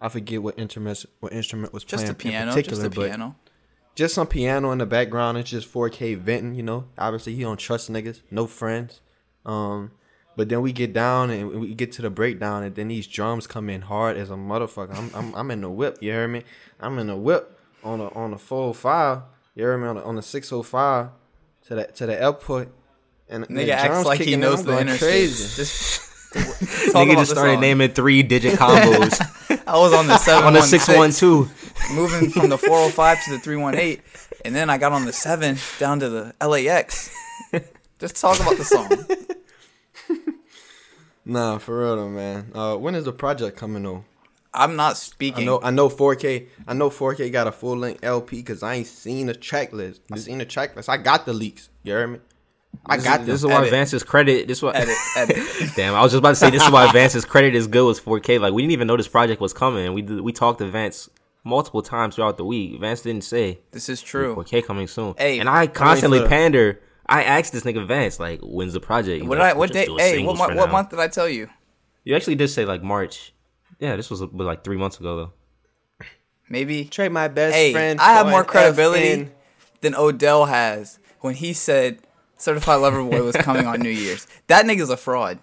I 0.00 0.08
forget 0.08 0.42
what 0.42 0.58
instrument 0.58 1.04
what 1.20 1.32
instrument 1.32 1.72
was 1.72 1.84
Just 1.84 2.02
playing 2.02 2.10
a 2.10 2.14
piano, 2.14 2.50
in 2.50 2.56
particular, 2.56 2.84
just 2.84 2.96
but 2.96 3.06
piano. 3.06 3.36
Just 3.94 4.14
some 4.14 4.26
piano 4.26 4.70
in 4.72 4.78
the 4.78 4.86
background. 4.86 5.38
It's 5.38 5.50
just 5.50 5.72
4K 5.72 6.18
venting. 6.18 6.54
You 6.54 6.62
know, 6.62 6.84
obviously 6.98 7.34
he 7.34 7.42
don't 7.42 7.58
trust 7.58 7.90
niggas, 7.90 8.22
no 8.30 8.46
friends. 8.46 9.00
Um, 9.44 9.92
but 10.36 10.48
then 10.48 10.62
we 10.62 10.72
get 10.72 10.92
down 10.92 11.30
and 11.30 11.50
we 11.60 11.74
get 11.74 11.92
to 11.92 12.02
the 12.02 12.10
breakdown, 12.10 12.62
and 12.62 12.74
then 12.74 12.88
these 12.88 13.06
drums 13.06 13.46
come 13.46 13.68
in 13.68 13.82
hard 13.82 14.16
as 14.16 14.30
a 14.30 14.34
motherfucker. 14.34 14.96
I'm 14.96 15.10
I'm, 15.14 15.34
I'm 15.34 15.50
in 15.50 15.60
the 15.60 15.70
whip. 15.70 15.98
You 16.00 16.12
hear 16.12 16.28
me? 16.28 16.42
I'm 16.80 16.98
in 16.98 17.08
the 17.08 17.16
whip 17.16 17.58
on 17.84 18.00
a 18.00 18.08
on 18.08 18.32
a 18.32 18.38
four 18.38 18.72
five. 18.74 19.22
You 19.54 19.64
hear 19.64 19.76
me 19.76 19.88
on 19.88 19.96
the, 19.96 20.04
on 20.04 20.18
oh 20.18 20.62
five 20.62 21.08
to 21.66 21.74
the 21.74 21.84
to 21.84 22.06
the 22.06 22.22
output. 22.22 22.72
And 23.28 23.46
Nigga 23.48 23.70
acts 23.70 24.04
like 24.04 24.18
he 24.18 24.24
kicking 24.24 24.34
in, 24.34 24.40
knows 24.40 24.64
the 24.64 24.78
interstate. 24.78 25.08
crazy. 25.08 25.56
Just 25.56 26.00
Nigga 26.94 27.14
just 27.16 27.30
started 27.30 27.60
naming 27.60 27.90
three 27.92 28.22
digit 28.22 28.58
combos 28.58 29.18
I 29.72 29.78
was 29.78 29.94
on 29.94 30.06
the 30.06 30.18
seven 30.18 30.44
on 30.48 30.52
the 30.52 30.60
six 30.60 30.86
one 30.86 31.12
two. 31.12 31.48
moving 31.94 32.28
from 32.30 32.50
the 32.50 32.58
405 32.58 33.24
to 33.24 33.30
the 33.32 33.38
318, 33.38 34.02
and 34.44 34.54
then 34.54 34.68
I 34.68 34.76
got 34.76 34.92
on 34.92 35.06
the 35.06 35.12
seven 35.14 35.56
down 35.78 35.98
to 36.00 36.10
the 36.10 36.34
LAX. 36.46 37.10
Just 37.98 38.20
talk 38.20 38.38
about 38.40 38.56
the 38.58 38.64
song. 38.64 38.88
Nah, 41.24 41.58
for 41.58 41.78
real 41.78 41.96
though, 41.96 42.08
man. 42.08 42.50
Uh, 42.52 42.76
when 42.76 42.96
is 42.96 43.04
the 43.04 43.12
project 43.12 43.56
coming 43.56 43.86
on? 43.86 44.04
I'm 44.52 44.74
not 44.74 44.90
I 44.90 44.94
speaking. 44.94 45.46
know, 45.46 45.60
I 45.62 45.70
know, 45.70 45.88
4K. 45.88 46.48
I 46.66 46.74
know 46.74 46.90
4K 46.90 47.30
got 47.30 47.46
a 47.46 47.52
full 47.52 47.76
length 47.76 48.02
LP 48.02 48.38
because 48.38 48.62
I 48.62 48.74
ain't 48.74 48.88
seen 48.88 49.26
the 49.28 49.34
track 49.34 49.72
list. 49.72 50.00
I 50.10 50.16
seen 50.16 50.38
the 50.38 50.44
track 50.44 50.74
list. 50.74 50.88
I 50.88 50.96
got 50.96 51.24
the 51.24 51.32
leaks. 51.32 51.70
You 51.84 51.92
heard 51.92 52.10
me? 52.10 52.18
I 52.86 52.96
This, 52.96 53.04
got 53.04 53.20
is- 53.20 53.26
this. 53.26 53.34
this 53.34 53.40
is 53.42 53.46
why 53.46 53.58
Edit. 53.60 53.70
Vance's 53.70 54.02
credit. 54.02 54.48
This 54.48 54.62
why 54.62 54.72
Edit, 54.72 54.96
edit. 55.16 55.36
Damn, 55.76 55.94
I 55.94 56.02
was 56.02 56.12
just 56.12 56.18
about 56.18 56.30
to 56.30 56.36
say 56.36 56.50
this 56.50 56.62
is 56.64 56.70
why 56.70 56.90
Vance's 56.92 57.24
credit 57.24 57.54
is 57.54 57.66
good 57.66 57.84
was 57.84 58.00
4K. 58.00 58.40
Like 58.40 58.52
we 58.52 58.62
didn't 58.62 58.72
even 58.72 58.86
know 58.88 58.96
this 58.96 59.08
project 59.08 59.40
was 59.40 59.52
coming. 59.52 59.92
We 59.94 60.02
we 60.02 60.32
talked 60.32 60.58
to 60.58 60.66
Vance 60.68 61.08
multiple 61.44 61.82
times 61.82 62.16
throughout 62.16 62.36
the 62.38 62.44
week. 62.44 62.80
Vance 62.80 63.02
didn't 63.02 63.24
say 63.24 63.60
This 63.70 63.88
is 63.88 64.00
true. 64.02 64.34
4K 64.34 64.64
coming 64.64 64.86
soon. 64.88 65.14
Hey, 65.18 65.38
and 65.38 65.48
I 65.48 65.66
constantly 65.68 66.18
for 66.18 66.24
the- 66.24 66.28
pander. 66.30 66.80
I 67.06 67.24
asked 67.24 67.52
this 67.52 67.64
nigga 67.64 67.86
Vance 67.86 68.18
like, 68.20 68.40
when's 68.42 68.72
the 68.72 68.80
project? 68.80 69.20
He's 69.20 69.28
What 69.28 69.34
did 69.36 69.42
like, 69.42 69.54
I? 69.54 69.58
What 69.58 69.72
day? 69.72 69.86
Hey, 69.98 70.24
what, 70.24 70.36
mo- 70.38 70.54
what 70.56 70.70
month 70.70 70.90
did 70.90 70.98
I 71.00 71.08
tell 71.08 71.28
you? 71.28 71.48
You 72.04 72.16
actually 72.16 72.36
did 72.36 72.48
say 72.48 72.64
like 72.64 72.82
March. 72.82 73.32
Yeah, 73.78 73.96
this 73.96 74.08
was 74.10 74.22
like 74.22 74.64
three 74.64 74.76
months 74.76 74.98
ago 74.98 75.16
though. 75.16 76.06
Maybe. 76.48 76.84
Trade 76.84 77.10
my 77.12 77.28
best 77.28 77.54
Hey, 77.54 77.72
friend. 77.72 78.00
I 78.00 78.12
have 78.14 78.28
more 78.28 78.44
credibility 78.44 79.24
FN. 79.24 79.30
than 79.80 79.94
Odell 79.94 80.46
has 80.46 80.98
when 81.20 81.34
he 81.34 81.52
said 81.52 81.98
Certified 82.42 82.80
Lover 82.80 83.04
Boy 83.04 83.22
was 83.22 83.36
coming 83.36 83.66
on 83.66 83.78
New 83.78 83.88
Year's. 83.88 84.26
That 84.48 84.66
nigga's 84.66 84.90
a 84.90 84.96
fraud. 84.96 85.38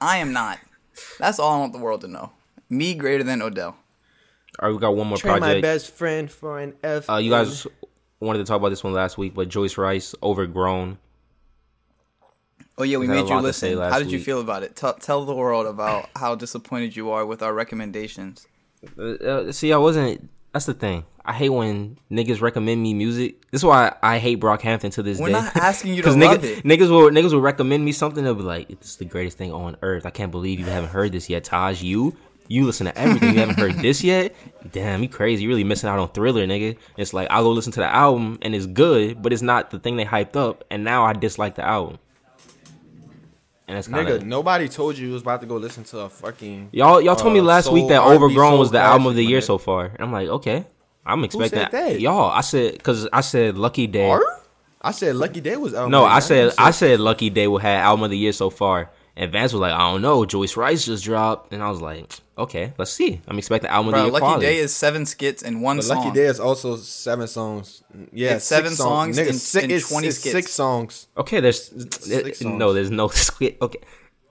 I 0.00 0.16
am 0.16 0.32
not. 0.32 0.58
That's 1.20 1.38
all 1.38 1.54
I 1.54 1.58
want 1.60 1.72
the 1.72 1.78
world 1.78 2.00
to 2.00 2.08
know. 2.08 2.32
Me 2.68 2.92
greater 2.94 3.22
than 3.22 3.40
Odell. 3.40 3.76
All 4.58 4.68
right, 4.68 4.72
we 4.72 4.80
got 4.80 4.96
one 4.96 5.06
more 5.06 5.16
Trade 5.16 5.40
my 5.40 5.60
best 5.60 5.94
friend 5.94 6.28
for 6.28 6.58
an 6.58 6.74
F. 6.82 7.08
Uh, 7.08 7.16
you 7.18 7.30
guys 7.30 7.68
wanted 8.18 8.40
to 8.40 8.44
talk 8.46 8.56
about 8.56 8.70
this 8.70 8.82
one 8.82 8.92
last 8.92 9.16
week, 9.16 9.32
but 9.32 9.48
Joyce 9.48 9.78
Wrice, 9.78 10.12
overgrown. 10.24 10.98
Oh 12.76 12.82
yeah, 12.82 12.98
we 12.98 13.06
We 13.06 13.14
had 13.14 13.18
a 13.20 13.22
made 13.22 13.28
you 13.28 13.36
lot 13.36 13.42
to 13.42 13.52
say 13.52 13.76
listen. 13.76 13.92
How 13.92 14.00
did 14.00 14.10
you 14.10 14.18
week. 14.18 14.26
feel 14.26 14.40
about 14.40 14.64
it? 14.64 14.74
Tell 14.74 14.94
tell 14.94 15.24
the 15.24 15.34
world 15.34 15.66
about 15.66 16.10
how 16.16 16.34
disappointed 16.34 16.96
you 16.96 17.10
are 17.10 17.24
with 17.24 17.42
our 17.42 17.54
recommendations. 17.54 18.48
Uh, 18.98 19.02
uh, 19.02 19.52
see, 19.52 19.72
I 19.72 19.76
wasn't. 19.76 20.28
That's 20.52 20.66
the 20.66 20.74
thing. 20.74 21.04
I 21.24 21.32
hate 21.32 21.50
when 21.50 21.98
niggas 22.10 22.40
recommend 22.40 22.82
me 22.82 22.92
music. 22.94 23.48
This 23.50 23.60
is 23.60 23.64
why 23.64 23.94
I 24.02 24.18
hate 24.18 24.40
Brockhampton 24.40 24.92
to 24.94 25.02
this 25.02 25.18
day. 25.18 25.24
We're 25.24 25.30
not 25.30 25.54
asking 25.56 25.94
you 25.94 26.02
to 26.02 26.08
'Cause 26.08 26.16
love 26.16 26.44
it. 26.44 26.64
Niggas 26.64 26.88
will 26.90 27.10
niggas 27.10 27.32
will 27.32 27.40
recommend 27.40 27.84
me 27.84 27.92
something. 27.92 28.24
They'll 28.24 28.34
be 28.34 28.42
like, 28.42 28.68
"This 28.68 28.90
is 28.90 28.96
the 28.96 29.04
greatest 29.04 29.38
thing 29.38 29.52
on 29.52 29.76
earth." 29.82 30.06
I 30.06 30.10
can't 30.10 30.32
believe 30.32 30.58
you 30.58 30.66
haven't 30.66 30.90
heard 30.90 31.12
this 31.12 31.28
yet, 31.30 31.44
Taj. 31.44 31.82
You 31.82 32.16
you 32.48 32.64
listen 32.66 32.86
to 32.86 32.98
everything. 32.98 33.34
You 33.34 33.38
haven't 33.40 33.60
heard 33.60 33.76
this 33.76 34.02
yet. 34.12 34.34
Damn, 34.72 35.02
you 35.04 35.08
crazy. 35.08 35.44
You 35.44 35.48
really 35.50 35.62
missing 35.62 35.88
out 35.88 36.00
on 36.00 36.08
Thriller, 36.08 36.44
nigga. 36.46 36.76
It's 36.96 37.14
like 37.14 37.28
I'll 37.30 37.44
go 37.44 37.50
listen 37.52 37.70
to 37.74 37.80
the 37.80 37.86
album 37.94 38.38
and 38.42 38.54
it's 38.54 38.66
good, 38.66 39.22
but 39.22 39.32
it's 39.32 39.42
not 39.42 39.70
the 39.70 39.78
thing 39.78 39.96
they 39.96 40.04
hyped 40.06 40.34
up. 40.34 40.64
And 40.70 40.82
now 40.82 41.04
I 41.04 41.12
dislike 41.12 41.54
the 41.54 41.64
album. 41.64 41.98
And 43.70 43.78
it's 43.78 43.86
kind 43.86 44.08
Nigga, 44.08 44.16
of 44.16 44.26
nobody 44.26 44.68
told 44.68 44.98
you 44.98 45.06
you 45.06 45.12
was 45.12 45.22
about 45.22 45.40
to 45.42 45.46
go 45.46 45.54
listen 45.54 45.84
to 45.84 46.00
a 46.00 46.08
fucking. 46.08 46.70
Y'all, 46.72 47.00
y'all 47.00 47.14
told 47.14 47.32
me 47.32 47.38
uh, 47.38 47.44
last 47.44 47.70
week 47.70 47.86
that 47.86 48.02
Overgrown 48.02 48.58
was 48.58 48.72
the 48.72 48.80
album 48.80 49.06
of 49.06 49.14
the 49.14 49.24
year 49.24 49.38
nigga. 49.38 49.44
so 49.44 49.58
far. 49.58 49.86
And 49.86 50.00
I'm 50.00 50.10
like, 50.10 50.28
okay, 50.28 50.66
I'm 51.06 51.22
expecting 51.22 51.60
said 51.60 51.70
that? 51.70 52.00
Y'all, 52.00 52.32
I 52.32 52.40
said 52.40 52.72
because 52.72 53.08
I 53.12 53.20
said 53.20 53.56
Lucky 53.56 53.86
Daye. 53.86 54.08
Or? 54.08 54.24
I 54.82 54.90
said 54.90 55.14
Lucky 55.14 55.40
Daye 55.40 55.56
was 55.56 55.72
album. 55.72 55.92
No, 55.92 56.04
I 56.04 56.18
said 56.18 56.52
I 56.58 56.72
said 56.72 56.98
Lucky 56.98 57.30
Daye 57.30 57.46
will 57.46 57.58
have 57.58 57.84
album 57.84 58.02
of 58.02 58.10
the 58.10 58.18
year 58.18 58.32
so 58.32 58.50
far. 58.50 58.90
And 59.16 59.30
Vance 59.32 59.52
was 59.52 59.60
like, 59.60 59.72
I 59.72 59.90
don't 59.90 60.02
know. 60.02 60.24
Joyce 60.24 60.56
Wrice 60.56 60.84
just 60.86 61.04
dropped, 61.04 61.52
and 61.52 61.62
I 61.62 61.68
was 61.68 61.80
like, 61.82 62.10
okay, 62.38 62.72
let's 62.78 62.92
see. 62.92 63.20
I'm 63.28 63.36
expecting 63.38 63.68
album 63.70 63.90
Bro, 63.90 63.98
of 63.98 64.02
the 64.02 64.06
year. 64.06 64.12
Lucky 64.12 64.20
quality. 64.22 64.46
Day 64.46 64.58
is 64.58 64.74
seven 64.74 65.04
skits 65.04 65.42
and 65.42 65.60
one 65.62 65.76
But 65.78 65.84
song. 65.84 65.98
Lucky 65.98 66.10
Daye 66.14 66.26
is 66.26 66.40
also 66.40 66.76
seven 66.76 67.26
songs. 67.26 67.82
Yeah, 68.12 68.36
It's 68.36 68.44
seven 68.46 68.70
six 68.70 68.78
songs 68.78 69.18
Nigga, 69.18 69.28
and- 69.30 69.36
six, 69.38 69.62
and 69.64 69.72
it's, 69.72 69.88
20 69.88 70.06
it's 70.08 70.18
skits. 70.20 70.32
Six 70.32 70.52
songs. 70.52 71.06
okay, 71.16 71.40
there's 71.40 71.70
Six 72.04 72.40
it- 72.40 72.46
no, 72.46 72.72
there's 72.72 72.90
no 72.90 73.08
skit. 73.08 73.58
Okay, 73.60 73.80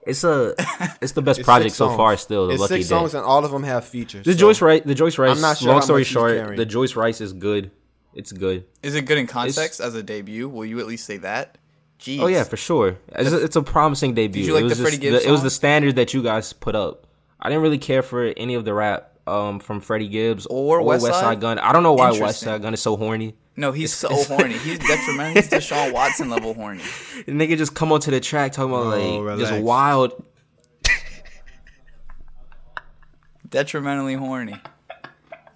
it's 0.06 0.24
a 0.24 0.54
it's 1.02 1.12
the 1.12 1.22
best 1.22 1.40
It's 1.40 1.46
project 1.46 1.74
so 1.76 1.94
far. 1.96 2.16
Still, 2.16 2.46
the 2.48 2.54
it's 2.54 2.60
Lucky 2.62 2.74
six 2.76 2.86
Day. 2.86 2.88
songs 2.88 3.14
and 3.14 3.22
all 3.22 3.44
of 3.44 3.50
them 3.52 3.62
have 3.64 3.84
features. 3.84 4.24
The 4.24 4.32
so- 4.32 4.38
Joyce 4.38 4.60
Wrice, 4.62 4.82
the 4.84 4.94
Joyce 4.94 5.18
Wrice. 5.18 5.36
I'm 5.36 5.42
not 5.42 5.58
sure 5.58 5.68
long 5.72 5.82
story 5.82 6.04
short, 6.04 6.56
the 6.56 6.66
Joyce 6.66 6.96
Wrice 6.96 7.20
is 7.20 7.32
good. 7.34 7.70
It's 8.14 8.32
good. 8.32 8.64
Is 8.82 8.96
it 8.96 9.02
good 9.02 9.18
in 9.18 9.28
context 9.28 9.78
as 9.78 9.94
a 9.94 10.02
debut? 10.02 10.48
Will 10.48 10.64
you 10.64 10.80
at 10.80 10.86
least 10.88 11.06
say 11.06 11.18
that? 11.18 11.58
Jeez. 12.00 12.20
Oh 12.20 12.26
yeah, 12.28 12.44
for 12.44 12.56
sure. 12.56 12.96
It's, 13.10 13.30
a, 13.30 13.44
it's 13.44 13.56
a 13.56 13.62
promising 13.62 14.14
debut. 14.14 14.42
Did 14.42 14.46
you 14.48 14.54
like 14.54 14.62
it 14.62 14.64
was 14.64 14.78
the 14.78 14.84
Freddie 14.84 14.96
Gibbs 14.96 15.22
the- 15.22 15.28
It 15.28 15.32
was 15.32 15.42
the 15.42 15.50
standard 15.50 15.96
that 15.96 16.14
you 16.14 16.22
guys 16.22 16.52
put 16.52 16.74
up. 16.74 17.06
I 17.38 17.48
didn't 17.48 17.62
really 17.62 17.78
care 17.78 18.02
for 18.02 18.32
any 18.36 18.54
of 18.54 18.64
the 18.64 18.72
rap 18.74 19.18
um, 19.26 19.60
from 19.60 19.80
Freddie 19.80 20.08
Gibbs 20.08 20.46
Or 20.46 20.82
West 20.82 21.04
Side? 21.06 21.40
Gun. 21.40 21.58
I 21.58 21.72
don't 21.72 21.82
know 21.82 21.92
why 21.94 22.10
Westside 22.10 22.62
Gunn 22.62 22.74
is 22.74 22.80
so 22.80 22.96
horny. 22.96 23.34
No, 23.56 23.72
he's 23.72 23.92
so 23.92 24.08
horny. 24.24 24.56
He's 24.58 24.78
detrimental. 24.78 25.34
He's 25.42 25.48
Deshaun 25.50 25.92
Watson 25.92 26.30
level 26.30 26.54
horny. 26.54 26.82
The 27.26 27.32
nigga 27.32 27.56
just 27.58 27.74
come 27.74 27.92
onto 27.92 28.10
the 28.10 28.20
track 28.20 28.52
talking 28.52 28.72
about 28.72 28.92
Bro, 28.94 29.34
like 29.36 29.38
just 29.38 29.62
wild. 29.62 30.24
Detrimentally 33.48 34.14
horny. 34.14 34.56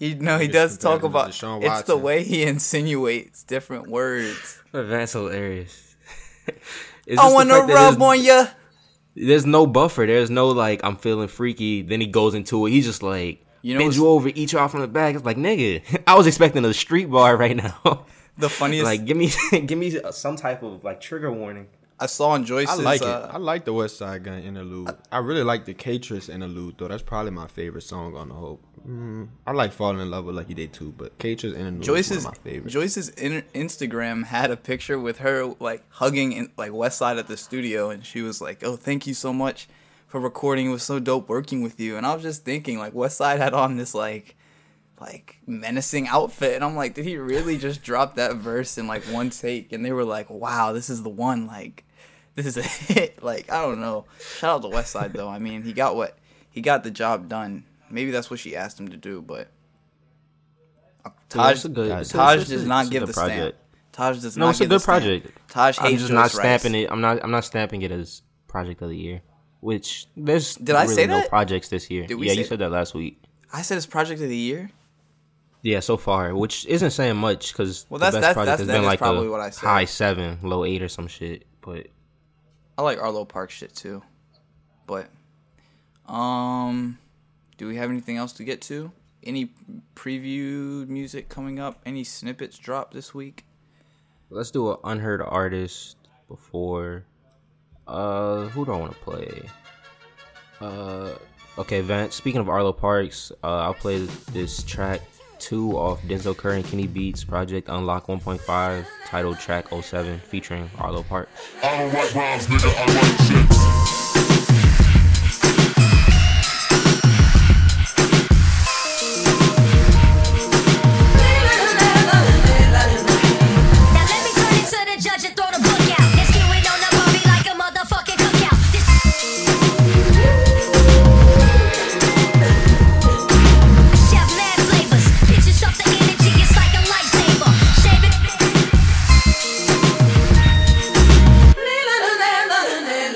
You 0.01 0.17
know 0.17 0.39
he 0.39 0.49
does 0.49 0.77
talk 0.77 1.03
about. 1.05 1.29
It's 1.29 1.83
the 1.83 1.97
way 1.97 2.25
he 2.25 2.43
insinuates 2.43 3.45
different 3.45 3.89
words. 3.89 4.61
That's 4.73 5.13
hilarious. 5.13 5.94
It's 7.07 7.21
I 7.21 7.25
just 7.25 7.33
the 7.33 7.35
want 7.35 7.69
to 7.69 7.75
rub 7.75 8.01
on 8.01 8.25
you. 8.25 8.45
There's 9.15 9.45
no 9.45 9.67
buffer. 9.67 10.07
There's 10.07 10.31
no 10.31 10.49
like 10.49 10.83
I'm 10.83 10.97
feeling 10.97 11.29
freaky. 11.29 11.83
Then 11.83 12.01
he 12.01 12.07
goes 12.07 12.35
into 12.35 12.67
it. 12.67 12.71
He's 12.71 12.87
just 12.87 13.03
like 13.03 13.45
You 13.61 13.75
know 13.75 13.81
bend 13.81 13.95
you 13.95 14.09
over, 14.09 14.29
eat 14.29 14.53
you 14.53 14.59
out 14.59 14.71
from 14.71 14.81
the 14.81 14.89
back. 14.89 15.15
It's 15.15 15.25
like 15.25 15.37
nigga, 15.37 15.83
I 16.07 16.15
was 16.15 16.27
expecting 16.27 16.65
a 16.65 16.73
street 16.73 17.11
bar 17.11 17.37
right 17.37 17.57
now. 17.57 18.07
The 18.39 18.49
funniest. 18.49 18.85
like 18.91 19.05
give 19.05 19.17
me 19.17 19.31
give 19.67 19.79
me 19.79 20.01
some 20.13 20.37
type 20.37 20.63
of 20.63 20.83
like 20.83 21.01
trigger 21.01 21.31
warning. 21.31 21.67
I 21.99 22.07
saw 22.07 22.31
on 22.31 22.45
Joyce's. 22.45 22.81
I 22.81 22.83
like 22.83 23.03
uh, 23.03 23.29
it. 23.29 23.35
I 23.35 23.39
like 23.39 23.65
the 23.65 23.73
Westside 23.73 24.25
Gunn 24.25 24.43
interlude. 24.43 24.91
I 25.13 25.19
really 25.19 25.45
like 25.45 25.65
the 25.65 25.75
Catress 25.75 26.29
interlude 26.29 26.77
though. 26.79 26.89
That's 26.89 27.03
probably 27.03 27.31
my 27.31 27.47
favorite 27.47 27.83
song 27.83 28.17
on 28.17 28.29
the 28.29 28.35
whole. 28.35 28.61
Mm, 28.87 29.29
I 29.47 29.53
like 29.53 29.73
falling 29.73 30.01
in 30.01 30.11
love 30.11 30.25
with 30.25 30.37
Lucky 30.37 30.55
Daye 30.55 30.67
too, 30.67 30.93
but 30.97 31.17
Catress 31.19 31.55
interlude 31.55 31.83
Joyce's 31.83 32.19
is 32.19 32.25
one 32.25 32.35
of 32.35 32.45
my 32.45 32.51
favorites. 32.51 32.75
Joyce's 32.75 33.09
in- 33.11 33.45
Instagram 33.55 34.25
had 34.25 34.51
a 34.51 34.57
picture 34.57 34.99
with 34.99 35.19
her 35.19 35.55
like 35.61 35.85
hugging 35.91 36.33
in, 36.33 36.53
like 36.57 36.73
West 36.73 36.99
Side 36.99 37.17
at 37.17 37.29
the 37.29 37.37
studio, 37.37 37.91
and 37.91 38.05
she 38.05 38.23
was 38.23 38.41
like, 38.41 38.65
"Oh, 38.65 38.77
thank 38.77 39.07
you 39.07 39.15
so 39.15 39.33
much 39.33 39.69
for 40.07 40.21
recording. 40.21 40.67
It 40.67 40.73
was 40.73 40.83
so 40.83 40.99
dope 40.99 41.29
working 41.29 41.63
with 41.63 41.79
you." 41.79 41.97
And 41.97 42.05
I 42.05 42.15
was 42.15 42.23
just 42.23 42.45
thinking, 42.45 42.79
like 42.79 42.93
West 42.93 43.17
Side 43.19 43.41
had 43.41 43.55
on 43.55 43.77
this 43.77 43.95
like 43.95 44.37
like 45.07 45.39
menacing 45.47 46.09
outfit, 46.09 46.55
and 46.55 46.65
I'm 46.65 46.75
like, 46.77 46.95
did 46.95 47.05
he 47.05 47.17
really 47.19 47.59
just 47.59 47.83
drop 47.83 48.15
that 48.17 48.37
verse 48.37 48.79
in 48.79 48.87
like 48.87 49.03
one 49.05 49.31
take? 49.31 49.73
And 49.73 49.85
they 49.85 49.93
were 49.93 50.05
like, 50.05 50.31
"Wow, 50.31 50.73
this 50.73 50.89
is 50.89 51.03
the 51.03 51.09
one." 51.11 51.47
Like, 51.47 51.85
this 52.35 52.47
is 52.47 52.57
a 52.57 52.63
hit. 52.93 53.23
Like, 53.23 53.51
I 53.53 53.63
don't 53.63 53.81
know. 53.81 54.07
Shout 54.39 54.57
out 54.57 54.63
to 54.71 54.75
Westside 54.77 55.13
though. 55.13 55.29
I 55.29 55.39
mean, 55.39 55.63
he 55.63 55.73
got 55.73 55.95
what 55.97 56.17
he 56.51 56.61
got 56.61 56.85
the 56.85 56.91
job 56.91 57.29
done. 57.29 57.65
Maybe 57.91 58.11
that's 58.11 58.31
what 58.31 58.41
she 58.41 58.57
asked 58.57 58.81
him 58.81 58.89
to 58.89 58.97
do, 58.97 59.21
but. 59.23 59.49
Taj, 61.29 61.65
good- 61.65 62.07
Taj 62.09 62.49
does 62.49 62.65
not 62.65 62.91
give 62.91 63.07
the 63.07 63.13
stamp. 63.13 63.55
Taj 63.93 64.21
does 64.21 64.37
No, 64.37 64.47
not 64.47 64.51
it's 64.51 64.61
a 64.61 64.67
good 64.67 64.81
stamp. 64.81 65.03
project. 65.03 65.39
Taj 65.49 65.79
I'm 65.79 65.87
hates 65.87 66.01
just 66.03 66.11
Joyce 66.11 66.15
not 66.15 66.23
Rice. 66.23 66.61
stamping 66.61 66.75
it. 66.83 66.91
I'm 66.91 67.01
not. 67.01 67.23
I'm 67.23 67.31
not 67.31 67.45
stamping 67.45 67.83
it 67.83 67.91
as 67.91 68.23
project 68.49 68.83
of 68.83 68.89
the 68.89 68.97
year. 68.97 69.21
which 69.61 70.07
there's 70.17 70.57
Did 70.57 70.77
I 70.77 70.83
really 70.83 70.95
say 70.95 71.07
no 71.07 71.19
that? 71.21 71.29
projects 71.29 71.69
this 71.69 71.91
year. 71.91 72.07
Yeah, 72.09 72.33
you 72.33 72.45
said 72.45 72.59
that 72.61 72.71
last 72.71 72.95
week. 72.95 73.21
I 73.53 73.63
said 73.63 73.77
it's 73.77 73.87
project 73.87 74.21
of 74.23 74.29
the 74.29 74.37
year. 74.37 74.71
Yeah, 75.65 75.81
so 75.81 75.97
far, 75.97 76.35
which 76.35 76.67
isn't 76.67 76.91
saying 76.91 77.17
much 77.17 77.53
because 77.53 77.87
Well, 77.89 77.99
the 77.99 78.05
that's- 78.05 78.15
best 78.15 78.23
that's- 78.23 78.35
project 78.35 78.59
that's- 78.59 78.69
has 78.69 78.77
been 78.81 78.85
like 78.87 78.99
probably 78.99 79.27
a 79.29 79.31
what 79.31 79.41
I 79.41 79.49
said. 79.51 79.67
high 79.67 79.85
seven, 79.87 80.39
low 80.43 80.65
eight 80.65 80.83
or 80.83 80.89
some 80.91 81.09
shit. 81.09 81.47
But 81.63 81.87
I 82.77 82.83
like 82.83 82.99
Arlo 82.99 83.25
Park 83.25 83.51
shit 83.51 83.75
too, 83.75 84.03
but 84.87 85.09
um, 86.07 86.99
do 87.57 87.67
we 87.67 87.77
have 87.77 87.89
anything 87.89 88.19
else 88.19 88.35
to 88.35 88.45
get 88.45 88.61
to? 88.63 88.93
Any 89.23 89.55
preview 89.97 90.87
music 90.87 91.31
coming 91.31 91.59
up? 91.59 91.81
Any 91.87 92.05
snippets 92.05 92.59
dropped 92.59 92.93
this 92.95 93.15
week? 93.15 93.45
let's 94.31 94.51
do 94.51 94.71
an 94.73 94.77
unheard 94.85 95.23
artist 95.23 95.97
before. 96.29 97.05
Uh, 97.87 98.47
who 98.49 98.65
do 98.67 98.73
I 98.73 98.77
want 98.77 98.93
to 98.93 98.99
play? 98.99 99.49
Uh, 100.61 101.13
okay, 101.57 101.81
Vance. 101.83 102.17
Speaking 102.17 102.41
of 102.41 102.49
Arlo 102.49 102.73
Parks, 102.73 103.31
uh, 103.45 103.47
I'll 103.47 103.75
play 103.75 104.01
this 104.33 104.63
track 104.65 105.01
two 105.39 105.77
off 105.77 106.01
Denzel 106.03 106.37
Curry 106.37 106.57
and 106.57 106.65
Kenny 106.65 106.87
Beats 106.87 107.25
project 107.25 107.69
Unlocked 107.69 108.09
1.5, 108.09 108.87
titled 109.07 109.39
track 109.39 109.69
07, 109.69 110.19
featuring 110.21 110.71
Arlo 110.79 111.03
Parks. 111.03 111.31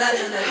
My 0.08 0.47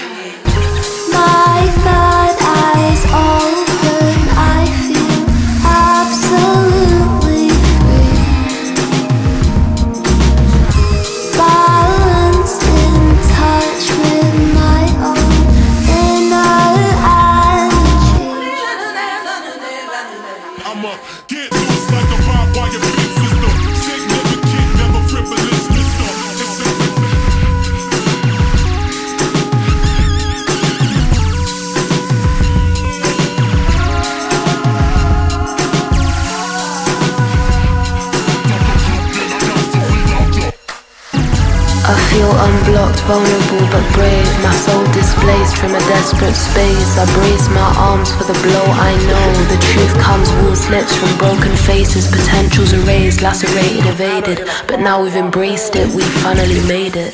space. 46.57 46.97
I 46.97 47.05
brace 47.13 47.47
my 47.49 47.69
arms 47.77 48.09
for 48.17 48.23
the 48.23 48.37
blow. 48.41 48.65
I 48.89 48.91
know 49.09 49.25
the 49.53 49.61
truth 49.69 49.93
comes, 50.01 50.27
wounds 50.41 50.67
lips 50.69 50.95
from 50.95 51.15
broken 51.17 51.55
faces. 51.55 52.09
Potentials 52.09 52.73
erased, 52.73 53.21
lacerated, 53.21 53.85
evaded. 53.85 54.39
But 54.67 54.79
now 54.79 55.03
we've 55.03 55.15
embraced 55.15 55.75
it, 55.75 55.87
we 55.93 56.01
finally 56.25 56.61
made 56.67 56.95
it. 56.95 57.13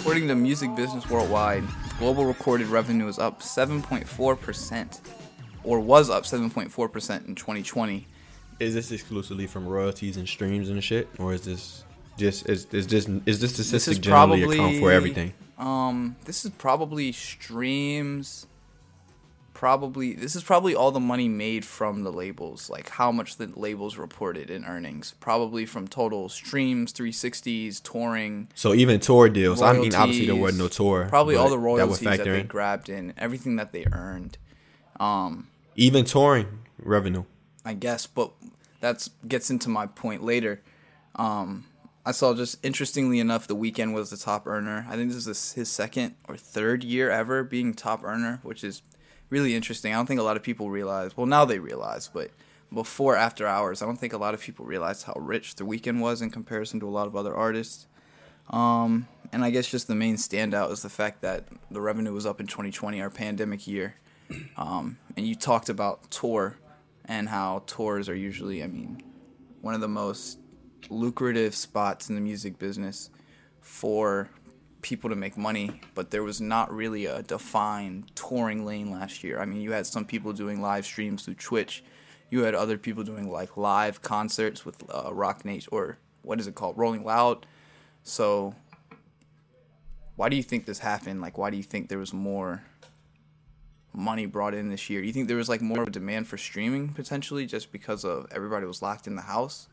According 0.00 0.26
to 0.28 0.34
Music 0.34 0.74
Business 0.74 1.08
Worldwide, 1.08 1.64
global 1.98 2.24
recorded 2.26 2.66
revenue 2.66 3.06
is 3.06 3.18
up 3.18 3.40
7.4%, 3.40 5.00
or 5.62 5.78
was 5.78 6.10
up 6.10 6.24
7.4% 6.24 7.28
in 7.28 7.34
2020. 7.36 8.06
Is 8.58 8.74
this 8.74 8.90
exclusively 8.90 9.46
from 9.46 9.66
royalties 9.68 10.16
and 10.16 10.28
streams 10.28 10.68
and 10.68 10.82
shit, 10.82 11.08
or 11.18 11.32
is 11.32 11.42
this 11.42 11.83
just 12.16 12.48
is 12.48 12.66
is 12.72 12.86
this 12.86 13.08
is 13.26 13.40
this 13.40 13.56
This 13.56 13.66
statistic 13.66 13.92
is 13.92 13.98
generally 13.98 14.40
probably 14.40 14.58
account 14.58 14.78
for 14.78 14.92
everything? 14.92 15.32
Um, 15.58 16.16
this 16.24 16.44
is 16.44 16.50
probably 16.52 17.12
streams. 17.12 18.46
Probably 19.52 20.14
this 20.14 20.34
is 20.34 20.42
probably 20.42 20.74
all 20.74 20.90
the 20.90 21.00
money 21.00 21.28
made 21.28 21.64
from 21.64 22.02
the 22.02 22.12
labels, 22.12 22.68
like 22.68 22.88
how 22.90 23.12
much 23.12 23.36
the 23.36 23.46
labels 23.54 23.96
reported 23.96 24.50
in 24.50 24.64
earnings. 24.64 25.14
Probably 25.20 25.64
from 25.64 25.86
total 25.86 26.28
streams, 26.28 26.92
360s, 26.92 27.80
touring, 27.82 28.48
So 28.54 28.74
even 28.74 28.98
tour 29.00 29.28
deals. 29.28 29.62
I 29.62 29.72
mean, 29.74 29.94
obviously 29.94 30.26
there 30.26 30.34
wasn't 30.34 30.58
no 30.58 30.68
tour. 30.68 31.06
Probably 31.08 31.36
all 31.36 31.48
the 31.48 31.58
royalties 31.58 32.00
that, 32.00 32.16
factor 32.16 32.32
they 32.32 32.40
in. 32.40 32.46
grabbed 32.46 32.88
in, 32.88 33.14
everything 33.16 33.56
that 33.56 33.72
they 33.72 33.86
earned. 33.92 34.38
Um, 34.98 35.48
even 35.76 36.04
touring 36.04 36.64
revenue. 36.78 37.24
I 37.64 37.74
guess, 37.74 38.06
but 38.06 38.32
that's 38.80 39.08
gets 39.26 39.50
into 39.50 39.68
my 39.68 39.86
point 39.86 40.22
later. 40.22 40.60
Um, 41.14 41.64
I 42.06 42.12
saw 42.12 42.34
just 42.34 42.64
interestingly 42.64 43.18
enough, 43.18 43.46
the 43.46 43.56
Weeknd 43.56 43.94
was 43.94 44.10
the 44.10 44.16
top 44.18 44.46
earner. 44.46 44.86
I 44.88 44.96
think 44.96 45.10
this 45.10 45.26
is 45.26 45.52
his 45.52 45.70
second 45.70 46.16
or 46.28 46.36
third 46.36 46.84
year 46.84 47.10
ever 47.10 47.42
being 47.42 47.72
top 47.72 48.04
earner, 48.04 48.40
which 48.42 48.62
is 48.62 48.82
really 49.30 49.54
interesting. 49.54 49.92
I 49.92 49.96
don't 49.96 50.06
think 50.06 50.20
a 50.20 50.24
lot 50.24 50.36
of 50.36 50.42
people 50.42 50.70
realize. 50.70 51.16
Well, 51.16 51.26
now 51.26 51.46
they 51.46 51.58
realize, 51.58 52.08
but 52.12 52.30
before 52.72 53.16
after 53.16 53.46
hours, 53.46 53.80
I 53.80 53.86
don't 53.86 53.96
think 53.96 54.12
a 54.12 54.18
lot 54.18 54.34
of 54.34 54.40
people 54.40 54.66
realized 54.66 55.04
how 55.04 55.14
rich 55.14 55.54
the 55.54 55.64
Weeknd 55.64 56.00
was 56.00 56.20
in 56.20 56.30
comparison 56.30 56.78
to 56.80 56.88
a 56.88 56.90
lot 56.90 57.06
of 57.06 57.16
other 57.16 57.34
artists. 57.34 57.86
Um, 58.50 59.08
and 59.32 59.42
I 59.42 59.50
guess 59.50 59.70
just 59.70 59.88
the 59.88 59.94
main 59.94 60.16
standout 60.16 60.70
is 60.72 60.82
the 60.82 60.90
fact 60.90 61.22
that 61.22 61.46
the 61.70 61.80
revenue 61.80 62.12
was 62.12 62.26
up 62.26 62.38
in 62.40 62.46
2020, 62.46 63.00
our 63.00 63.10
pandemic 63.10 63.66
year. 63.66 63.94
Um, 64.56 64.98
and 65.16 65.26
you 65.26 65.34
talked 65.34 65.68
about 65.68 66.10
tour 66.10 66.56
and 67.04 67.28
how 67.28 67.62
tours 67.66 68.08
are 68.08 68.14
usually, 68.14 68.62
I 68.62 68.66
mean, 68.66 69.02
one 69.60 69.74
of 69.74 69.80
the 69.80 69.88
most 69.88 70.38
lucrative 70.90 71.54
spots 71.54 72.08
in 72.08 72.14
the 72.14 72.20
music 72.20 72.58
business 72.58 73.10
for 73.60 74.28
people 74.82 75.08
to 75.08 75.16
make 75.16 75.36
money, 75.38 75.80
but 75.94 76.10
there 76.10 76.22
was 76.22 76.40
not 76.40 76.72
really 76.72 77.06
a 77.06 77.22
defined 77.22 78.14
touring 78.14 78.66
lane 78.66 78.90
last 78.90 79.24
year. 79.24 79.40
I 79.40 79.46
mean, 79.46 79.60
you 79.62 79.72
had 79.72 79.86
some 79.86 80.04
people 80.04 80.32
doing 80.32 80.60
live 80.60 80.84
streams 80.84 81.24
through 81.24 81.34
Twitch. 81.34 81.82
You 82.30 82.42
had 82.42 82.54
other 82.54 82.76
people 82.76 83.02
doing 83.02 83.30
like 83.30 83.56
live 83.56 84.02
concerts 84.02 84.66
with 84.66 84.82
uh, 84.90 85.12
Roc 85.12 85.44
Nation 85.44 85.70
or 85.72 85.98
what 86.22 86.38
is 86.38 86.46
it 86.46 86.54
called, 86.54 86.76
Rolling 86.76 87.04
Loud. 87.04 87.46
So, 88.02 88.54
why 90.16 90.28
do 90.28 90.36
you 90.36 90.42
think 90.42 90.66
this 90.66 90.78
happened? 90.78 91.20
Like, 91.20 91.38
why 91.38 91.50
do 91.50 91.56
you 91.56 91.62
think 91.62 91.88
there 91.88 91.98
was 91.98 92.12
more 92.12 92.62
money 93.94 94.26
brought 94.26 94.54
in 94.54 94.68
this 94.68 94.90
year? 94.90 95.00
Do 95.00 95.06
you 95.06 95.12
think 95.12 95.28
there 95.28 95.36
was 95.36 95.48
like 95.48 95.62
more 95.62 95.82
of 95.82 95.88
a 95.88 95.90
demand 95.90 96.28
for 96.28 96.36
streaming 96.36 96.90
potentially 96.90 97.46
just 97.46 97.72
because 97.72 98.04
of 98.04 98.26
everybody 98.30 98.66
was 98.66 98.82
locked 98.82 99.06
in 99.06 99.16
the 99.16 99.22
house? 99.22 99.68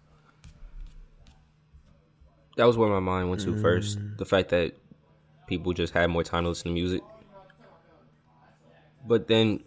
That 2.58 2.66
was 2.66 2.78
where 2.78 2.90
my 2.90 3.00
mind 3.00 3.30
went 3.30 3.42
to 3.42 3.56
first. 3.62 4.00
Mm. 4.00 4.18
The 4.18 4.26
fact 4.26 4.50
that 4.50 4.74
people 5.48 5.74
just 5.74 5.94
had 5.94 6.10
more 6.10 6.24
time 6.24 6.44
to 6.44 6.50
listen 6.50 6.70
to 6.70 6.74
music. 6.74 7.02
But 9.08 9.28
then 9.28 9.64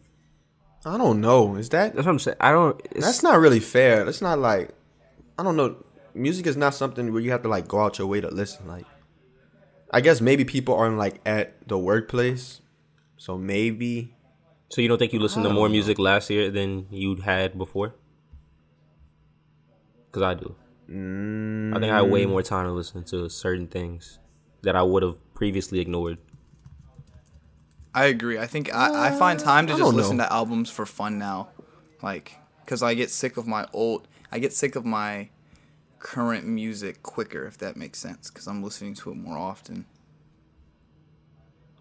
I 0.85 0.99
don't 0.99 1.20
know. 1.20 1.57
Is 1.57 1.70
that 1.70 1.95
that's 1.95 2.07
what 2.07 2.12
I'm 2.12 2.18
saying. 2.18 2.37
I 2.41 2.53
don't. 2.53 2.80
That's 2.95 3.22
not 3.22 3.41
really 3.41 3.61
fair. 3.61 4.05
That's 4.05 4.20
not 4.20 4.39
like 4.39 4.70
I 5.39 5.43
don't 5.43 5.57
know. 5.57 5.76
Music 6.14 6.47
is 6.47 6.57
not 6.57 6.74
something 6.74 7.12
where 7.12 7.22
you 7.22 7.30
have 7.32 7.43
to 7.43 7.49
like 7.49 7.66
go 7.66 7.80
out 7.80 7.99
your 7.99 8.07
way 8.07 8.20
to 8.20 8.28
listen. 8.28 8.68
Like 8.68 8.87
I 9.91 10.01
guess 10.01 10.20
maybe 10.20 10.45
people 10.45 10.74
aren't 10.76 10.99
like 10.99 11.20
at 11.26 11.66
the 11.66 11.78
workplace, 11.78 12.61
so 13.16 13.37
maybe 13.39 14.14
So 14.74 14.80
you 14.80 14.89
don't 14.89 14.99
think 14.99 15.12
you 15.12 15.20
listened 15.20 15.45
to 15.45 15.51
more 15.51 15.68
music 15.68 16.01
last 16.01 16.30
year 16.30 16.51
than 16.51 16.89
you 16.91 17.14
had 17.14 17.57
before? 17.57 17.95
Because 20.07 20.22
I 20.22 20.35
do. 20.35 20.57
Mm. 20.91 21.76
I 21.76 21.80
think 21.80 21.93
I 21.93 21.97
had 21.97 22.11
way 22.11 22.26
more 22.26 22.43
time 22.43 22.66
to 22.66 22.72
listen 22.72 23.05
to 23.05 23.28
certain 23.28 23.66
things 23.66 24.18
that 24.62 24.76
I 24.76 24.82
would 24.82 25.03
have 25.03 25.16
previously 25.35 25.80
ignored. 25.80 26.18
I 27.95 28.07
agree. 28.07 28.39
I 28.39 28.47
think 28.47 28.74
I, 28.74 29.09
I 29.09 29.11
find 29.12 29.41
uh, 29.41 29.45
time 29.45 29.66
to 29.68 29.74
I 29.74 29.78
just 29.78 29.95
listen 29.95 30.16
know. 30.16 30.24
to 30.24 30.32
albums 30.32 30.68
for 30.68 30.85
fun 30.85 31.18
now, 31.18 31.49
like 32.03 32.37
because 32.64 32.82
I 32.82 32.95
get 32.95 33.11
sick 33.11 33.37
of 33.37 33.47
my 33.47 33.66
old. 33.72 34.09
I 34.32 34.39
get 34.41 34.53
sick 34.53 34.74
of 34.74 34.85
my 34.85 35.30
current 36.01 36.45
music 36.47 37.03
quicker, 37.03 37.47
if 37.47 37.57
that 37.59 37.76
makes 37.76 37.99
sense, 37.99 38.30
because 38.30 38.49
I'm 38.49 38.62
listening 38.62 38.95
to 38.95 39.11
it 39.11 39.16
more 39.16 39.39
often. 39.39 39.87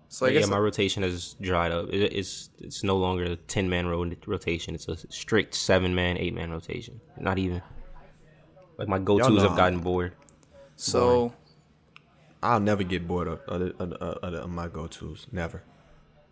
So 0.07 0.27
I 0.27 0.29
yeah, 0.29 0.41
guess 0.41 0.49
my 0.49 0.59
rotation 0.59 1.01
has 1.01 1.35
dried 1.41 1.71
up. 1.71 1.89
It, 1.89 2.13
it's 2.13 2.51
it's 2.59 2.83
no 2.83 2.97
longer 2.97 3.23
a 3.23 3.35
ten 3.35 3.67
man 3.67 3.87
ro- 3.87 4.11
rotation. 4.27 4.75
It's 4.75 4.87
a 4.87 4.95
strict 5.11 5.55
seven 5.55 5.95
man, 5.95 6.19
eight 6.19 6.35
man 6.35 6.51
rotation. 6.51 7.01
Not 7.17 7.39
even. 7.39 7.63
Like 8.77 8.87
my 8.87 8.99
go 8.99 9.19
tos 9.19 9.41
have 9.43 9.55
gotten 9.57 9.79
bored. 9.79 10.13
so. 10.75 11.33
I'll 12.41 12.59
never 12.59 12.83
get 12.83 13.07
bored 13.07 13.29
of, 13.29 13.39
of, 13.47 13.61
of, 13.79 13.93
of, 13.93 14.33
of 14.33 14.49
my 14.49 14.67
go 14.67 14.87
tos. 14.87 15.27
Never. 15.31 15.63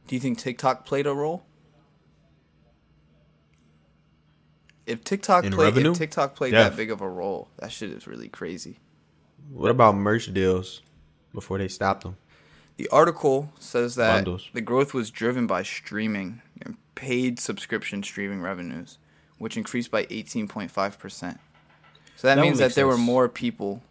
Do 0.08 0.16
you 0.16 0.20
think 0.20 0.38
TikTok 0.40 0.86
played 0.86 1.08
a 1.08 1.14
role? 1.14 1.44
If 4.86 5.04
TikTok 5.04 5.46
In 5.46 5.54
played, 5.54 5.78
if 5.78 5.98
TikTok 5.98 6.36
played 6.36 6.54
Yeah. 6.54 6.64
that 6.70 6.76
big 6.76 6.92
of 6.92 7.02
a 7.02 7.08
role, 7.10 7.50
that 7.60 7.72
shit 7.72 7.92
is 7.92 8.08
really 8.08 8.28
crazy. 8.28 8.80
What 9.50 9.72
about 9.72 9.96
merch 9.96 10.34
deals 10.34 10.82
before 11.34 11.58
they 11.58 11.68
stopped 11.68 12.04
them? 12.04 12.18
The 12.78 12.90
article 12.90 13.54
says 13.60 13.96
that 13.96 14.16
Bundles. 14.16 14.50
the 14.54 14.62
growth 14.62 14.94
was 14.94 15.12
driven 15.12 15.46
by 15.48 15.64
streaming 15.64 16.42
and 16.62 16.78
paid 16.96 17.40
subscription 17.40 18.02
streaming 18.04 18.42
revenues, 18.42 18.98
which 19.38 19.56
increased 19.56 19.92
by 19.92 20.06
18.5%. 20.06 21.38
So 22.22 22.28
that, 22.28 22.36
That 22.36 22.42
means 22.42 22.60
that 22.60 22.76
there 22.76 22.86
were 22.86 23.00
more 23.00 23.28
people 23.28 23.82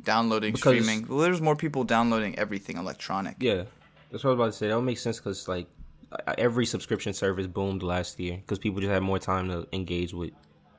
downloading 0.00 0.52
Because- 0.52 0.80
streaming. 0.80 1.08
Well, 1.08 1.18
there's 1.18 1.40
more 1.40 1.56
people 1.56 1.82
downloading 1.82 2.38
everything 2.38 2.76
electronic. 2.76 3.34
Yeah, 3.40 3.64
that's 4.12 4.22
what 4.22 4.30
I 4.30 4.34
was 4.34 4.36
about 4.36 4.46
to 4.46 4.52
say. 4.52 4.68
That 4.68 4.76
would 4.76 4.84
make 4.84 4.98
sense 4.98 5.18
because 5.18 5.48
like 5.48 5.66
every 6.38 6.66
subscription 6.66 7.12
service 7.14 7.48
boomed 7.48 7.82
last 7.82 8.20
year 8.20 8.36
because 8.36 8.60
people 8.60 8.80
just 8.80 8.92
had 8.92 9.02
more 9.02 9.18
time 9.18 9.48
to 9.48 9.66
engage 9.72 10.14
with 10.14 10.30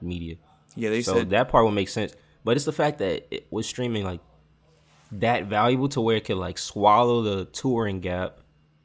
media. 0.01 0.37
Yeah, 0.77 0.89
they 0.89 1.01
so 1.01 1.15
said 1.15 1.31
that 1.31 1.49
part 1.49 1.65
would 1.65 1.73
make 1.73 1.89
sense. 1.89 2.15
But 2.45 2.55
it's 2.55 2.63
the 2.63 2.71
fact 2.71 2.99
that 2.99 3.27
it 3.29 3.45
was 3.51 3.67
streaming 3.67 4.05
like 4.05 4.21
that 5.11 5.47
valuable 5.47 5.89
to 5.89 5.99
where 5.99 6.15
it 6.15 6.23
could 6.23 6.37
like 6.37 6.57
swallow 6.57 7.23
the 7.23 7.43
touring 7.43 7.99
gap, 7.99 8.37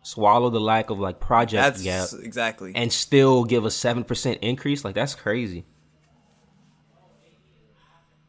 swallow 0.03 0.51
the 0.51 0.59
lack 0.59 0.91
of 0.91 0.99
like 0.99 1.21
project 1.21 1.63
that's 1.63 1.81
gap, 1.81 2.09
exactly. 2.25 2.73
and 2.75 2.93
still 2.93 3.45
give 3.45 3.65
a 3.65 3.71
seven 3.71 4.03
percent 4.03 4.39
increase. 4.43 4.85
Like 4.85 4.97
that's 4.97 5.15
crazy. 5.15 5.65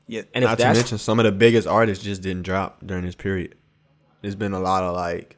Yeah, 0.08 0.22
And 0.34 0.44
if 0.44 0.50
Not 0.50 0.60
to 0.60 0.74
mention 0.74 0.98
some 0.98 1.20
of 1.20 1.26
the 1.26 1.32
biggest 1.32 1.68
artists 1.68 2.04
just 2.04 2.22
didn't 2.22 2.44
drop 2.44 2.86
during 2.86 3.06
this 3.06 3.16
period. 3.16 3.56
There's 4.22 4.36
been 4.36 4.54
a 4.54 4.60
lot 4.60 4.84
of 4.84 4.96
like 4.96 5.38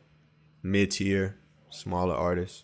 mid 0.63 0.91
tier, 0.91 1.37
smaller 1.69 2.15
artists. 2.15 2.63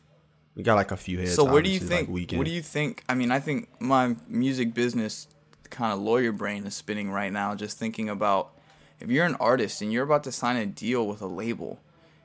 We 0.56 0.64
got 0.64 0.76
like 0.76 0.92
a 0.92 0.98
few 0.98 1.20
heads. 1.20 1.36
So 1.36 1.44
where 1.44 1.62
do 1.62 1.70
you 1.70 1.80
think? 1.80 2.08
Like 2.10 2.32
what 2.32 2.46
do 2.46 2.52
you 2.52 2.62
think? 2.62 3.04
I 3.10 3.16
mean, 3.16 3.32
I 3.32 3.40
think 3.40 3.70
my 3.82 4.16
music 4.28 4.74
business 4.74 5.28
kind 5.70 5.92
of 5.92 6.00
lawyer 6.00 6.32
brain 6.32 6.66
is 6.66 6.76
spinning 6.76 7.12
right 7.12 7.34
now, 7.34 7.56
just 7.56 7.78
thinking 7.78 8.08
about 8.08 8.54
if 9.00 9.10
you're 9.10 9.26
an 9.26 9.36
artist 9.36 9.82
and 9.82 9.92
you're 9.92 10.04
about 10.04 10.24
to 10.24 10.32
sign 10.32 10.56
a 10.56 10.66
deal 10.66 11.06
with 11.08 11.22
a 11.22 11.28
label, 11.28 11.80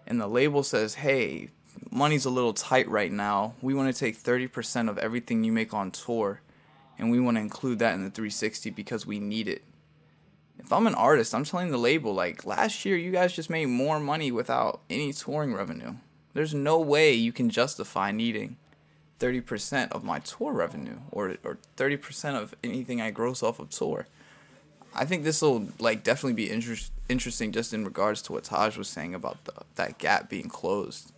and 0.07 0.21
the 0.21 0.29
label 0.29 0.63
says, 0.63 0.95
"Hey, 0.95 1.49
money's 1.91 2.25
a 2.25 2.31
little 2.31 2.53
tight 2.53 2.89
right 2.89 3.11
now. 3.11 3.55
We 3.61 3.75
want 3.75 3.93
to 3.93 3.99
take 3.99 4.17
thirty 4.17 4.47
percent 4.47 4.89
of 4.89 4.99
everything 4.99 5.43
you 5.43 5.53
make 5.53 5.75
on 5.75 5.91
tour, 5.91 6.43
and 6.99 7.11
we 7.11 7.19
want 7.19 7.37
to 7.39 7.41
include 7.41 7.81
that 7.81 7.95
in 7.95 8.05
the 8.05 8.11
360 8.11 8.71
because 8.71 9.07
we 9.07 9.19
need 9.19 9.49
it." 9.49 9.65
If 10.63 10.73
I'm 10.73 10.87
an 10.87 10.95
artist, 10.95 11.35
I'm 11.35 11.45
telling 11.45 11.71
the 11.71 11.79
label 11.79 12.15
like 12.15 12.45
last 12.45 12.85
year 12.85 12.97
you 12.97 13.11
guys 13.11 13.33
just 13.33 13.51
made 13.51 13.67
more 13.67 13.99
money 13.99 14.31
without 14.31 14.81
any 14.89 15.13
touring 15.13 15.55
revenue. 15.55 15.95
There's 16.35 16.55
no 16.55 16.79
way 16.79 17.13
you 17.13 17.33
can 17.33 17.51
justify 17.51 18.13
needing 18.13 18.57
30% 19.19 19.91
of 19.93 20.05
my 20.05 20.19
tour 20.21 20.53
revenue 20.53 20.99
or 21.11 21.37
or 21.45 21.59
30% 21.77 22.41
of 22.41 22.55
anything 22.63 23.01
I 23.01 23.11
gross 23.11 23.43
off 23.43 23.59
of 23.59 23.71
tour. 23.71 24.07
I 24.95 25.05
think 25.05 25.25
this 25.25 25.43
will 25.43 25.69
like 25.79 26.03
definitely 26.03 26.35
be 26.35 26.51
interest, 26.51 26.93
interesting 27.09 27.53
just 27.53 27.73
in 27.73 27.85
regards 27.85 28.23
to 28.23 28.33
what 28.33 28.45
Taj 28.45 28.77
was 28.77 28.89
saying 28.89 29.15
about 29.15 29.45
the, 29.45 29.53
that 29.77 29.99
gap 29.99 30.29
being 30.29 30.49
closed. 30.49 31.13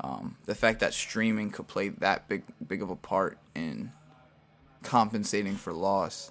Um, 0.00 0.36
the 0.46 0.54
fact 0.54 0.80
that 0.80 0.94
streaming 0.94 1.50
could 1.50 1.66
play 1.66 1.88
that 1.88 2.28
big 2.28 2.44
big 2.66 2.82
of 2.82 2.90
a 2.90 2.96
part 2.96 3.38
in 3.54 3.92
compensating 4.82 5.56
for 5.56 5.72
loss. 5.72 6.30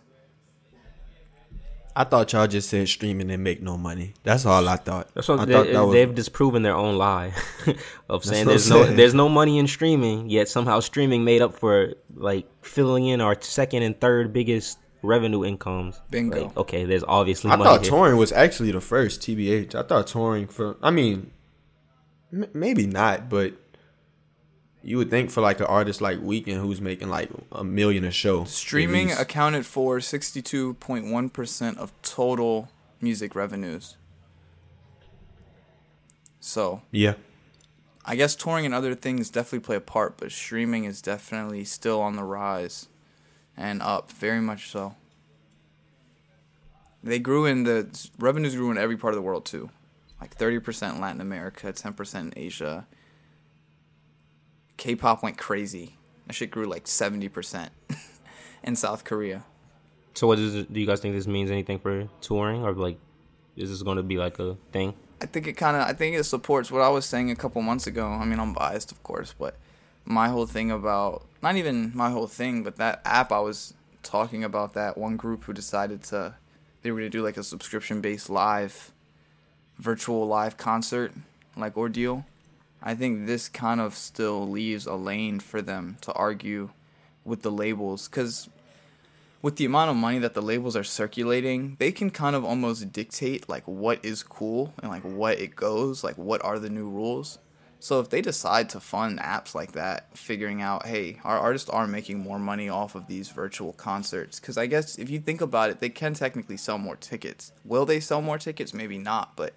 I 1.99 2.03
thought 2.03 2.31
y'all 2.31 2.45
just 2.45 2.69
said 2.69 2.87
streaming 2.87 3.31
and 3.31 3.43
make 3.43 3.61
no 3.61 3.75
money. 3.75 4.13
That's 4.23 4.45
all 4.45 4.67
I 4.69 4.75
thought. 4.75 5.09
That's 5.15 5.27
what 5.27 5.39
I 5.39 5.45
they, 5.45 5.53
thought 5.53 5.67
that 5.67 5.85
was- 5.87 5.93
they've 5.93 6.13
disproven 6.13 6.61
their 6.61 6.75
own 6.75 6.95
lie 6.97 7.33
of 8.09 8.23
saying 8.23 8.45
there's 8.45 8.69
I'm 8.69 8.77
no 8.77 8.83
saying. 8.85 8.97
there's 8.97 9.13
no 9.15 9.27
money 9.29 9.57
in 9.57 9.65
streaming, 9.67 10.29
yet 10.29 10.47
somehow 10.47 10.79
streaming 10.79 11.23
made 11.23 11.41
up 11.41 11.55
for 11.57 11.95
like 12.13 12.45
filling 12.61 13.07
in 13.07 13.19
our 13.19 13.35
second 13.41 13.81
and 13.81 13.99
third 13.99 14.31
biggest 14.31 14.77
revenue 15.01 15.43
incomes. 15.43 15.99
Bingo. 16.11 16.43
Like, 16.45 16.57
okay, 16.57 16.85
there's 16.85 17.03
obviously 17.07 17.49
I 17.49 17.55
money 17.55 17.69
thought 17.69 17.81
here. 17.81 17.89
touring 17.89 18.17
was 18.17 18.31
actually 18.31 18.71
the 18.71 18.81
first. 18.81 19.21
TBH. 19.21 19.73
I 19.73 19.81
thought 19.83 20.05
touring 20.07 20.47
for. 20.47 20.77
I 20.83 20.91
mean, 20.91 21.31
m- 22.31 22.47
maybe 22.53 22.85
not, 22.85 23.27
but 23.29 23.53
you 24.88 24.97
would 24.97 25.09
think 25.09 25.29
for 25.29 25.41
like 25.41 25.59
an 25.59 25.65
artist 25.65 25.99
like 25.99 26.17
Weeknd 26.19 26.61
who's 26.61 26.79
making 26.79 27.09
like 27.09 27.29
a 27.51 27.61
million 27.61 28.05
a 28.05 28.11
show. 28.11 28.45
Streaming 28.45 29.11
accounted 29.11 29.65
for 29.65 29.97
62.1% 29.97 31.77
of 31.77 31.91
total 32.01 32.69
music 33.01 33.35
revenues. 33.35 33.97
So, 36.39 36.83
yeah. 36.89 37.15
I 38.05 38.15
guess 38.15 38.33
touring 38.33 38.65
and 38.65 38.73
other 38.73 38.95
things 38.95 39.29
definitely 39.29 39.65
play 39.65 39.75
a 39.75 39.81
part, 39.81 40.15
but 40.15 40.31
streaming 40.31 40.85
is 40.85 41.01
definitely 41.01 41.65
still 41.65 41.99
on 41.99 42.15
the 42.15 42.23
rise 42.23 42.88
and 43.57 43.81
up, 43.81 44.09
very 44.13 44.39
much 44.39 44.69
so. 44.69 44.95
They 47.03 47.19
grew 47.19 47.45
in 47.45 47.65
the 47.65 47.89
revenues 48.17 48.55
grew 48.55 48.71
in 48.71 48.77
every 48.77 48.95
part 48.95 49.13
of 49.13 49.17
the 49.17 49.21
world 49.21 49.45
too. 49.45 49.69
Like 50.21 50.38
30% 50.38 50.95
in 50.95 51.01
Latin 51.01 51.19
America, 51.19 51.73
10% 51.73 52.19
in 52.21 52.33
Asia. 52.38 52.88
K-pop 54.78 55.23
went 55.23 55.38
crazy. 55.38 55.97
That 56.25 56.34
shit 56.34 56.51
grew 56.51 56.65
like 56.65 56.86
70% 56.86 57.69
in 58.63 58.75
South 58.75 59.03
Korea. 59.03 59.43
So, 60.13 60.28
what 60.28 60.38
does 60.38 60.55
it, 60.55 60.73
do 60.73 60.80
you 60.80 60.88
guys 60.88 60.99
think 60.99 61.13
this 61.13 61.28
means 61.28 61.51
anything 61.51 61.80
for 61.80 62.07
touring, 62.21 62.63
or 62.63 62.73
like, 62.73 62.97
is 63.55 63.69
this 63.69 63.84
going 63.84 63.97
to 63.97 64.03
be 64.03 64.17
like 64.17 64.39
a 64.39 64.57
thing? 64.71 64.93
I 65.21 65.25
think 65.25 65.47
it 65.47 65.53
kind 65.53 65.75
of 65.75 65.84
I 65.84 65.93
think 65.93 66.15
it 66.15 66.23
supports 66.23 66.71
what 66.71 66.82
I 66.82 66.89
was 66.89 67.05
saying 67.05 67.32
a 67.32 67.36
couple 67.36 67.61
months 67.61 67.88
ago. 67.88 68.07
I 68.07 68.25
mean, 68.25 68.39
I'm 68.39 68.53
biased, 68.53 68.91
of 68.91 69.01
course, 69.03 69.34
but 69.38 69.55
my 70.05 70.30
whole 70.30 70.45
thing 70.45 70.71
about 70.71 71.25
not 71.41 71.55
even 71.55 71.91
my 71.95 72.11
whole 72.11 72.28
thing, 72.28 72.63
but 72.63 72.78
that 72.78 73.01
app 73.03 73.32
I 73.32 73.39
was 73.39 73.73
talking 74.03 74.43
about 74.43 74.73
that 74.73 74.97
one 74.97 75.17
group 75.17 75.43
who 75.43 75.53
decided 75.53 76.03
to 76.03 76.36
they 76.82 76.91
were 76.91 76.99
going 76.99 77.11
to 77.11 77.17
do 77.17 77.23
like 77.23 77.38
a 77.38 77.43
subscription 77.43 77.99
based 77.99 78.30
live 78.30 78.91
virtual 79.78 80.28
live 80.28 80.57
concert 80.57 81.13
like 81.55 81.75
ordeal. 81.75 82.25
I 82.82 82.95
think 82.95 83.25
this 83.25 83.49
kind 83.49 83.82
of 83.82 83.95
still 83.95 84.47
leaves 84.47 84.86
a 84.86 84.95
lane 84.95 85.39
for 85.39 85.61
them 85.61 85.97
to 86.01 86.13
argue 86.13 86.69
with 87.25 87.41
the 87.41 87.51
labels 87.51 88.07
cuz 88.07 88.49
with 89.41 89.57
the 89.57 89.65
amount 89.65 89.91
of 89.91 89.95
money 89.95 90.19
that 90.19 90.34
the 90.34 90.41
labels 90.41 90.75
are 90.75 90.84
circulating, 90.84 91.75
they 91.80 91.91
can 91.91 92.09
kind 92.09 92.36
of 92.36 92.43
almost 92.43 92.91
dictate 92.91 93.47
like 93.47 93.63
what 93.65 94.03
is 94.03 94.23
cool 94.23 94.73
and 94.82 94.91
like 94.91 95.03
what 95.03 95.39
it 95.39 95.55
goes, 95.55 96.03
like 96.03 96.17
what 96.17 96.43
are 96.43 96.59
the 96.59 96.69
new 96.69 96.89
rules. 96.89 97.38
So 97.80 97.99
if 97.99 98.09
they 98.09 98.21
decide 98.21 98.69
to 98.69 98.80
fund 98.80 99.19
apps 99.19 99.53
like 99.53 99.73
that, 99.73 100.17
figuring 100.17 100.61
out, 100.63 100.88
hey, 100.88 101.19
our 101.23 101.38
artists 101.38 101.69
are 101.69 101.86
making 101.86 102.19
more 102.19 102.39
money 102.39 102.69
off 102.69 102.95
of 102.95 103.05
these 103.07 103.30
virtual 103.30 103.73
concerts, 103.73 104.39
because 104.39 104.57
I 104.57 104.65
guess 104.65 104.97
if 104.97 105.11
you 105.11 105.19
think 105.19 105.41
about 105.41 105.69
it, 105.69 105.80
they 105.80 105.89
can 105.89 106.15
technically 106.15 106.57
sell 106.57 106.80
more 106.80 106.95
tickets. 106.95 107.51
Will 107.63 107.86
they 107.86 107.99
sell 107.99 108.21
more 108.21 108.39
tickets? 108.39 108.73
Maybe 108.73 108.97
not, 108.97 109.36
but 109.36 109.53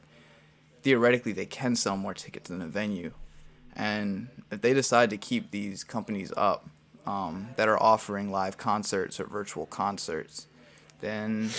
theoretically 0.83 1.33
they 1.33 1.47
can 1.47 1.77
sell 1.77 1.97
more 1.97 2.15
tickets 2.15 2.51
in 2.51 2.63
a 2.63 2.67
venue. 2.67 3.13
And 3.77 4.29
if 4.51 4.61
they 4.61 4.75
decide 4.75 5.11
to 5.11 5.17
keep 5.17 5.51
these 5.51 5.85
companies 5.85 6.33
up 6.37 6.69
um, 7.07 7.51
that 7.57 7.69
are 7.69 7.81
offering 7.81 8.31
live 8.31 8.57
concerts 8.57 9.21
or 9.21 9.25
virtual 9.27 9.67
concerts, 9.67 10.47
then 11.01 11.51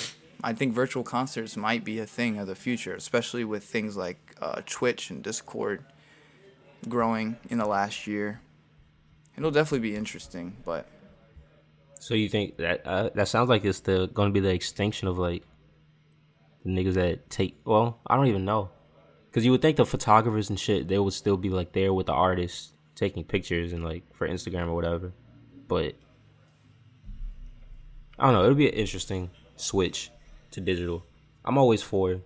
I 0.44 0.54
think 0.54 0.74
virtual 0.74 1.04
concerts 1.04 1.56
might 1.56 1.84
be 1.84 2.00
a 2.00 2.06
thing 2.06 2.38
of 2.38 2.48
the 2.48 2.56
future, 2.56 2.94
especially 2.94 3.44
with 3.44 3.64
things 3.64 3.96
like 3.96 4.36
uh, 4.42 4.62
Twitch 4.66 5.10
and 5.10 5.24
Discord 5.24 5.84
growing 6.90 7.38
in 7.50 7.58
the 7.60 7.66
last 7.66 8.08
year. 8.08 8.42
It'll 9.38 9.52
definitely 9.52 9.90
be 9.90 9.96
interesting, 9.96 10.58
but 10.66 10.88
So 12.00 12.14
you 12.14 12.28
think 12.28 12.58
that 12.58 12.86
uh, 12.86 13.10
that 13.16 13.28
sounds 13.28 13.50
like 13.50 13.64
it's 13.64 13.80
the 13.80 14.08
going 14.08 14.30
to 14.30 14.34
be 14.34 14.40
the 14.40 14.54
extinction 14.54 15.08
of 15.08 15.18
like 15.18 15.44
the 16.64 16.72
niggas 16.72 16.96
that 16.96 17.30
take? 17.30 17.56
Well, 17.66 18.00
I 18.06 18.16
don't 18.16 18.28
even 18.28 18.46
know, 18.46 18.70
because 19.32 19.46
you 19.46 19.52
would 19.52 19.62
think 19.62 19.78
the 19.78 19.86
photographers 19.86 20.50
and 20.50 20.60
shit 20.60 20.90
they 20.90 21.00
would 21.00 21.14
still 21.14 21.38
be 21.38 21.50
like 21.50 21.72
there 21.72 21.94
with 21.94 22.08
the 22.08 22.14
artists 22.14 22.74
taking 22.96 23.24
pictures 23.24 23.72
and 23.72 23.84
like 23.84 24.04
for 24.14 24.28
Instagram 24.28 24.68
or 24.68 24.76
whatever, 24.76 25.14
but 25.68 25.96
I 28.20 28.26
don't 28.26 28.34
know. 28.34 28.44
It'll 28.44 28.56
be 28.56 28.68
an 28.68 28.74
interesting 28.74 29.32
switch 29.56 30.12
to 30.52 30.62
digital. 30.62 31.06
I'm 31.46 31.58
always 31.58 31.82
for 31.82 32.22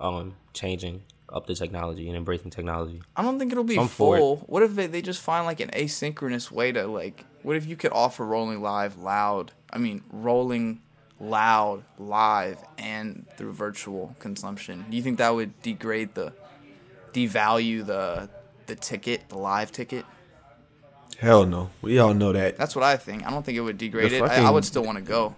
um 0.00 0.36
changing 0.52 1.02
up 1.32 1.46
the 1.46 1.54
technology 1.54 2.06
and 2.08 2.16
embracing 2.16 2.50
technology. 2.50 3.02
I 3.16 3.22
don't 3.22 3.38
think 3.38 3.50
it'll 3.50 3.64
be 3.64 3.78
I'm 3.78 3.88
for 3.88 4.16
it. 4.16 4.20
full. 4.20 4.36
What 4.46 4.62
if 4.62 4.74
they, 4.74 4.86
they 4.86 5.02
just 5.02 5.20
find 5.20 5.46
like 5.46 5.60
an 5.60 5.70
asynchronous 5.70 6.50
way 6.50 6.72
to 6.72 6.86
like? 6.86 7.24
What 7.42 7.56
if 7.56 7.66
you 7.66 7.76
could 7.76 7.92
offer 7.92 8.24
rolling 8.24 8.60
live 8.62 8.98
loud? 8.98 9.52
I 9.72 9.78
mean, 9.78 10.02
rolling 10.10 10.82
loud 11.20 11.84
live 11.98 12.58
and 12.78 13.26
through 13.36 13.52
virtual 13.52 14.14
consumption. 14.18 14.84
Do 14.90 14.96
you 14.96 15.02
think 15.02 15.18
that 15.18 15.34
would 15.34 15.60
degrade 15.62 16.14
the, 16.14 16.32
devalue 17.12 17.84
the 17.86 18.28
the 18.66 18.74
ticket, 18.74 19.28
the 19.28 19.38
live 19.38 19.70
ticket? 19.72 20.04
Hell 21.18 21.46
no. 21.46 21.70
We 21.80 21.98
all 21.98 22.12
know 22.14 22.32
that. 22.32 22.58
That's 22.58 22.74
what 22.76 22.84
I 22.84 22.96
think. 22.96 23.26
I 23.26 23.30
don't 23.30 23.44
think 23.44 23.56
it 23.56 23.62
would 23.62 23.78
degrade 23.78 24.10
The 24.10 24.16
it. 24.16 24.22
I, 24.22 24.46
I 24.46 24.50
would 24.50 24.64
still 24.64 24.84
want 24.84 24.98
to 24.98 25.02
go. 25.02 25.34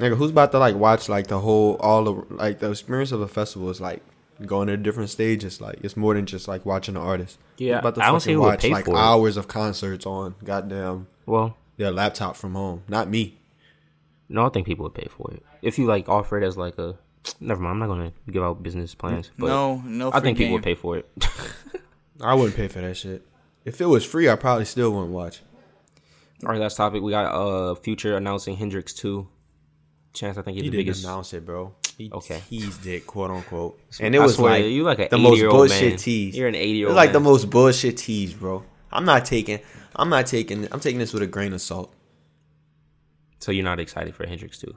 Nigga, 0.00 0.16
who's 0.16 0.30
about 0.30 0.50
to 0.52 0.58
like 0.58 0.74
watch 0.74 1.08
like 1.08 1.26
the 1.26 1.38
whole 1.38 1.76
all 1.76 2.04
the 2.04 2.34
like 2.34 2.58
the 2.58 2.70
experience 2.70 3.12
of 3.12 3.20
a 3.20 3.28
festival 3.28 3.68
is 3.70 3.80
like 3.80 4.02
going 4.46 4.68
to 4.68 4.76
different 4.76 5.10
stages. 5.10 5.60
Like 5.60 5.78
it's 5.82 5.96
more 5.96 6.14
than 6.14 6.26
just 6.26 6.48
like 6.48 6.64
watching 6.64 6.96
an 6.96 7.02
artist. 7.02 7.38
Yeah, 7.58 7.74
I'm 7.74 7.78
about 7.80 7.94
to 7.96 8.02
I 8.02 8.06
don't 8.06 8.20
see 8.20 8.30
fucking 8.30 8.34
who 8.34 8.40
would 8.40 8.46
watch 8.46 8.60
pay 8.62 8.70
like 8.70 8.84
for 8.86 8.94
it. 8.94 8.98
hours 8.98 9.36
of 9.36 9.46
concerts 9.46 10.06
on 10.06 10.34
goddamn 10.42 11.06
Well, 11.26 11.56
their 11.76 11.90
laptop 11.90 12.34
from 12.36 12.54
home. 12.54 12.82
Not 12.88 13.08
me. 13.08 13.36
No, 14.30 14.46
I 14.46 14.48
think 14.48 14.66
people 14.66 14.84
would 14.84 14.94
pay 14.94 15.08
for 15.10 15.30
it 15.34 15.42
if 15.60 15.78
you 15.78 15.84
like 15.86 16.08
offer 16.08 16.38
it 16.38 16.44
as 16.44 16.56
like 16.56 16.78
a. 16.78 16.96
Never 17.40 17.60
mind. 17.60 17.72
I'm 17.74 17.78
not 17.80 17.88
gonna 17.88 18.12
give 18.30 18.42
out 18.42 18.62
business 18.62 18.94
plans. 18.94 19.30
But 19.38 19.48
no, 19.48 19.82
no. 19.84 20.08
I 20.08 20.12
free 20.20 20.20
think 20.28 20.38
people 20.38 20.54
would 20.54 20.62
pay 20.62 20.74
for 20.74 20.96
it. 20.96 21.06
I 22.22 22.32
wouldn't 22.34 22.56
pay 22.56 22.68
for 22.68 22.80
that 22.80 22.96
shit. 22.96 23.26
If 23.64 23.80
it 23.80 23.86
was 23.86 24.04
free, 24.06 24.28
I 24.30 24.36
probably 24.36 24.64
still 24.64 24.90
wouldn't 24.92 25.12
watch. 25.12 25.42
All 26.42 26.50
right, 26.50 26.60
last 26.60 26.76
topic. 26.76 27.02
We 27.02 27.10
got 27.10 27.26
uh 27.34 27.74
Future 27.74 28.16
announcing 28.16 28.56
Hendrix 28.56 28.94
two. 28.94 29.28
Chance, 30.12 30.38
I 30.38 30.42
think 30.42 30.54
he's 30.56 30.64
He 30.64 30.70
the 30.70 30.76
didn't 30.78 30.86
biggest. 30.86 31.04
announce 31.04 31.32
it, 31.34 31.44
bro. 31.44 31.74
He 31.98 32.10
Okay. 32.10 32.40
teased 32.48 32.86
it, 32.86 33.06
quote 33.06 33.30
unquote. 33.30 33.78
And 34.00 34.14
it 34.14 34.18
I 34.18 34.24
was 34.24 34.36
swear, 34.36 34.52
like 34.52 34.64
you 34.64 34.82
like 34.82 34.98
a 34.98 35.08
the 35.08 35.18
most 35.18 35.40
bullshit 35.42 35.90
man. 35.90 35.98
tease. 35.98 36.36
You're 36.36 36.48
an 36.48 36.54
80-year-old 36.54 36.92
It 36.92 36.94
was 36.94 36.96
like 36.96 37.12
the 37.12 37.20
most 37.20 37.50
bullshit 37.50 37.96
tease, 37.98 38.32
bro. 38.32 38.64
I'm 38.90 39.04
not 39.04 39.24
taking. 39.26 39.60
I'm 39.94 40.08
not 40.08 40.26
taking. 40.26 40.66
I'm 40.72 40.80
taking 40.80 40.98
this 40.98 41.12
with 41.12 41.22
a 41.22 41.26
grain 41.26 41.52
of 41.52 41.60
salt. 41.60 41.94
So 43.40 43.52
you're 43.52 43.64
not 43.64 43.80
excited 43.80 44.14
for 44.14 44.26
Hendrix 44.26 44.58
too? 44.58 44.76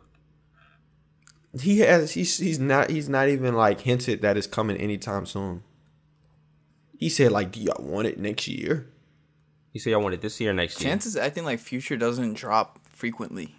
He 1.60 1.80
has. 1.80 2.12
He's. 2.12 2.38
He's 2.38 2.60
not. 2.60 2.90
He's 2.90 3.08
not 3.08 3.30
even 3.30 3.54
like 3.54 3.82
hinted 3.82 4.22
that 4.22 4.38
it's 4.38 4.48
coming 4.48 4.78
anytime 4.78 5.26
soon. 5.26 5.64
He 6.98 7.10
said 7.10 7.32
like, 7.32 7.52
"Do 7.52 7.60
y'all 7.60 7.84
want 7.84 8.08
it 8.08 8.18
next 8.18 8.48
year?" 8.48 8.88
He 9.72 9.80
said 9.80 9.90
You 9.90 9.94
say 9.94 10.00
I 10.00 10.04
want 10.04 10.16
it 10.16 10.22
this 10.22 10.40
year, 10.40 10.52
or 10.52 10.54
next 10.54 10.82
year. 10.82 10.90
Chances 10.90 11.16
acting 11.16 11.46
like 11.46 11.60
Future 11.60 11.98
doesn't 11.98 12.34
drop 12.34 12.80
frequently, 12.90 13.56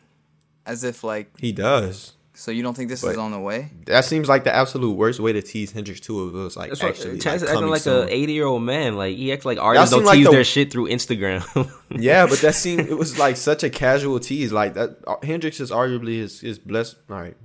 as 0.67 0.83
if 0.83 1.05
like. 1.05 1.39
He 1.39 1.53
does. 1.53 2.15
So 2.37 2.51
you 2.51 2.64
don't 2.64 2.74
think 2.76 2.89
this 2.91 3.01
But- 3.03 3.12
is 3.12 3.16
on 3.18 3.30
the 3.30 3.39
way? 3.39 3.70
That 3.87 4.05
seems 4.05 4.28
like 4.28 4.43
the 4.43 4.53
absolute 4.55 4.91
worst 4.97 5.20
way 5.20 5.32
to 5.32 5.41
tease 5.41 5.70
Hendrix 5.70 6.01
too. 6.01 6.28
If 6.28 6.35
it 6.35 6.37
was 6.37 6.57
like 6.57 6.70
That's 6.70 6.82
actually 6.82 7.18
Chance 7.20 7.43
like, 7.43 7.51
acting 7.53 7.68
like 7.68 7.82
soon. 7.82 8.09
a 8.09 8.11
80 8.11 8.32
year 8.32 8.45
old 8.47 8.62
man. 8.62 8.97
Like 8.97 9.16
he 9.16 9.32
acts 9.32 9.45
like 9.45 9.59
artists 9.59 9.91
don't 9.95 10.05
like 10.05 10.16
tease 10.16 10.26
the- 10.26 10.32
their 10.32 10.45
shit 10.45 10.72
through 10.72 10.89
Instagram. 10.89 11.45
Yeah, 11.97 12.26
but 12.26 12.41
that 12.41 12.57
seemed 12.57 12.89
it 12.89 12.99
was 12.99 13.18
like 13.20 13.37
such 13.37 13.62
a 13.62 13.70
casual 13.70 14.18
tease. 14.18 14.51
Like 14.53 14.74
that, 14.74 14.97
uh, 15.07 15.14
Hendrix 15.22 15.61
is 15.61 15.70
arguably 15.70 16.18
his 16.18 16.41
his 16.41 16.59
blessed. 16.59 16.97
All 17.09 17.16
right, 17.20 17.37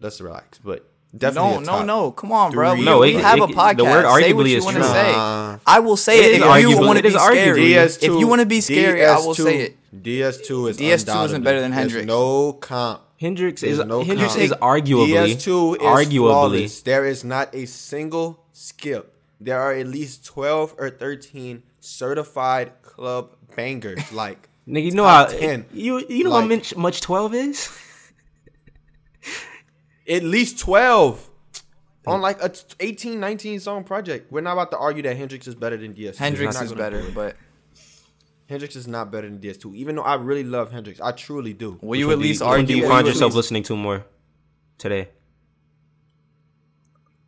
let's 0.00 0.18
relax. 0.22 0.58
But 0.64 0.88
definitely, 1.14 1.66
No, 1.66 1.80
no, 1.80 1.84
no. 1.84 2.10
Come 2.12 2.32
on, 2.32 2.50
bro. 2.52 2.70
three. 2.70 2.78
We, 2.80 2.84
No, 2.86 3.00
we 3.00 3.16
it- 3.16 3.20
have 3.20 3.36
it- 3.38 3.44
a 3.44 3.46
the 3.48 3.52
podcast. 3.52 3.82
word 3.82 4.22
say 4.22 4.32
what 4.32 4.46
arguably 4.46 4.50
you 4.52 4.56
is 4.56 4.64
want 4.64 4.76
to 4.78 4.82
true. 4.82 4.90
say. 4.92 5.12
Nah. 5.12 5.58
I 5.66 5.80
will 5.80 5.98
say 5.98 6.18
It 6.20 6.24
it, 6.24 6.40
is 6.40 6.64
if 6.64 6.70
you 6.70 6.78
want 6.80 6.96
to 6.96 7.02
be 7.02 7.10
scary. 7.10 7.60
DS2, 7.60 8.02
if 8.02 8.20
you 8.20 8.26
want 8.26 8.40
to 8.40 8.46
be 8.46 8.60
scary, 8.62 9.04
I 9.04 9.18
will 9.18 9.34
say 9.34 9.58
it. 9.58 9.76
DS2 10.02 10.70
is 10.70 10.78
DS2 10.78 10.80
isn't 10.94 11.08
undoubtedly- 11.08 11.38
better 11.44 11.60
than 11.60 11.70
there's 11.72 11.80
Hendrix. 11.92 12.06
No 12.06 12.54
comp. 12.54 13.02
Hendrix 13.18 13.62
There's 13.62 13.78
is 13.80 13.84
no 13.84 14.04
Hendrix 14.04 14.34
comp. 14.34 14.44
is 14.44 14.52
arguably 14.52 15.34
DS2 15.34 15.76
is 15.76 15.82
arguably 15.82 16.18
flawless. 16.18 16.82
There 16.82 17.04
is 17.04 17.24
not 17.24 17.54
a 17.54 17.66
single 17.66 18.44
skip. 18.52 19.14
There 19.40 19.60
are 19.60 19.72
at 19.72 19.86
least 19.86 20.24
twelve 20.24 20.74
or 20.78 20.90
thirteen 20.90 21.62
certified 21.80 22.80
club 22.82 23.36
bangers. 23.56 24.00
Like 24.12 24.48
nigga. 24.68 24.84
You 24.84 24.90
know 24.92 25.04
how 25.06 25.26
10. 25.26 25.66
you 25.72 26.04
you 26.08 26.24
know 26.24 26.30
how 26.30 26.40
Like- 26.40 26.48
much 26.48 26.76
much 26.76 27.00
twelve 27.00 27.34
is. 27.34 27.68
at 30.08 30.22
least 30.22 30.58
12 30.60 31.28
hmm. 32.06 32.10
on 32.10 32.20
like 32.22 32.42
a 32.42 32.50
18 32.80 33.20
19 33.20 33.60
song 33.60 33.84
project 33.84 34.32
we're 34.32 34.40
not 34.40 34.52
about 34.54 34.70
to 34.70 34.78
argue 34.78 35.02
that 35.02 35.16
hendrix 35.16 35.46
is 35.46 35.54
better 35.54 35.76
than 35.76 35.92
ds 35.92 36.16
Hendrix 36.16 36.58
is 36.62 36.72
better, 36.72 37.04
but 37.14 37.36
hendrix 38.48 38.74
is 38.76 38.86
not 38.88 39.10
better 39.12 39.28
than 39.28 39.38
ds2 39.38 39.74
even 39.74 39.96
though 39.96 40.02
i 40.02 40.14
really 40.14 40.44
love 40.44 40.70
hendrix 40.72 41.00
i 41.00 41.12
truly 41.12 41.52
do 41.52 41.78
will 41.80 41.98
you 41.98 42.10
at 42.10 42.18
least 42.18 42.40
which 42.40 42.48
would 42.48 42.66
do 42.66 42.72
argue? 42.74 42.76
you 42.76 42.88
find 42.88 43.06
yourself 43.06 43.30
least- 43.30 43.36
listening 43.36 43.62
to 43.62 43.76
more 43.76 44.04
today? 44.78 45.08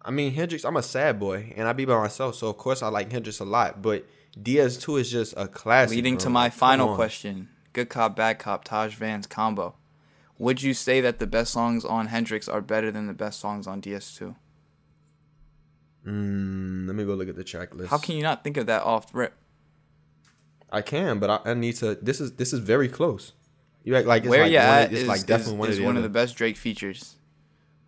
i 0.02 0.10
mean 0.10 0.32
hendrix 0.32 0.64
i'm 0.64 0.76
a 0.76 0.82
sad 0.82 1.18
boy 1.20 1.52
and 1.56 1.68
i 1.68 1.72
be 1.72 1.84
by 1.84 1.96
myself 1.98 2.34
so 2.34 2.48
of 2.48 2.56
course 2.56 2.82
i 2.82 2.88
like 2.88 3.10
hendrix 3.12 3.38
a 3.40 3.44
lot 3.44 3.80
but 3.82 4.06
ds2 4.38 5.00
is 5.00 5.10
just 5.10 5.34
a 5.36 5.46
classic 5.48 5.94
Leading 5.96 6.14
bro. 6.14 6.20
to 6.24 6.30
my 6.30 6.48
final 6.50 6.94
question: 6.94 7.48
Good 7.72 7.88
cop, 7.88 8.14
bad 8.16 8.38
cop, 8.38 8.64
Taj 8.64 8.94
Van's 8.94 9.26
combo. 9.26 9.74
Would 10.38 10.62
you 10.62 10.72
say 10.72 11.00
that 11.00 11.18
the 11.18 11.26
best 11.26 11.52
songs 11.52 11.84
on 11.84 12.06
Hendrix 12.06 12.48
are 12.48 12.60
better 12.60 12.90
than 12.92 13.06
the 13.08 13.12
best 13.12 13.38
songs 13.40 13.66
on 13.66 13.80
DS2? 13.82 14.34
Mm, 16.06 16.86
let 16.86 16.96
me 16.96 17.04
go 17.04 17.14
look 17.14 17.28
at 17.28 17.36
the 17.36 17.44
track 17.44 17.74
list 17.74 17.90
How 17.90 17.98
can 17.98 18.16
you 18.16 18.22
not 18.22 18.42
think 18.42 18.56
of 18.56 18.66
that 18.66 18.82
off 18.82 19.12
rip? 19.14 19.34
I 20.72 20.80
can 20.82 21.18
but 21.18 21.30
I, 21.30 21.50
I 21.50 21.54
need 21.54 21.74
to 21.76 21.94
this 21.96 22.20
is 22.20 22.32
this 22.32 22.52
is 22.52 22.60
very 22.60 22.88
close 22.88 23.32
you 23.82 23.96
act 23.96 24.06
like 24.06 24.22
it's 24.24 24.30
Where 24.30 24.42
like 24.42 24.52
you 24.52 24.58
at 24.58 24.92
it's 24.92 25.02
is, 25.02 25.08
like 25.08 25.18
is, 25.18 25.24
definitely 25.24 25.56
one, 25.56 25.68
is 25.70 25.76
of 25.76 25.80
the, 25.80 25.86
one 25.86 25.96
of 25.96 26.02
the 26.02 26.08
best 26.10 26.36
Drake 26.36 26.56
features, 26.58 27.16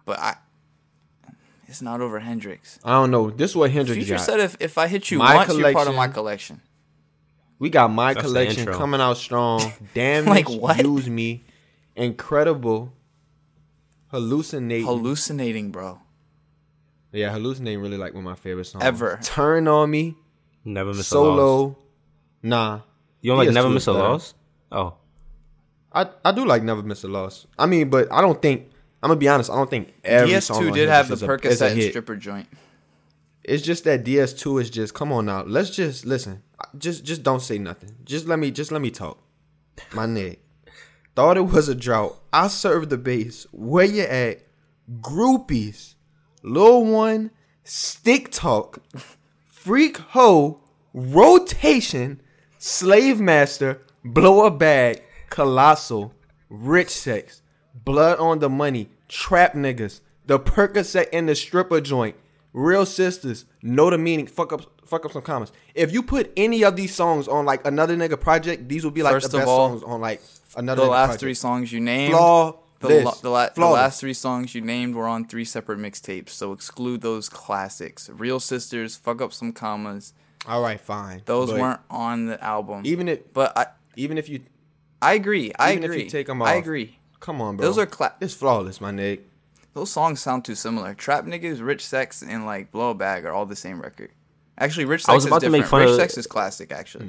but 0.07 0.19
I. 0.19 0.37
It's 1.69 1.81
not 1.83 2.01
over 2.01 2.19
Hendrix. 2.21 2.79
i 2.85 2.93
don't 2.93 3.11
know 3.11 3.31
this 3.31 3.51
is 3.51 3.57
what 3.57 3.71
hendrix 3.71 3.97
Future 3.99 4.17
got. 4.17 4.25
said 4.25 4.41
if, 4.41 4.57
if 4.61 4.77
I 4.79 4.89
hit 4.89 5.11
you 5.11 5.19
My 5.19 5.35
once, 5.37 5.57
you're 5.57 5.73
part 5.73 5.89
of 5.89 5.95
my 5.95 6.09
collection- 6.09 6.57
collection. 6.57 6.61
We 7.59 7.71
got 7.71 7.93
my 7.93 8.13
That's 8.15 8.27
collection 8.27 8.67
coming 8.67 9.01
out 9.01 9.17
strong. 9.19 9.73
Damn, 9.95 10.25
Like 10.27 10.49
like 10.49 10.61
what? 10.61 10.79
Use 10.85 11.09
me, 11.09 11.45
incredible, 11.95 12.93
hallucinating. 14.11 14.87
Hallucinating, 14.87 15.71
bro. 15.71 16.01
yeah, 17.13 17.31
hallucinating. 17.31 17.81
Really 17.81 17.97
like 17.99 18.15
one 18.15 18.25
of 18.25 18.31
my 18.31 18.35
favorite 18.35 18.65
songs 18.65 18.85
Ever. 18.85 19.21
Turn 19.23 19.69
on 19.69 19.91
me, 19.91 20.17
Never 20.65 20.93
miss 20.93 21.11
a 21.13 21.21
loss. 21.21 21.37
solo. 21.39 21.79
Nah, 22.43 22.81
You 23.21 23.31
don't 23.31 23.39
like 23.39 23.49
PS2 23.49 23.55
never 23.55 23.69
miss 23.71 23.87
a 23.87 23.93
loss? 23.93 24.35
Oh, 24.71 24.95
I 25.93 26.09
I 26.25 26.33
do 26.33 26.45
like 26.45 26.63
never 26.63 26.83
miss 26.83 27.05
a 27.05 27.09
loss. 27.09 27.47
I 27.59 27.67
mean, 27.67 27.91
but 27.91 28.11
I 28.13 28.21
don't 28.21 28.41
think. 28.41 28.69
I'm 29.03 29.09
gonna 29.09 29.19
be 29.21 29.29
honest. 29.29 29.51
I 29.51 29.55
don't 29.57 29.69
think 29.71 29.93
every 30.05 30.33
DS2 30.33 30.69
on 30.69 30.73
did 30.73 30.89
have 30.89 31.09
the 31.09 31.15
is 31.15 31.23
a- 31.23 31.27
a 31.27 31.29
Percocet 31.29 31.71
and 31.71 31.77
hit. 31.81 31.91
stripper 31.91 32.17
joint. 32.17 32.47
It's 33.45 33.63
just 33.63 33.83
that 33.85 34.05
DS2 34.05 34.61
is 34.63 34.71
just 34.71 34.95
come 34.95 35.11
on 35.13 35.27
now. 35.27 35.43
Let's 35.43 35.71
just 35.71 36.07
listen. 36.07 36.43
Just 36.79 37.05
just 37.05 37.23
don't 37.25 37.41
say 37.43 37.59
nothing. 37.59 37.91
Just 38.05 38.27
let 38.27 38.39
me 38.39 38.51
just 38.51 38.71
let 38.73 38.81
me 38.81 38.91
talk. 38.91 39.19
My 39.93 40.07
nigga. 40.15 40.37
Thought 41.15 41.37
it 41.37 41.43
was 41.43 41.69
a 41.69 41.75
drought. 41.75 42.17
I 42.33 42.49
served 42.49 42.89
the 42.91 42.97
base. 42.97 43.47
Where 43.53 43.85
you 43.85 44.03
at? 44.05 44.43
Groupies. 45.01 45.95
Lil 46.43 46.85
one. 46.87 47.31
Stick 47.65 48.31
talk. 48.31 48.79
Freak 49.47 49.99
hoe. 49.99 50.61
Rotation. 50.95 52.21
Slave 52.65 53.19
master. 53.21 53.81
Blow 54.05 54.47
a 54.47 54.51
bag. 54.53 55.03
Colossal. 55.31 56.15
Rich 56.49 56.91
sex. 56.91 57.43
Blood 57.75 58.21
on 58.21 58.39
the 58.39 58.49
money. 58.49 58.89
Trap 59.09 59.55
niggas. 59.55 59.99
The 60.27 60.39
Percocet 60.39 61.07
and 61.13 61.29
the 61.29 61.35
stripper 61.35 61.81
joint. 61.81 62.15
Real 62.53 62.87
sisters. 62.87 63.47
Know 63.63 63.91
the 63.91 63.99
meaning. 63.99 64.29
Fuck 64.29 64.53
up 64.53 64.63
fuck 64.87 65.05
up 65.05 65.11
some 65.11 65.23
commas. 65.23 65.51
If 65.75 65.93
you 65.93 66.05
put 66.05 66.31
any 66.37 66.63
of 66.63 66.77
these 66.77 66.95
songs 66.95 67.27
on 67.27 67.45
like 67.45 67.67
another 67.67 67.97
nigga 67.97 68.21
project, 68.21 68.69
these 68.69 68.85
would 68.85 68.95
be 68.95 69.03
like 69.03 69.15
First 69.15 69.33
the 69.33 69.39
of 69.39 69.41
best 69.41 69.49
all, 69.49 69.69
songs 69.71 69.83
on 69.83 70.01
like 70.01 70.23
another 70.55 70.83
The 70.85 70.89
last 70.89 71.07
project. 71.09 71.21
three 71.21 71.35
songs 71.35 71.73
you 71.73 71.81
named, 71.81 72.13
Flaw. 72.15 72.59
the, 72.79 73.01
la- 73.03 73.15
the, 73.23 73.29
la- 73.31 73.49
the 73.57 73.67
last 73.67 73.99
three 74.01 74.15
songs 74.15 74.55
you 74.55 74.61
named 74.61 74.95
were 74.95 75.09
on 75.09 75.25
three 75.27 75.45
separate 75.47 75.81
mixtapes. 75.81 76.29
So 76.29 76.53
exclude 76.53 77.01
those 77.01 77.29
classics. 77.29 78.09
Real 78.09 78.39
Sisters, 78.39 78.95
Fuck 78.95 79.21
Up 79.21 79.33
Some 79.33 79.51
Commas. 79.53 80.13
All 80.47 80.61
right, 80.63 80.81
fine. 80.81 81.23
Those 81.25 81.51
But 81.51 81.61
weren't 81.61 81.81
on 81.91 82.27
the 82.27 82.43
album. 82.43 82.83
even 82.85 83.09
if 83.09 83.33
but 83.33 83.57
I, 83.57 83.67
even 83.97 84.19
if 84.19 84.29
you 84.29 84.41
I 85.01 85.15
agree. 85.15 85.53
I 85.59 85.73
Even 85.73 85.85
if 85.85 85.91
you 85.91 85.97
agree. 85.97 86.11
take 86.11 86.29
'em 86.29 86.43
I 86.43 86.55
agree. 86.55 86.99
come 87.21 87.41
on, 87.41 87.57
bro. 87.57 87.67
Those 87.67 87.79
are 87.79 87.87
cla- 87.87 88.15
It's 88.21 88.35
flawless, 88.35 88.81
my 88.81 88.91
nigga. 88.93 89.21
Those 89.75 89.91
songs 89.91 90.21
sound 90.21 90.45
too 90.45 90.55
similar. 90.55 90.93
Trap 90.95 91.25
Niggas, 91.25 91.65
Rich 91.65 91.85
Sex, 91.87 92.23
and 92.23 92.45
like 92.45 92.71
Blow 92.73 92.91
a 92.91 92.95
Bag 92.95 93.25
are 93.25 93.33
all 93.33 93.47
the 93.47 93.57
same 93.57 93.81
record. 93.81 94.11
Actually, 94.59 94.85
Rich 94.85 95.03
Sex 95.03 95.09
I 95.11 95.15
was 95.15 95.25
is 95.25 95.29
about 95.29 95.41
to 95.41 95.47
different. 95.47 95.63
make 95.65 95.71
fun 95.71 95.81
Rich 95.81 95.91
of- 95.91 95.97
Sex 95.97 96.19
is 96.19 96.27
classic, 96.27 96.73
actually. 96.73 97.09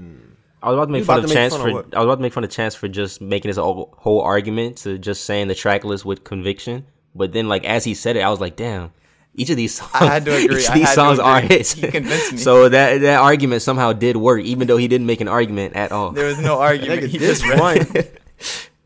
I 0.62 0.70
was 0.70 0.76
about 0.78 0.86
to 0.86 0.92
make 0.94 1.00
You 1.02 1.06
fun 1.06 1.24
of 1.26 1.30
Chance 1.32 1.54
fun 1.58 1.62
of 1.62 1.68
for. 1.68 1.74
what? 1.74 1.94
I 1.96 2.00
was 2.00 2.06
about 2.06 2.16
to 2.16 2.22
make 2.22 2.32
fun 2.34 2.44
of 2.46 2.50
Chance 2.50 2.76
for 2.76 2.88
just 2.88 3.20
making 3.20 3.50
this 3.50 3.58
whole 3.58 3.94
whole 3.98 4.22
argument 4.22 4.78
to 4.78 4.98
just 4.98 5.26
saying 5.26 5.50
the 5.50 5.56
track 5.56 5.84
list 5.84 6.06
with 6.06 6.24
conviction. 6.24 6.86
But 7.14 7.34
then, 7.34 7.48
like 7.50 7.66
as 7.66 7.84
he 7.84 7.94
said 7.94 8.16
it, 8.16 8.22
I 8.22 8.30
was 8.30 8.40
like, 8.40 8.56
damn. 8.56 8.92
Each 9.36 9.50
of 9.50 9.58
these 9.58 9.74
songs, 9.76 9.92
I 9.94 10.06
had 10.06 10.26
to 10.26 10.36
agree. 10.44 10.60
Each 10.60 10.68
of 10.68 10.74
these 10.76 10.84
had 10.84 10.90
to 10.90 10.96
songs 10.96 11.20
are 11.20 11.38
agree. 11.38 11.58
hits. 11.58 11.74
He 11.74 11.88
convinced 11.90 12.32
me. 12.34 12.38
so 12.48 12.70
that 12.70 13.02
that 13.02 13.20
argument 13.20 13.62
somehow 13.64 13.92
did 13.94 14.16
work, 14.18 14.42
even 14.44 14.68
though 14.68 14.78
he 14.78 14.88
didn't 14.88 15.08
make 15.08 15.22
an 15.22 15.28
argument 15.28 15.76
at 15.76 15.92
all. 15.92 16.12
There 16.12 16.28
was 16.28 16.40
no 16.40 16.60
argument. 16.70 17.04
He 17.08 17.18
this 17.18 17.42
just 17.42 17.50
read- 17.50 17.60
run, 17.96 18.06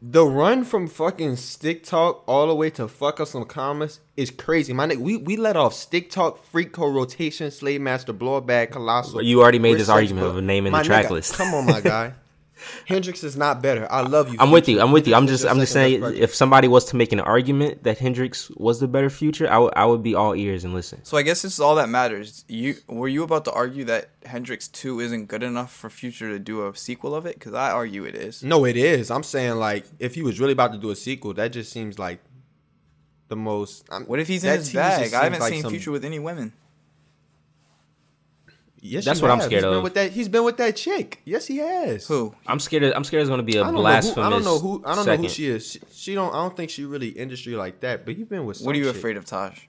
the 0.01 0.25
run 0.25 0.63
from 0.63 0.87
fucking 0.87 1.35
stick 1.37 1.83
talk 1.83 2.23
all 2.27 2.47
the 2.47 2.55
way 2.55 2.69
to 2.69 2.87
fuck 2.87 3.19
up 3.19 3.27
some 3.27 3.43
commas 3.45 3.99
is 4.15 4.29
crazy. 4.31 4.71
My 4.71 4.87
nigga, 4.87 4.97
we, 4.99 5.17
we 5.17 5.35
let 5.37 5.57
off 5.57 5.73
stick 5.73 6.11
talk, 6.11 6.45
freak 6.45 6.73
hoe 6.75 6.91
rotation, 6.91 7.49
slave 7.51 7.81
master, 7.81 8.13
blow 8.13 8.39
bag, 8.39 8.71
colossal. 8.71 9.21
You 9.21 9.41
already 9.41 9.59
made 9.59 9.71
Rich 9.73 9.79
this 9.79 9.89
argument 9.89 10.27
but- 10.27 10.37
of 10.37 10.43
naming 10.43 10.71
my 10.71 10.83
the 10.83 10.85
track 10.87 11.07
nigga, 11.07 11.11
list. 11.11 11.33
Come 11.33 11.53
on, 11.53 11.65
my 11.65 11.81
guy. 11.81 12.13
Hendrix 12.85 13.23
is 13.23 13.37
not 13.37 13.61
better. 13.61 13.87
I 13.91 14.01
love 14.01 14.31
you. 14.31 14.37
I'm 14.39 14.51
with 14.51 14.67
you. 14.67 14.81
I'm 14.81 14.91
with 14.91 15.07
you. 15.07 15.15
I'm 15.15 15.27
just 15.27 15.45
I'm 15.45 15.59
just 15.59 15.71
saying 15.73 16.03
if 16.15 16.33
somebody 16.33 16.67
was 16.67 16.85
to 16.85 16.95
make 16.95 17.11
an 17.11 17.19
argument 17.19 17.83
that 17.83 17.97
Hendrix 17.99 18.49
was 18.51 18.79
the 18.79 18.87
better 18.87 19.09
future, 19.09 19.49
I 19.49 19.57
would 19.57 19.73
I 19.75 19.85
would 19.85 20.03
be 20.03 20.15
all 20.15 20.35
ears 20.35 20.63
and 20.63 20.73
listen. 20.73 21.03
So 21.03 21.17
I 21.17 21.21
guess 21.21 21.41
this 21.41 21.53
is 21.53 21.59
all 21.59 21.75
that 21.75 21.89
matters. 21.89 22.45
You 22.47 22.75
were 22.87 23.07
you 23.07 23.23
about 23.23 23.45
to 23.45 23.51
argue 23.51 23.83
that 23.85 24.09
Hendrix 24.25 24.67
Two 24.67 24.99
isn't 24.99 25.27
good 25.27 25.43
enough 25.43 25.73
for 25.73 25.89
Future 25.89 26.29
to 26.29 26.39
do 26.39 26.67
a 26.67 26.75
sequel 26.75 27.15
of 27.15 27.25
it? 27.25 27.35
Because 27.35 27.53
I 27.53 27.71
argue 27.71 28.03
it 28.05 28.15
is. 28.15 28.43
No, 28.43 28.65
it 28.65 28.77
is. 28.77 29.11
I'm 29.11 29.23
saying 29.23 29.55
like 29.55 29.85
if 29.99 30.15
he 30.15 30.23
was 30.23 30.39
really 30.39 30.53
about 30.53 30.71
to 30.73 30.77
do 30.77 30.89
a 30.91 30.95
sequel, 30.95 31.33
that 31.35 31.49
just 31.49 31.71
seems 31.71 31.97
like 31.99 32.19
the 33.27 33.35
most. 33.35 33.85
I'm, 33.89 34.05
What 34.05 34.19
if 34.19 34.27
he's 34.27 34.43
in 34.43 34.49
that 34.51 34.59
his 34.59 34.73
bag? 34.73 35.13
I 35.13 35.23
haven't 35.25 35.39
like 35.41 35.53
seen 35.53 35.61
some- 35.63 35.71
Future 35.71 35.91
with 35.91 36.05
any 36.05 36.19
women. 36.19 36.53
Yes, 38.87 39.05
That's 39.05 39.19
you 39.19 39.23
what 39.23 39.31
I'm 39.31 39.39
have. 39.39 39.45
scared 39.45 39.63
He's 39.63 39.69
been 39.69 39.77
of. 39.77 39.83
with 39.83 39.93
that. 39.95 40.11
He's 40.11 40.29
been 40.29 40.43
with 40.43 40.57
that 40.57 40.75
chick. 40.75 41.21
Yes, 41.25 41.45
he 41.47 41.57
has. 41.57 42.07
Who? 42.07 42.33
I'm 42.45 42.59
scared. 42.59 42.83
Of, 42.83 42.93
I'm 42.95 43.03
scared 43.03 43.21
it's 43.21 43.29
gonna 43.29 43.43
be 43.43 43.57
a 43.57 43.61
I 43.61 43.65
don't, 43.65 43.75
who, 43.75 43.81
blasphemous. 43.81 44.17
I 44.25 44.29
don't 44.29 44.43
know 44.43 44.59
who. 44.59 44.81
I 44.85 44.95
don't 44.95 45.05
second. 45.05 45.21
know 45.23 45.27
who 45.27 45.33
she 45.33 45.47
is. 45.47 45.71
She, 45.71 45.79
she 45.91 46.15
don't. 46.15 46.33
I 46.33 46.37
don't 46.37 46.55
think 46.55 46.69
she 46.69 46.85
really 46.85 47.09
industry 47.09 47.55
like 47.55 47.81
that. 47.81 48.05
But 48.05 48.17
you've 48.17 48.29
been 48.29 48.45
with. 48.45 48.61
What 48.61 48.75
are 48.75 48.79
you 48.79 48.85
chick. 48.85 48.95
afraid 48.95 49.17
of, 49.17 49.25
Taj? 49.25 49.59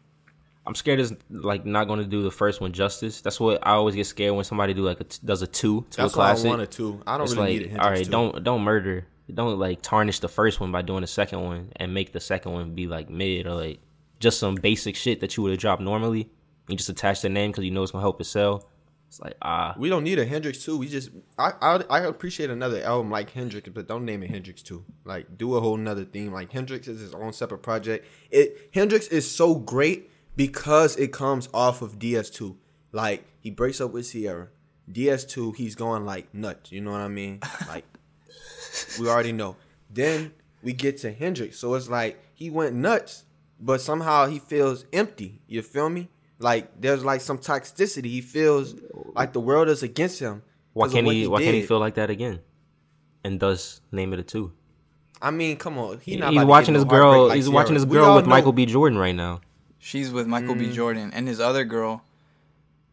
I'm 0.67 0.75
scared 0.75 1.01
it's 1.01 1.13
like 1.31 1.65
not 1.65 1.89
gonna 1.89 2.05
do 2.05 2.23
the 2.23 2.31
first 2.31 2.61
one 2.61 2.73
justice. 2.73 3.23
That's 3.23 3.41
what 3.41 3.67
I 3.67 3.71
always 3.73 3.95
get 3.95 4.07
scared 4.07 4.35
when 4.35 4.45
somebody 4.45 4.75
do 4.75 4.83
like 4.83 5.01
a 5.01 5.05
t- 5.05 5.19
does 5.25 5.41
a 5.41 5.47
two 5.47 5.87
to 5.93 5.97
That's 5.97 6.15
a 6.15 6.19
why 6.19 6.25
I 6.25 6.29
classic. 6.33 6.49
wanted 6.51 6.71
to. 6.73 7.03
I 7.07 7.17
don't 7.17 7.25
it's 7.25 7.35
really 7.35 7.59
like, 7.61 7.69
need 7.71 7.77
a 7.77 7.79
all 7.81 7.85
Hendrix 7.87 8.07
two. 8.09 8.13
don't 8.13 8.45
don't 8.45 8.63
murder, 8.63 9.07
don't 9.33 9.59
like 9.59 9.81
tarnish 9.81 10.21
the 10.21 10.29
first 10.29 10.61
one 10.61 10.71
by 10.71 10.83
doing 10.83 11.01
the 11.01 11.07
second 11.07 11.43
one 11.43 11.73
and 11.77 11.95
make 11.95 12.13
the 12.13 12.21
second 12.21 12.53
one 12.53 12.75
be 12.75 12.87
like 12.87 13.09
mid 13.09 13.47
or 13.47 13.55
like 13.55 13.81
just 14.21 14.39
some 14.39 14.57
basic 14.57 14.95
shit 14.95 15.21
that 15.21 15.37
you 15.39 15.43
would 15.43 15.53
have 15.53 15.59
dropped 15.59 15.81
normally. 15.81 16.29
You 16.69 16.77
just 16.77 16.91
attach 16.91 17.23
the 17.23 17.31
name 17.31 17.51
because 17.51 17.65
you 17.65 17.71
know 17.71 17.83
it's 17.83 17.93
gonna 17.93 18.03
help 18.03 18.21
it 18.21 18.25
sell. 18.25 18.69
It's 19.09 19.21
like 19.21 19.37
ah, 19.41 19.75
We 19.79 19.89
don't 19.89 20.05
need 20.05 20.19
a 20.19 20.27
Hendrix 20.27 20.63
two. 20.65 20.77
We 20.77 20.87
just. 20.89 21.11
I, 21.39 21.53
I 21.63 21.75
I 21.89 22.01
appreciate 22.01 22.51
another 22.51 22.83
album 22.83 23.11
like 23.11 23.31
Hendrix, 23.31 23.69
but 23.71 23.89
don't 23.89 24.05
name 24.05 24.23
it 24.23 24.31
Hendrix 24.31 24.63
two. 24.63 24.85
Like 25.05 25.39
do 25.39 25.57
a 25.57 25.61
whole 25.61 25.79
nother 25.79 26.05
theme. 26.05 26.33
Like 26.33 26.53
Hendrix 26.53 26.89
is 26.89 27.01
his 27.01 27.15
own 27.15 27.33
separate 27.33 27.63
project. 27.63 28.07
It 28.31 28.71
Hendrix 28.75 29.09
is 29.09 29.29
so 29.31 29.55
great 29.55 30.11
because 30.37 30.97
it 30.97 31.13
comes 31.13 31.49
off 31.55 31.81
of 31.81 31.99
DS 31.99 32.29
two. 32.29 32.59
Like 32.93 33.25
he 33.41 33.51
breaks 33.51 33.81
up 33.81 33.93
with 33.93 34.11
Ciara. 34.13 34.49
DS 34.91 35.25
two, 35.25 35.53
he's 35.53 35.75
going 35.75 36.05
like 36.05 36.33
nuts. 36.35 36.71
You 36.71 36.83
know 36.83 36.93
what 36.93 37.01
I 37.01 37.09
mean? 37.09 37.41
Like 37.67 37.85
we 39.01 39.09
already 39.09 39.33
know. 39.33 39.57
Then 39.91 40.33
we 40.63 40.73
get 40.75 40.99
to 40.99 41.13
Hendrix, 41.13 41.59
so 41.59 41.75
it's 41.75 41.89
like 41.89 42.23
he 42.35 42.51
went 42.51 42.75
nuts, 42.75 43.25
but 43.59 43.81
somehow 43.81 44.27
he 44.27 44.39
feels 44.39 44.85
empty. 44.93 45.41
You 45.47 45.63
feel 45.63 45.89
me? 45.89 46.09
Like 46.39 46.81
there's 46.81 47.05
like 47.05 47.21
some 47.21 47.39
toxicity. 47.39 48.07
He 48.07 48.21
feels 48.21 48.75
like 49.15 49.33
the 49.33 49.41
world 49.41 49.69
is 49.69 49.83
against 49.83 50.21
him. 50.21 50.43
why 50.73 50.85
'cause 50.87 50.93
of 50.93 50.95
can't 50.95 51.07
what 51.07 51.15
he? 51.17 51.27
Why 51.27 51.43
can't 51.43 51.55
he 51.55 51.63
feel 51.63 51.81
like 51.81 51.95
that 51.95 52.11
again? 52.11 52.41
And 53.25 53.41
does 53.41 53.81
name 53.91 54.13
it 54.13 54.21
a 54.21 54.23
two? 54.23 54.53
I 55.21 55.33
mean, 55.33 55.57
come 55.57 55.77
on. 55.79 55.99
He 55.99 56.17
not 56.17 56.33
he's 56.33 56.45
watching 56.45 56.75
get 56.75 56.81
this 56.81 56.85
no 56.85 56.91
girl. 56.91 57.27
like 57.29 57.37
he's 57.37 57.49
watching 57.49 57.71
Ciara. 57.75 57.81
this 57.81 57.87
We 57.91 57.97
girl 57.97 58.15
with 58.15 58.25
know- 58.27 58.31
Michael 58.31 58.53
B. 58.53 58.67
Jordan 58.67 58.97
right 58.99 59.15
now. 59.15 59.41
She's 59.81 60.13
with 60.13 60.27
Michael 60.29 60.55
Mm. 60.55 60.59
B. 60.61 60.73
Jordan 60.73 61.11
and 61.13 61.27
his 61.27 61.41
other 61.41 61.65
girl. 61.65 62.03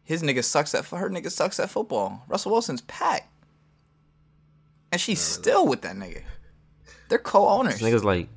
His 0.02 0.22
nigga 0.22 0.42
sucks 0.44 0.74
at 0.74 0.84
her 0.86 1.08
nigga 1.10 1.30
sucks 1.30 1.60
at 1.60 1.70
football. 1.70 2.24
Russell 2.28 2.52
Wilson's 2.52 2.80
packed, 2.82 3.28
and 4.92 5.00
she's 5.00 5.20
still 5.20 5.66
with 5.66 5.82
that 5.82 5.96
nigga. 5.96 6.22
They're 7.08 7.18
co-owners. 7.18 7.78
This 7.78 7.94
niggas 7.94 8.04
like 8.04 8.28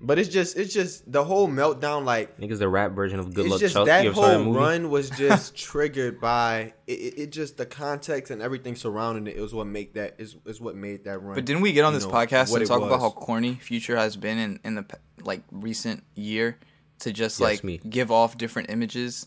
But 0.00 0.18
it's 0.20 0.28
just, 0.28 0.56
it's 0.56 0.72
just 0.72 1.10
the 1.10 1.24
whole 1.24 1.48
meltdown. 1.48 2.04
Like 2.04 2.38
niggas 2.38 2.58
the 2.58 2.68
rap 2.68 2.92
version 2.92 3.18
of 3.18 3.34
Good 3.34 3.48
Luck 3.48 3.58
just 3.58 3.74
Chuck. 3.74 3.86
that 3.86 4.04
you 4.04 4.10
ever 4.10 4.14
saw 4.14 4.28
that 4.28 4.44
whole 4.44 4.54
run 4.54 4.90
was 4.90 5.10
just 5.18 5.56
triggered 5.56 6.20
by 6.20 6.72
it, 6.86 6.92
it, 6.92 7.14
it. 7.18 7.32
Just 7.32 7.56
the 7.56 7.66
context 7.66 8.30
and 8.30 8.40
everything 8.40 8.76
surrounding 8.76 9.26
it 9.26 9.36
is 9.36 9.52
what 9.52 9.66
make 9.66 9.94
that 9.94 10.14
is 10.18 10.36
is 10.46 10.60
what 10.60 10.76
made 10.76 11.04
that 11.04 11.18
run. 11.18 11.34
But 11.34 11.44
didn't 11.46 11.62
we 11.62 11.72
get 11.72 11.84
on 11.84 11.94
this 11.94 12.04
know, 12.04 12.12
podcast 12.12 12.50
what 12.50 12.56
and 12.60 12.62
it 12.62 12.66
talk 12.66 12.82
about 12.82 13.00
how 13.00 13.10
corny 13.10 13.54
Future 13.54 13.96
has 13.96 14.16
been 14.16 14.38
in 14.38 14.60
in 14.64 14.74
the 14.76 14.84
like 15.20 15.42
recent 15.50 16.04
year 16.14 16.58
to 17.00 17.12
just 17.12 17.40
Yes, 17.40 17.48
like 17.48 17.64
me. 17.64 17.78
give 17.88 18.12
off 18.12 18.38
different 18.38 18.70
images 18.70 19.26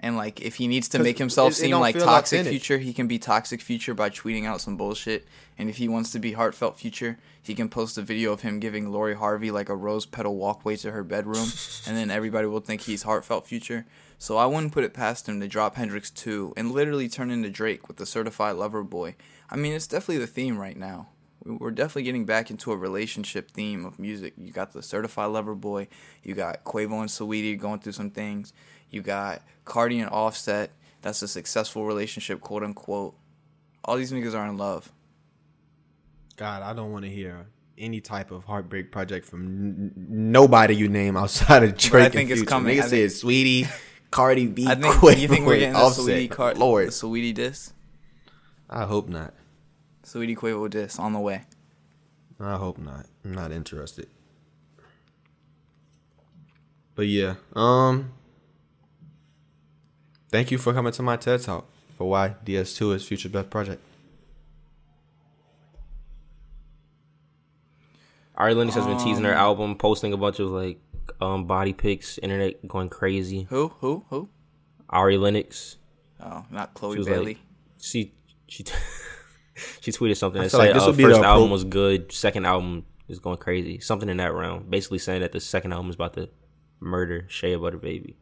and 0.00 0.16
like 0.16 0.40
if 0.40 0.56
he 0.56 0.66
needs 0.66 0.88
to 0.88 0.98
make 0.98 1.18
himself 1.18 1.48
it- 1.48 1.52
it 1.52 1.56
seem 1.56 1.70
don't 1.70 1.80
like 1.82 1.94
toxic. 2.06 2.38
Future, 2.50 2.78
he 2.78 2.92
can 2.92 3.06
be 3.06 3.18
toxic 3.18 3.60
Future 3.60 3.94
by 3.94 4.10
tweeting 4.10 4.46
out 4.46 4.60
some 4.60 4.76
bullshit. 4.76 5.26
And 5.58 5.68
if 5.68 5.76
he 5.76 5.88
wants 5.88 6.10
to 6.12 6.18
be 6.18 6.32
heartfelt 6.32 6.78
Future, 6.78 7.18
he 7.42 7.54
can 7.54 7.68
post 7.68 7.98
a 7.98 8.02
video 8.02 8.32
of 8.32 8.40
him 8.40 8.60
giving 8.60 8.90
Lori 8.90 9.14
Harvey 9.14 9.50
like 9.50 9.68
a 9.68 9.76
rose 9.76 10.06
petal 10.06 10.36
walkway 10.36 10.76
to 10.76 10.90
her 10.92 11.04
bedroom, 11.04 11.48
and 11.86 11.96
then 11.96 12.10
everybody 12.10 12.46
will 12.46 12.60
think 12.60 12.80
he's 12.82 13.02
heartfelt 13.02 13.46
Future. 13.46 13.86
So 14.18 14.36
I 14.36 14.46
wouldn't 14.46 14.72
put 14.72 14.84
it 14.84 14.92
past 14.94 15.28
him 15.28 15.40
to 15.40 15.48
drop 15.48 15.76
Hendrix 15.76 16.10
2 16.10 16.54
and 16.56 16.72
literally 16.72 17.08
turn 17.08 17.30
into 17.30 17.48
Drake 17.50 17.88
with 17.88 17.96
the 17.98 18.04
certified 18.06 18.56
lover 18.56 18.82
boy. 18.82 19.16
I 19.50 19.56
mean, 19.56 19.72
it's 19.72 19.86
definitely 19.86 20.18
the 20.18 20.26
theme 20.26 20.58
right 20.58 20.76
now. 20.76 21.08
We- 21.44 21.56
We're 21.56 21.70
definitely 21.70 22.02
getting 22.02 22.26
back 22.26 22.50
into 22.50 22.70
a 22.72 22.76
relationship 22.76 23.50
theme 23.50 23.86
of 23.86 23.98
music. 23.98 24.34
You 24.36 24.52
got 24.52 24.72
the 24.72 24.82
certified 24.82 25.30
lover 25.30 25.54
boy, 25.54 25.88
you 26.22 26.34
got 26.34 26.64
Quavo 26.64 27.00
and 27.00 27.08
Saweetie 27.08 27.58
going 27.58 27.80
through 27.80 27.92
some 27.92 28.10
things, 28.10 28.52
you 28.90 29.02
got 29.02 29.42
Cardi 29.64 30.00
and 30.00 30.10
Offset. 30.10 30.70
That's 31.02 31.22
a 31.22 31.28
successful 31.28 31.86
relationship, 31.86 32.40
quote 32.40 32.62
unquote. 32.62 33.14
All 33.84 33.96
these 33.96 34.12
niggas 34.12 34.34
are 34.34 34.46
in 34.46 34.58
love. 34.58 34.92
God, 36.36 36.62
I 36.62 36.72
don't 36.74 36.92
want 36.92 37.04
to 37.04 37.10
hear 37.10 37.46
any 37.78 38.00
type 38.00 38.30
of 38.30 38.44
heartbreak 38.44 38.92
project 38.92 39.26
from 39.26 39.42
n- 39.46 39.92
nobody 39.96 40.74
you 40.74 40.88
name 40.88 41.16
outside 41.16 41.62
of 41.62 41.76
Drake. 41.76 42.02
I 42.02 42.04
and 42.06 42.14
think 42.14 42.30
it's 42.30 42.40
Future. 42.40 42.48
coming. 42.50 42.76
Nigga 42.76 42.84
said 42.84 43.08
Saweetie, 43.10 43.68
Cardi 44.10 44.46
B, 44.46 44.66
I 44.66 44.74
think 44.74 44.94
Quavo, 44.96 45.18
you 45.20 45.28
think 45.28 45.46
we're 45.46 45.58
getting 45.58 45.72
the 45.74 45.78
Offset. 45.78 46.04
Saweetie 46.04 46.30
Car- 46.30 46.54
Lord, 46.54 46.88
the 46.88 46.92
Saweetie 46.92 47.32
diss, 47.34 47.72
I 48.68 48.84
hope 48.84 49.08
not. 49.08 49.32
Saweetie 50.04 50.36
Quavo 50.36 50.68
diss 50.68 50.98
on 50.98 51.12
the 51.14 51.20
way. 51.20 51.42
I 52.38 52.56
hope 52.56 52.78
not. 52.78 53.06
I'm 53.24 53.32
not 53.32 53.52
interested. 53.52 54.08
But 56.94 57.06
yeah, 57.06 57.34
um, 57.54 58.12
thank 60.30 60.50
you 60.50 60.58
for 60.58 60.72
coming 60.72 60.92
to 60.92 61.02
my 61.02 61.16
TED 61.16 61.42
talk 61.42 61.66
for 61.96 62.08
why 62.08 62.34
DS2 62.44 62.94
is 62.94 63.04
future 63.06 63.28
best 63.28 63.50
project. 63.50 63.82
Ari 68.36 68.54
Lennox 68.54 68.74
has 68.76 68.86
been 68.86 68.96
teasing 68.98 69.24
Um, 69.26 69.32
her 69.32 69.36
album, 69.36 69.76
posting 69.76 70.12
a 70.12 70.16
bunch 70.16 70.38
of 70.40 70.50
like 70.50 70.80
um 71.20 71.44
body 71.44 71.72
pics, 71.72 72.16
internet 72.18 72.66
going 72.66 72.88
crazy. 72.88 73.42
Who? 73.50 73.68
Who? 73.80 74.04
Who? 74.08 74.28
Ari 74.88 75.18
Lennox, 75.18 75.76
Oh, 76.20 76.44
not 76.50 76.72
Chloe 76.74 76.96
she 76.98 77.04
Bailey. 77.04 77.24
like, 77.26 77.38
she 77.80 78.14
she 78.48 78.64
she 79.80 79.92
tweeted 79.92 80.16
something 80.16 80.40
I 80.40 80.44
that 80.44 80.50
feel 80.50 80.60
like 80.60 80.68
said 80.68 80.76
this 80.76 80.82
uh, 80.84 80.92
first 80.92 81.20
album 81.20 81.48
appro- 81.48 81.52
was 81.52 81.64
good, 81.64 82.12
second 82.12 82.46
album 82.46 82.86
is 83.08 83.18
going 83.18 83.36
crazy, 83.36 83.78
something 83.80 84.08
in 84.08 84.16
that 84.18 84.32
realm. 84.32 84.64
Basically 84.70 84.98
saying 84.98 85.20
that 85.20 85.32
the 85.32 85.40
second 85.40 85.72
album 85.72 85.90
is 85.90 85.96
about 85.96 86.14
to 86.14 86.30
murder 86.80 87.26
Shea 87.28 87.56
Butter 87.56 87.76
Baby. 87.78 88.16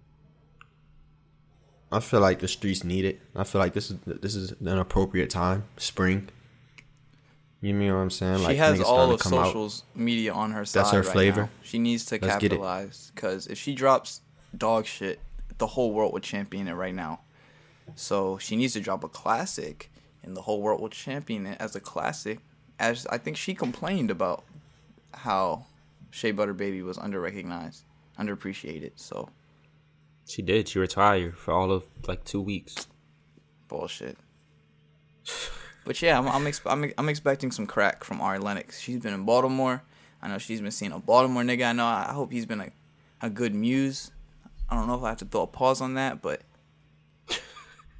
I 1.91 2.01
feel 2.01 2.21
like 2.21 2.41
the 2.41 2.49
streets 2.49 2.85
need 2.85 3.05
it. 3.05 3.21
I 3.35 3.45
feel 3.45 3.61
like 3.61 3.73
this 3.73 3.91
is 3.91 3.97
this 4.05 4.35
is 4.35 4.53
an 4.61 4.79
appropriate 4.79 5.31
time, 5.31 5.65
spring. 5.77 6.29
You 7.61 7.73
know 7.73 7.97
what 7.97 8.03
I'm 8.03 8.11
saying? 8.11 8.47
she 8.47 8.57
has 8.57 8.79
niggas 8.79 8.85
all 8.85 9.11
of 9.11 9.19
to 9.19 9.25
come 9.29 9.39
out. 9.39 9.47
socials 9.47 9.83
media 9.95 10.33
on 10.33 10.53
her 10.53 10.65
side. 10.65 10.81
That's 10.81 10.93
her 10.93 11.03
right 11.03 11.09
flavor. 11.09 11.43
now. 11.43 11.51
She 11.63 11.79
needs 11.79 12.05
to 12.07 12.19
Let's 12.21 12.27
capitalize 12.27 13.11
because 13.15 13.49
if 13.49 13.59
she 13.59 13.75
drops 13.75 14.21
dog 14.57 14.87
shit, 14.87 15.19
the 15.59 15.67
whole 15.67 15.93
world 15.93 16.13
would 16.13 16.23
champion 16.23 16.69
it 16.69 16.75
right 16.75 16.95
now. 16.95 17.21
So 17.97 18.39
she 18.39 18.55
needs 18.55 18.75
to 18.75 18.81
drop 18.81 19.03
a 19.03 19.09
classic, 19.09 19.91
and 20.23 20.37
the 20.37 20.43
whole 20.43 20.61
world 20.61 20.81
will 20.81 20.91
champion 20.91 21.47
it 21.47 21.61
as 21.61 21.75
a 21.75 21.81
classic. 21.81 22.39
As 22.79 23.07
I 23.09 23.19
think 23.19 23.37
she 23.37 23.55
complained 23.55 24.11
about 24.11 24.45
how 25.13 25.65
Shea 26.11 26.31
Butter 26.31 26.55
Baby 26.55 26.83
was 26.83 26.97
underrecognized, 26.97 27.81
underappreciated. 28.19 28.93
So 28.95 29.31
She 30.29 30.43
did. 30.43 30.69
She 30.69 30.79
retired 30.79 31.37
for 31.39 31.53
all 31.55 31.73
of 31.73 31.87
like 32.07 32.23
two 32.25 32.41
weeks. 32.43 32.87
bullshit. 33.67 34.17
But 35.85 36.01
yeah, 36.03 36.19
I'm 36.19 36.29
I'm, 36.29 36.45
exp- 36.45 36.71
I'm 36.71 36.93
I'm 36.99 37.09
expecting 37.09 37.51
some 37.51 37.67
crack 37.67 38.05
from 38.05 38.21
Ari 38.21 38.39
Lennox. 38.39 38.79
She's 38.79 39.01
been 39.01 39.15
in 39.15 39.25
Baltimore. 39.25 39.83
I 40.21 40.29
know 40.29 40.37
she's 40.39 40.61
been 40.61 40.71
seeing 40.71 40.93
a 40.93 40.99
Baltimore 40.99 41.43
nigga. 41.43 41.69
I 41.71 41.73
know. 41.73 41.87
I 41.87 42.13
hope 42.13 42.31
he's 42.31 42.45
been 42.45 42.61
a, 42.61 42.69
a 43.23 43.31
good 43.31 43.55
muse. 43.55 44.11
I 44.69 44.75
don't 44.75 44.87
know 44.87 44.97
if 44.97 45.03
I 45.03 45.09
have 45.11 45.19
to 45.19 45.25
throw 45.25 45.43
a 45.43 45.47
pause 45.47 45.81
on 45.81 45.95
that, 45.95 46.21
but 46.21 46.43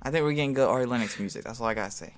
I 0.03 0.11
think 0.11 0.23
we're 0.25 0.33
getting 0.33 0.53
good 0.53 0.69
Ari 0.69 0.85
Lennox 0.85 1.19
music. 1.19 1.45
That's 1.45 1.61
all 1.63 1.67
I 1.67 1.73
gotta 1.75 1.91
say. 1.91 2.13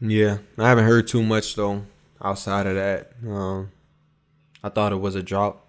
Yeah, 0.00 0.38
I 0.58 0.68
haven't 0.68 0.84
heard 0.84 1.08
too 1.08 1.22
much 1.22 1.54
though. 1.56 1.82
Outside 2.22 2.66
of 2.66 2.74
that, 2.74 3.12
um, 3.26 3.70
I 4.62 4.68
thought 4.68 4.92
it 4.92 4.96
was 4.96 5.14
a 5.14 5.22
drop. 5.22 5.64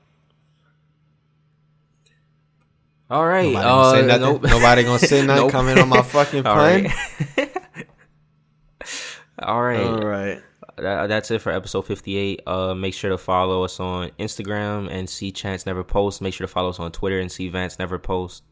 All 3.10 3.26
right. 3.26 3.52
Nobody 3.54 3.64
gonna 3.64 3.92
say 3.92 4.02
uh, 4.02 4.06
nothing. 4.06 4.22
nope. 4.22 4.44
Nobody 4.44 4.84
gonna 4.84 5.00
say 5.00 5.26
nothing. 5.26 5.44
Nope. 5.44 5.52
Coming 5.52 5.80
on 5.80 5.90
my 5.90 6.02
fucking 6.02 6.44
right. 6.46 6.92
All 9.40 9.62
right. 9.62 9.82
All 9.82 10.06
right. 10.06 10.42
That, 10.78 11.08
that's 11.08 11.32
it 11.32 11.42
for 11.42 11.52
episode 11.52 11.82
58. 11.84 12.42
Uh, 12.46 12.74
make 12.74 12.94
sure 12.94 13.10
to 13.10 13.18
follow 13.18 13.64
us 13.64 13.80
on 13.80 14.12
Instagram 14.20 14.90
and 14.90 15.10
see 15.10 15.32
Chance 15.32 15.66
Never 15.66 15.84
Post. 15.84 16.22
Make 16.22 16.34
sure 16.34 16.48
to 16.48 16.52
follow 16.52 16.70
us 16.70 16.80
on 16.80 16.92
Twitter 16.92 17.20
and 17.20 17.32
see 17.32 17.50
Vance 17.50 17.80
Never 17.80 18.00
Post. 18.00 18.44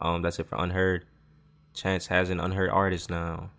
Um, 0.00 0.22
that's 0.22 0.38
it 0.38 0.46
for 0.46 0.56
Unheard. 0.58 1.06
Chance 1.72 2.08
has 2.08 2.30
an 2.30 2.40
Unheard 2.40 2.70
artist 2.70 3.08
now. 3.10 3.50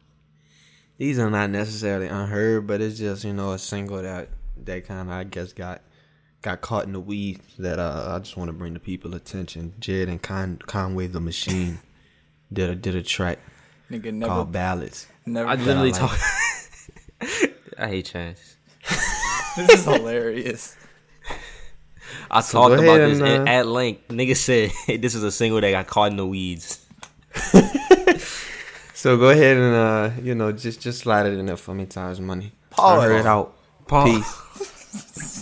These 0.97 1.18
are 1.18 1.32
not 1.32 1.49
necessarily 1.49 2.06
unheard, 2.06 2.68
but 2.68 2.80
it's 2.80 2.99
just 2.99 3.24
you 3.24 3.34
know 3.34 3.54
a 3.54 3.58
single 3.58 4.04
that 4.04 4.30
that 4.66 4.86
kind 4.86 5.10
of 5.10 5.10
I 5.10 5.24
guess 5.24 5.52
got 5.52 5.82
got 6.42 6.62
caught 6.62 6.86
in 6.86 6.94
the 6.94 7.00
weeds 7.00 7.44
that 7.60 7.80
uh, 7.80 8.14
I 8.16 8.20
just 8.20 8.36
want 8.38 8.50
to 8.50 8.54
bring 8.54 8.74
to 8.74 8.80
people 8.80 9.14
attention. 9.16 9.74
JID 9.80 10.08
and 10.10 10.22
Con- 10.22 10.60
Conway 10.66 11.08
the 11.08 11.20
Machine 11.22 11.80
did 12.52 12.70
a 12.70 12.76
did 12.76 12.96
a 12.96 13.04
track 13.04 13.39
Nigga 13.89 14.14
never 14.14 14.32
called 14.32 14.52
Ballads. 14.52 15.08
never. 15.26 15.48
I 15.50 15.56
literally 15.56 15.92
like. 15.92 16.00
talk. 16.00 16.18
I 17.78 17.88
hate 17.88 18.06
Chance. 18.06 18.56
this 19.56 19.70
is 19.70 19.84
hilarious. 19.86 20.76
I 22.30 22.42
So 22.42 22.60
talked 22.60 22.82
about 22.82 22.98
this 22.98 23.20
and, 23.20 23.28
at, 23.28 23.39
uh, 23.42 23.60
at 23.60 23.68
length. 23.68 24.08
Nigga 24.10 24.36
said 24.36 24.72
this 25.02 25.16
is 25.16 25.24
a 25.24 25.32
single 25.32 25.62
that 25.62 25.72
got 25.72 25.88
caught 25.88 26.12
in 26.12 26.18
the 26.18 26.26
weeds. 26.26 26.86
So 28.94 29.18
go 29.18 29.30
ahead 29.30 29.58
and 29.58 29.76
uh, 29.76 30.12
you 30.22 30.36
know, 30.36 30.52
just 30.52 30.80
just 30.80 31.00
slide 31.00 31.26
it 31.26 31.34
in 31.38 31.48
there 31.48 31.58
for 31.58 31.74
me, 31.74 31.86
Taj 31.88 32.20
Money. 32.20 32.52
Pause. 32.70 33.00
I 33.00 33.08
heard 33.08 33.20
it 33.22 33.26
out. 33.26 33.56
Peace. 33.88 35.41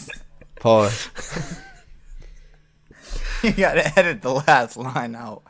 Pause. 0.60 1.62
you 3.44 3.52
gotta 3.54 3.98
edit 3.98 4.22
the 4.22 4.34
last 4.34 4.78
line 4.78 5.16
out. 5.16 5.44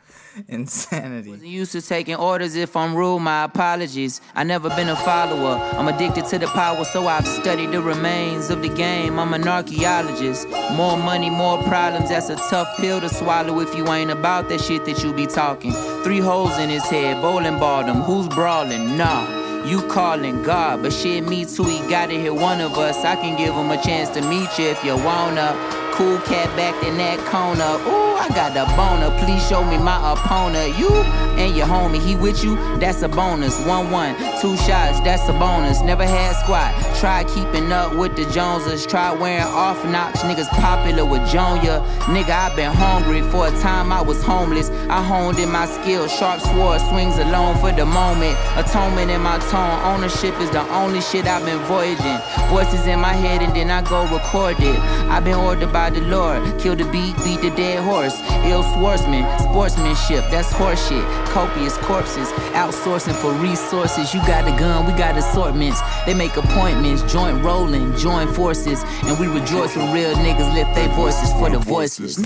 Insanity. 0.48 1.30
Used 1.46 1.72
to 1.72 1.82
taking 1.82 2.14
orders. 2.14 2.54
If 2.54 2.76
I'm 2.76 2.94
rude, 2.94 3.20
my 3.20 3.44
apologies. 3.44 4.20
I 4.34 4.44
never 4.44 4.68
been 4.70 4.88
a 4.88 4.96
follower. 4.96 5.56
I'm 5.76 5.88
addicted 5.88 6.26
to 6.26 6.38
the 6.38 6.46
power, 6.46 6.84
so 6.84 7.08
I've 7.08 7.26
studied 7.26 7.72
the 7.72 7.82
remains 7.82 8.50
of 8.50 8.62
the 8.62 8.68
game. 8.68 9.18
I'm 9.18 9.34
an 9.34 9.46
archaeologist. 9.46 10.48
More 10.72 10.96
money, 10.96 11.30
more 11.30 11.60
problems. 11.64 12.10
That's 12.10 12.30
a 12.30 12.36
tough 12.36 12.76
pill 12.76 13.00
to 13.00 13.08
swallow 13.08 13.60
if 13.60 13.74
you 13.76 13.88
ain't 13.88 14.10
about 14.10 14.48
that 14.48 14.60
shit 14.60 14.84
that 14.84 15.02
you 15.02 15.12
be 15.12 15.26
talking. 15.26 15.72
Three 16.04 16.20
holes 16.20 16.56
in 16.58 16.70
his 16.70 16.84
head, 16.84 17.20
bowling 17.20 17.58
ball 17.58 17.84
them. 17.84 18.02
Who's 18.02 18.28
brawling? 18.28 18.96
Nah. 18.96 19.39
You 19.64 19.82
calling 19.88 20.42
God, 20.42 20.82
but 20.82 20.92
shit, 20.92 21.22
me 21.24 21.44
too. 21.44 21.64
He 21.64 21.78
gotta 21.88 22.14
hit 22.14 22.34
one 22.34 22.60
of 22.60 22.78
us. 22.78 23.04
I 23.04 23.14
can 23.16 23.36
give 23.36 23.54
him 23.54 23.70
a 23.70 23.80
chance 23.82 24.08
to 24.10 24.22
meet 24.22 24.48
you 24.58 24.66
if 24.66 24.82
you 24.82 24.96
wanna. 24.96 25.89
Cool 26.00 26.16
cat 26.20 26.48
back 26.56 26.82
in 26.82 26.96
that 26.96 27.18
corner. 27.28 27.76
Ooh, 27.84 28.16
I 28.16 28.26
got 28.30 28.54
the 28.54 28.64
boner. 28.74 29.10
Please 29.22 29.46
show 29.46 29.62
me 29.62 29.76
my 29.76 30.12
opponent. 30.12 30.78
You 30.78 30.88
and 31.36 31.54
your 31.54 31.66
homie, 31.66 32.00
he 32.00 32.16
with 32.16 32.42
you? 32.42 32.56
That's 32.78 33.02
a 33.02 33.08
bonus. 33.08 33.60
One 33.66 33.90
one, 33.90 34.16
two 34.40 34.56
shots, 34.56 34.98
that's 35.00 35.28
a 35.28 35.34
bonus. 35.34 35.82
Never 35.82 36.06
had 36.06 36.36
squat. 36.36 36.72
Try 36.98 37.24
keeping 37.24 37.70
up 37.70 37.94
with 37.96 38.16
the 38.16 38.24
Joneses. 38.32 38.86
Try 38.86 39.12
wearing 39.12 39.44
off 39.44 39.84
knocks. 39.84 40.20
Niggas 40.20 40.48
popular 40.48 41.04
with 41.04 41.20
Jonia. 41.28 41.84
Nigga, 42.08 42.30
i 42.30 42.56
been 42.56 42.72
hungry 42.72 43.20
for 43.20 43.48
a 43.48 43.50
time. 43.60 43.92
I 43.92 44.00
was 44.00 44.22
homeless. 44.22 44.70
I 44.88 45.04
honed 45.04 45.38
in 45.38 45.52
my 45.52 45.66
skills. 45.66 46.10
Sharp 46.10 46.40
sword 46.40 46.80
swings 46.80 47.18
alone 47.18 47.58
for 47.58 47.72
the 47.72 47.84
moment. 47.84 48.38
Atonement 48.56 49.10
in 49.10 49.20
my 49.20 49.38
tone. 49.50 49.78
Ownership 49.84 50.34
is 50.40 50.50
the 50.50 50.66
only 50.72 51.02
shit 51.02 51.26
I've 51.26 51.44
been 51.44 51.60
voyaging. 51.68 52.18
Voices 52.48 52.86
in 52.86 53.00
my 53.00 53.12
head 53.12 53.42
and 53.42 53.54
then 53.54 53.70
I 53.70 53.82
go 53.82 54.04
record 54.04 54.56
it. 54.60 54.78
I've 55.10 55.24
been 55.24 55.36
ordered 55.36 55.72
by 55.74 55.89
the 55.94 56.00
Lord. 56.02 56.42
Kill 56.60 56.76
the 56.76 56.84
beat, 56.84 57.16
beat 57.24 57.40
the 57.40 57.50
dead 57.56 57.82
horse. 57.82 58.18
Ill 58.44 58.62
swordsman, 58.74 59.24
sportsmanship, 59.38 60.24
that's 60.30 60.52
horseshit. 60.52 61.04
Copious 61.26 61.76
corpses, 61.78 62.28
outsourcing 62.52 63.14
for 63.14 63.32
resources. 63.32 64.14
You 64.14 64.20
got 64.26 64.46
a 64.46 64.58
gun, 64.58 64.86
we 64.86 64.92
got 64.92 65.16
assortments. 65.16 65.80
They 66.06 66.14
make 66.14 66.36
appointments, 66.36 67.02
joint 67.12 67.42
rolling, 67.44 67.96
join 67.96 68.28
forces. 68.32 68.82
And 69.04 69.18
we 69.18 69.26
rejoice 69.26 69.76
when 69.76 69.92
real 69.92 70.14
niggas 70.14 70.52
lift 70.54 70.74
their 70.74 70.88
voices 70.94 71.32
for 71.34 71.50
the 71.50 71.58
voiceless. 71.58 72.16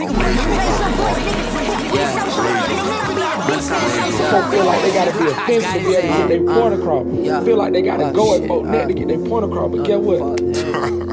Folk 3.54 4.44
uh, 4.44 4.50
feel 4.50 4.64
like 4.64 4.82
they 4.82 4.92
gotta 4.92 5.12
be 5.18 5.30
offensive 5.30 5.72
to 5.72 5.78
be 5.78 5.94
able 5.94 6.02
to 6.02 6.18
get 6.18 6.28
their 6.28 6.54
point 6.54 6.74
across. 6.74 7.44
Feel 7.44 7.56
like 7.56 7.72
they 7.72 7.82
gotta 7.82 8.12
go 8.12 8.34
at 8.34 8.48
folk 8.48 8.64
neck 8.64 8.88
to 8.88 8.94
get 8.94 9.08
their 9.08 9.18
point 9.18 9.44
across. 9.44 9.70
But 9.70 9.80
oh, 9.80 9.84
get 9.84 10.00
what? 10.00 11.00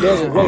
There's 0.00 0.20
a 0.20 0.30
way. 0.30 0.44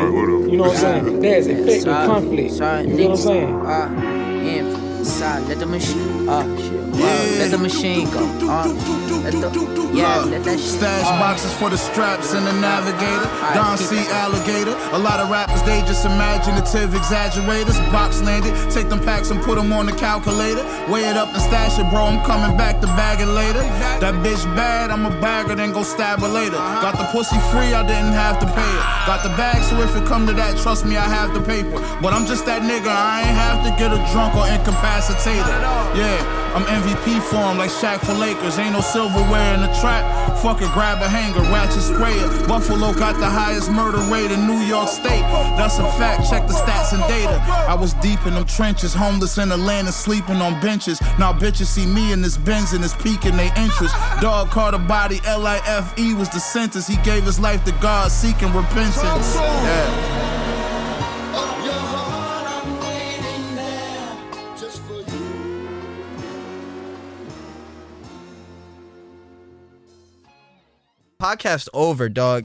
You 0.50 0.56
know 0.56 0.64
what 0.64 0.72
I'm 0.72 1.04
saying? 1.04 1.20
There's 1.20 1.46
effective 1.46 1.84
conflict. 2.06 2.52
You 2.54 2.58
know 2.58 3.08
what 3.08 3.10
I'm 3.10 3.16
saying? 3.16 3.54
Uh, 3.54 4.42
yeah, 4.44 5.02
side, 5.04 5.42
let 5.48 5.58
the 5.58 5.66
machine, 5.66 6.28
uh, 6.28 6.44
uh, 7.02 7.38
let 7.38 7.50
the 7.50 7.58
machine 7.58 8.10
go, 8.10 8.20
uh, 8.48 8.68
let 9.24 9.32
the, 9.32 9.90
yeah, 9.92 10.20
let 10.20 10.44
that 10.44 10.58
shit, 10.58 10.78
Stash 10.78 11.06
uh, 11.06 11.18
boxes 11.18 11.52
for 11.54 11.68
the 11.68 11.76
straps 11.76 12.32
and 12.32 12.46
the 12.46 12.52
navigator. 12.52 13.26
Don 13.54 13.76
C. 13.76 13.98
Alligator. 14.10 14.76
A 14.94 14.98
lot 14.98 15.18
of 15.20 15.30
rappers, 15.30 15.62
they 15.62 15.80
just 15.82 16.04
imaginative 16.06 16.94
exaggerators. 16.94 17.78
Box 17.90 18.22
landed, 18.22 18.54
take 18.70 18.88
them 18.88 19.00
packs 19.00 19.30
and 19.30 19.42
put 19.42 19.56
them 19.56 19.72
on 19.72 19.86
the 19.86 19.92
calculator. 19.92 20.62
Weigh 20.88 21.10
it 21.10 21.16
up 21.16 21.28
and 21.34 21.42
stash 21.42 21.78
it, 21.78 21.88
bro. 21.90 22.06
I'm 22.06 22.24
coming 22.24 22.56
back 22.56 22.80
to 22.80 22.86
bag 22.94 23.20
it 23.20 23.26
later. 23.26 23.62
That 24.00 24.14
bitch 24.24 24.44
bad, 24.54 24.90
I'm 24.90 25.06
a 25.06 25.10
bagger, 25.20 25.54
then 25.56 25.72
go 25.72 25.82
stab 25.82 26.20
her 26.20 26.28
later. 26.28 26.56
Got 26.84 26.96
the 26.96 27.04
pussy 27.10 27.38
free, 27.50 27.74
I 27.74 27.82
didn't 27.82 28.14
have 28.14 28.38
to 28.40 28.46
pay 28.46 28.70
it. 28.78 28.84
Got 29.06 29.22
the 29.22 29.34
bag, 29.36 29.62
so 29.64 29.80
if 29.80 29.94
it 29.96 30.06
come 30.06 30.26
to 30.26 30.32
that, 30.34 30.56
trust 30.58 30.86
me, 30.86 30.96
I 30.96 31.08
have 31.08 31.34
the 31.34 31.40
paper. 31.40 31.82
But 32.00 32.12
I'm 32.14 32.26
just 32.26 32.46
that 32.46 32.62
nigga, 32.62 32.88
I 32.88 33.26
ain't 33.26 33.36
have 33.36 33.60
to 33.66 33.70
get 33.76 33.90
a 33.92 34.00
drunk 34.12 34.36
or 34.36 34.46
incapacitated. 34.46 35.44
Yeah, 35.98 36.22
I'm 36.54 36.64
MVP 36.64 37.22
for 37.30 37.36
him 37.36 37.58
like 37.58 37.70
Shaq 37.70 38.00
for 38.00 38.12
Lakers. 38.12 38.58
Ain't 38.58 38.72
no 38.72 38.80
silverware 38.80 39.54
in 39.54 39.60
the 39.60 39.72
trap. 39.80 40.02
Fuck 40.42 40.62
it, 40.62 40.72
grab 40.72 41.00
a 41.00 41.08
hanger, 41.08 41.40
ratchet 41.52 41.82
spray 41.82 42.14
it. 42.14 42.48
Buffalo 42.48 42.92
got 42.92 43.14
the 43.20 43.26
highest 43.26 43.70
murder 43.70 43.98
rate 44.10 44.32
in 44.32 44.46
New 44.46 44.58
York 44.66 44.88
State. 44.88 45.22
That's 45.56 45.78
a 45.78 45.84
fact, 45.92 46.28
check 46.28 46.48
the 46.48 46.54
stats 46.54 46.92
and 46.92 47.02
data. 47.04 47.38
I 47.68 47.74
was 47.74 47.94
deep 47.94 48.26
in 48.26 48.34
them 48.34 48.46
trenches, 48.46 48.92
homeless 48.92 49.38
in 49.38 49.52
Atlanta, 49.52 49.92
sleeping 49.92 50.36
on 50.36 50.60
benches. 50.60 51.00
Now 51.18 51.32
bitches 51.32 51.66
see 51.66 51.86
me 51.86 52.12
in 52.12 52.20
this 52.20 52.36
Benz 52.36 52.72
and 52.72 52.84
it's 52.84 52.94
piquing 52.96 53.36
their 53.36 53.52
interest. 53.56 53.94
Dog 54.20 54.50
caught 54.50 54.74
a 54.74 54.78
body, 54.78 55.20
L-I-F-E 55.26 56.14
was 56.14 56.30
the 56.30 56.40
sentence. 56.40 56.86
He 56.86 56.96
gave 57.04 57.24
his 57.24 57.38
life 57.38 57.62
to 57.64 57.72
God, 57.80 58.10
seeking 58.10 58.52
repentance. 58.52 59.36
Yeah. 59.36 60.39
Podcast 71.20 71.68
over, 71.74 72.08
dog. 72.08 72.38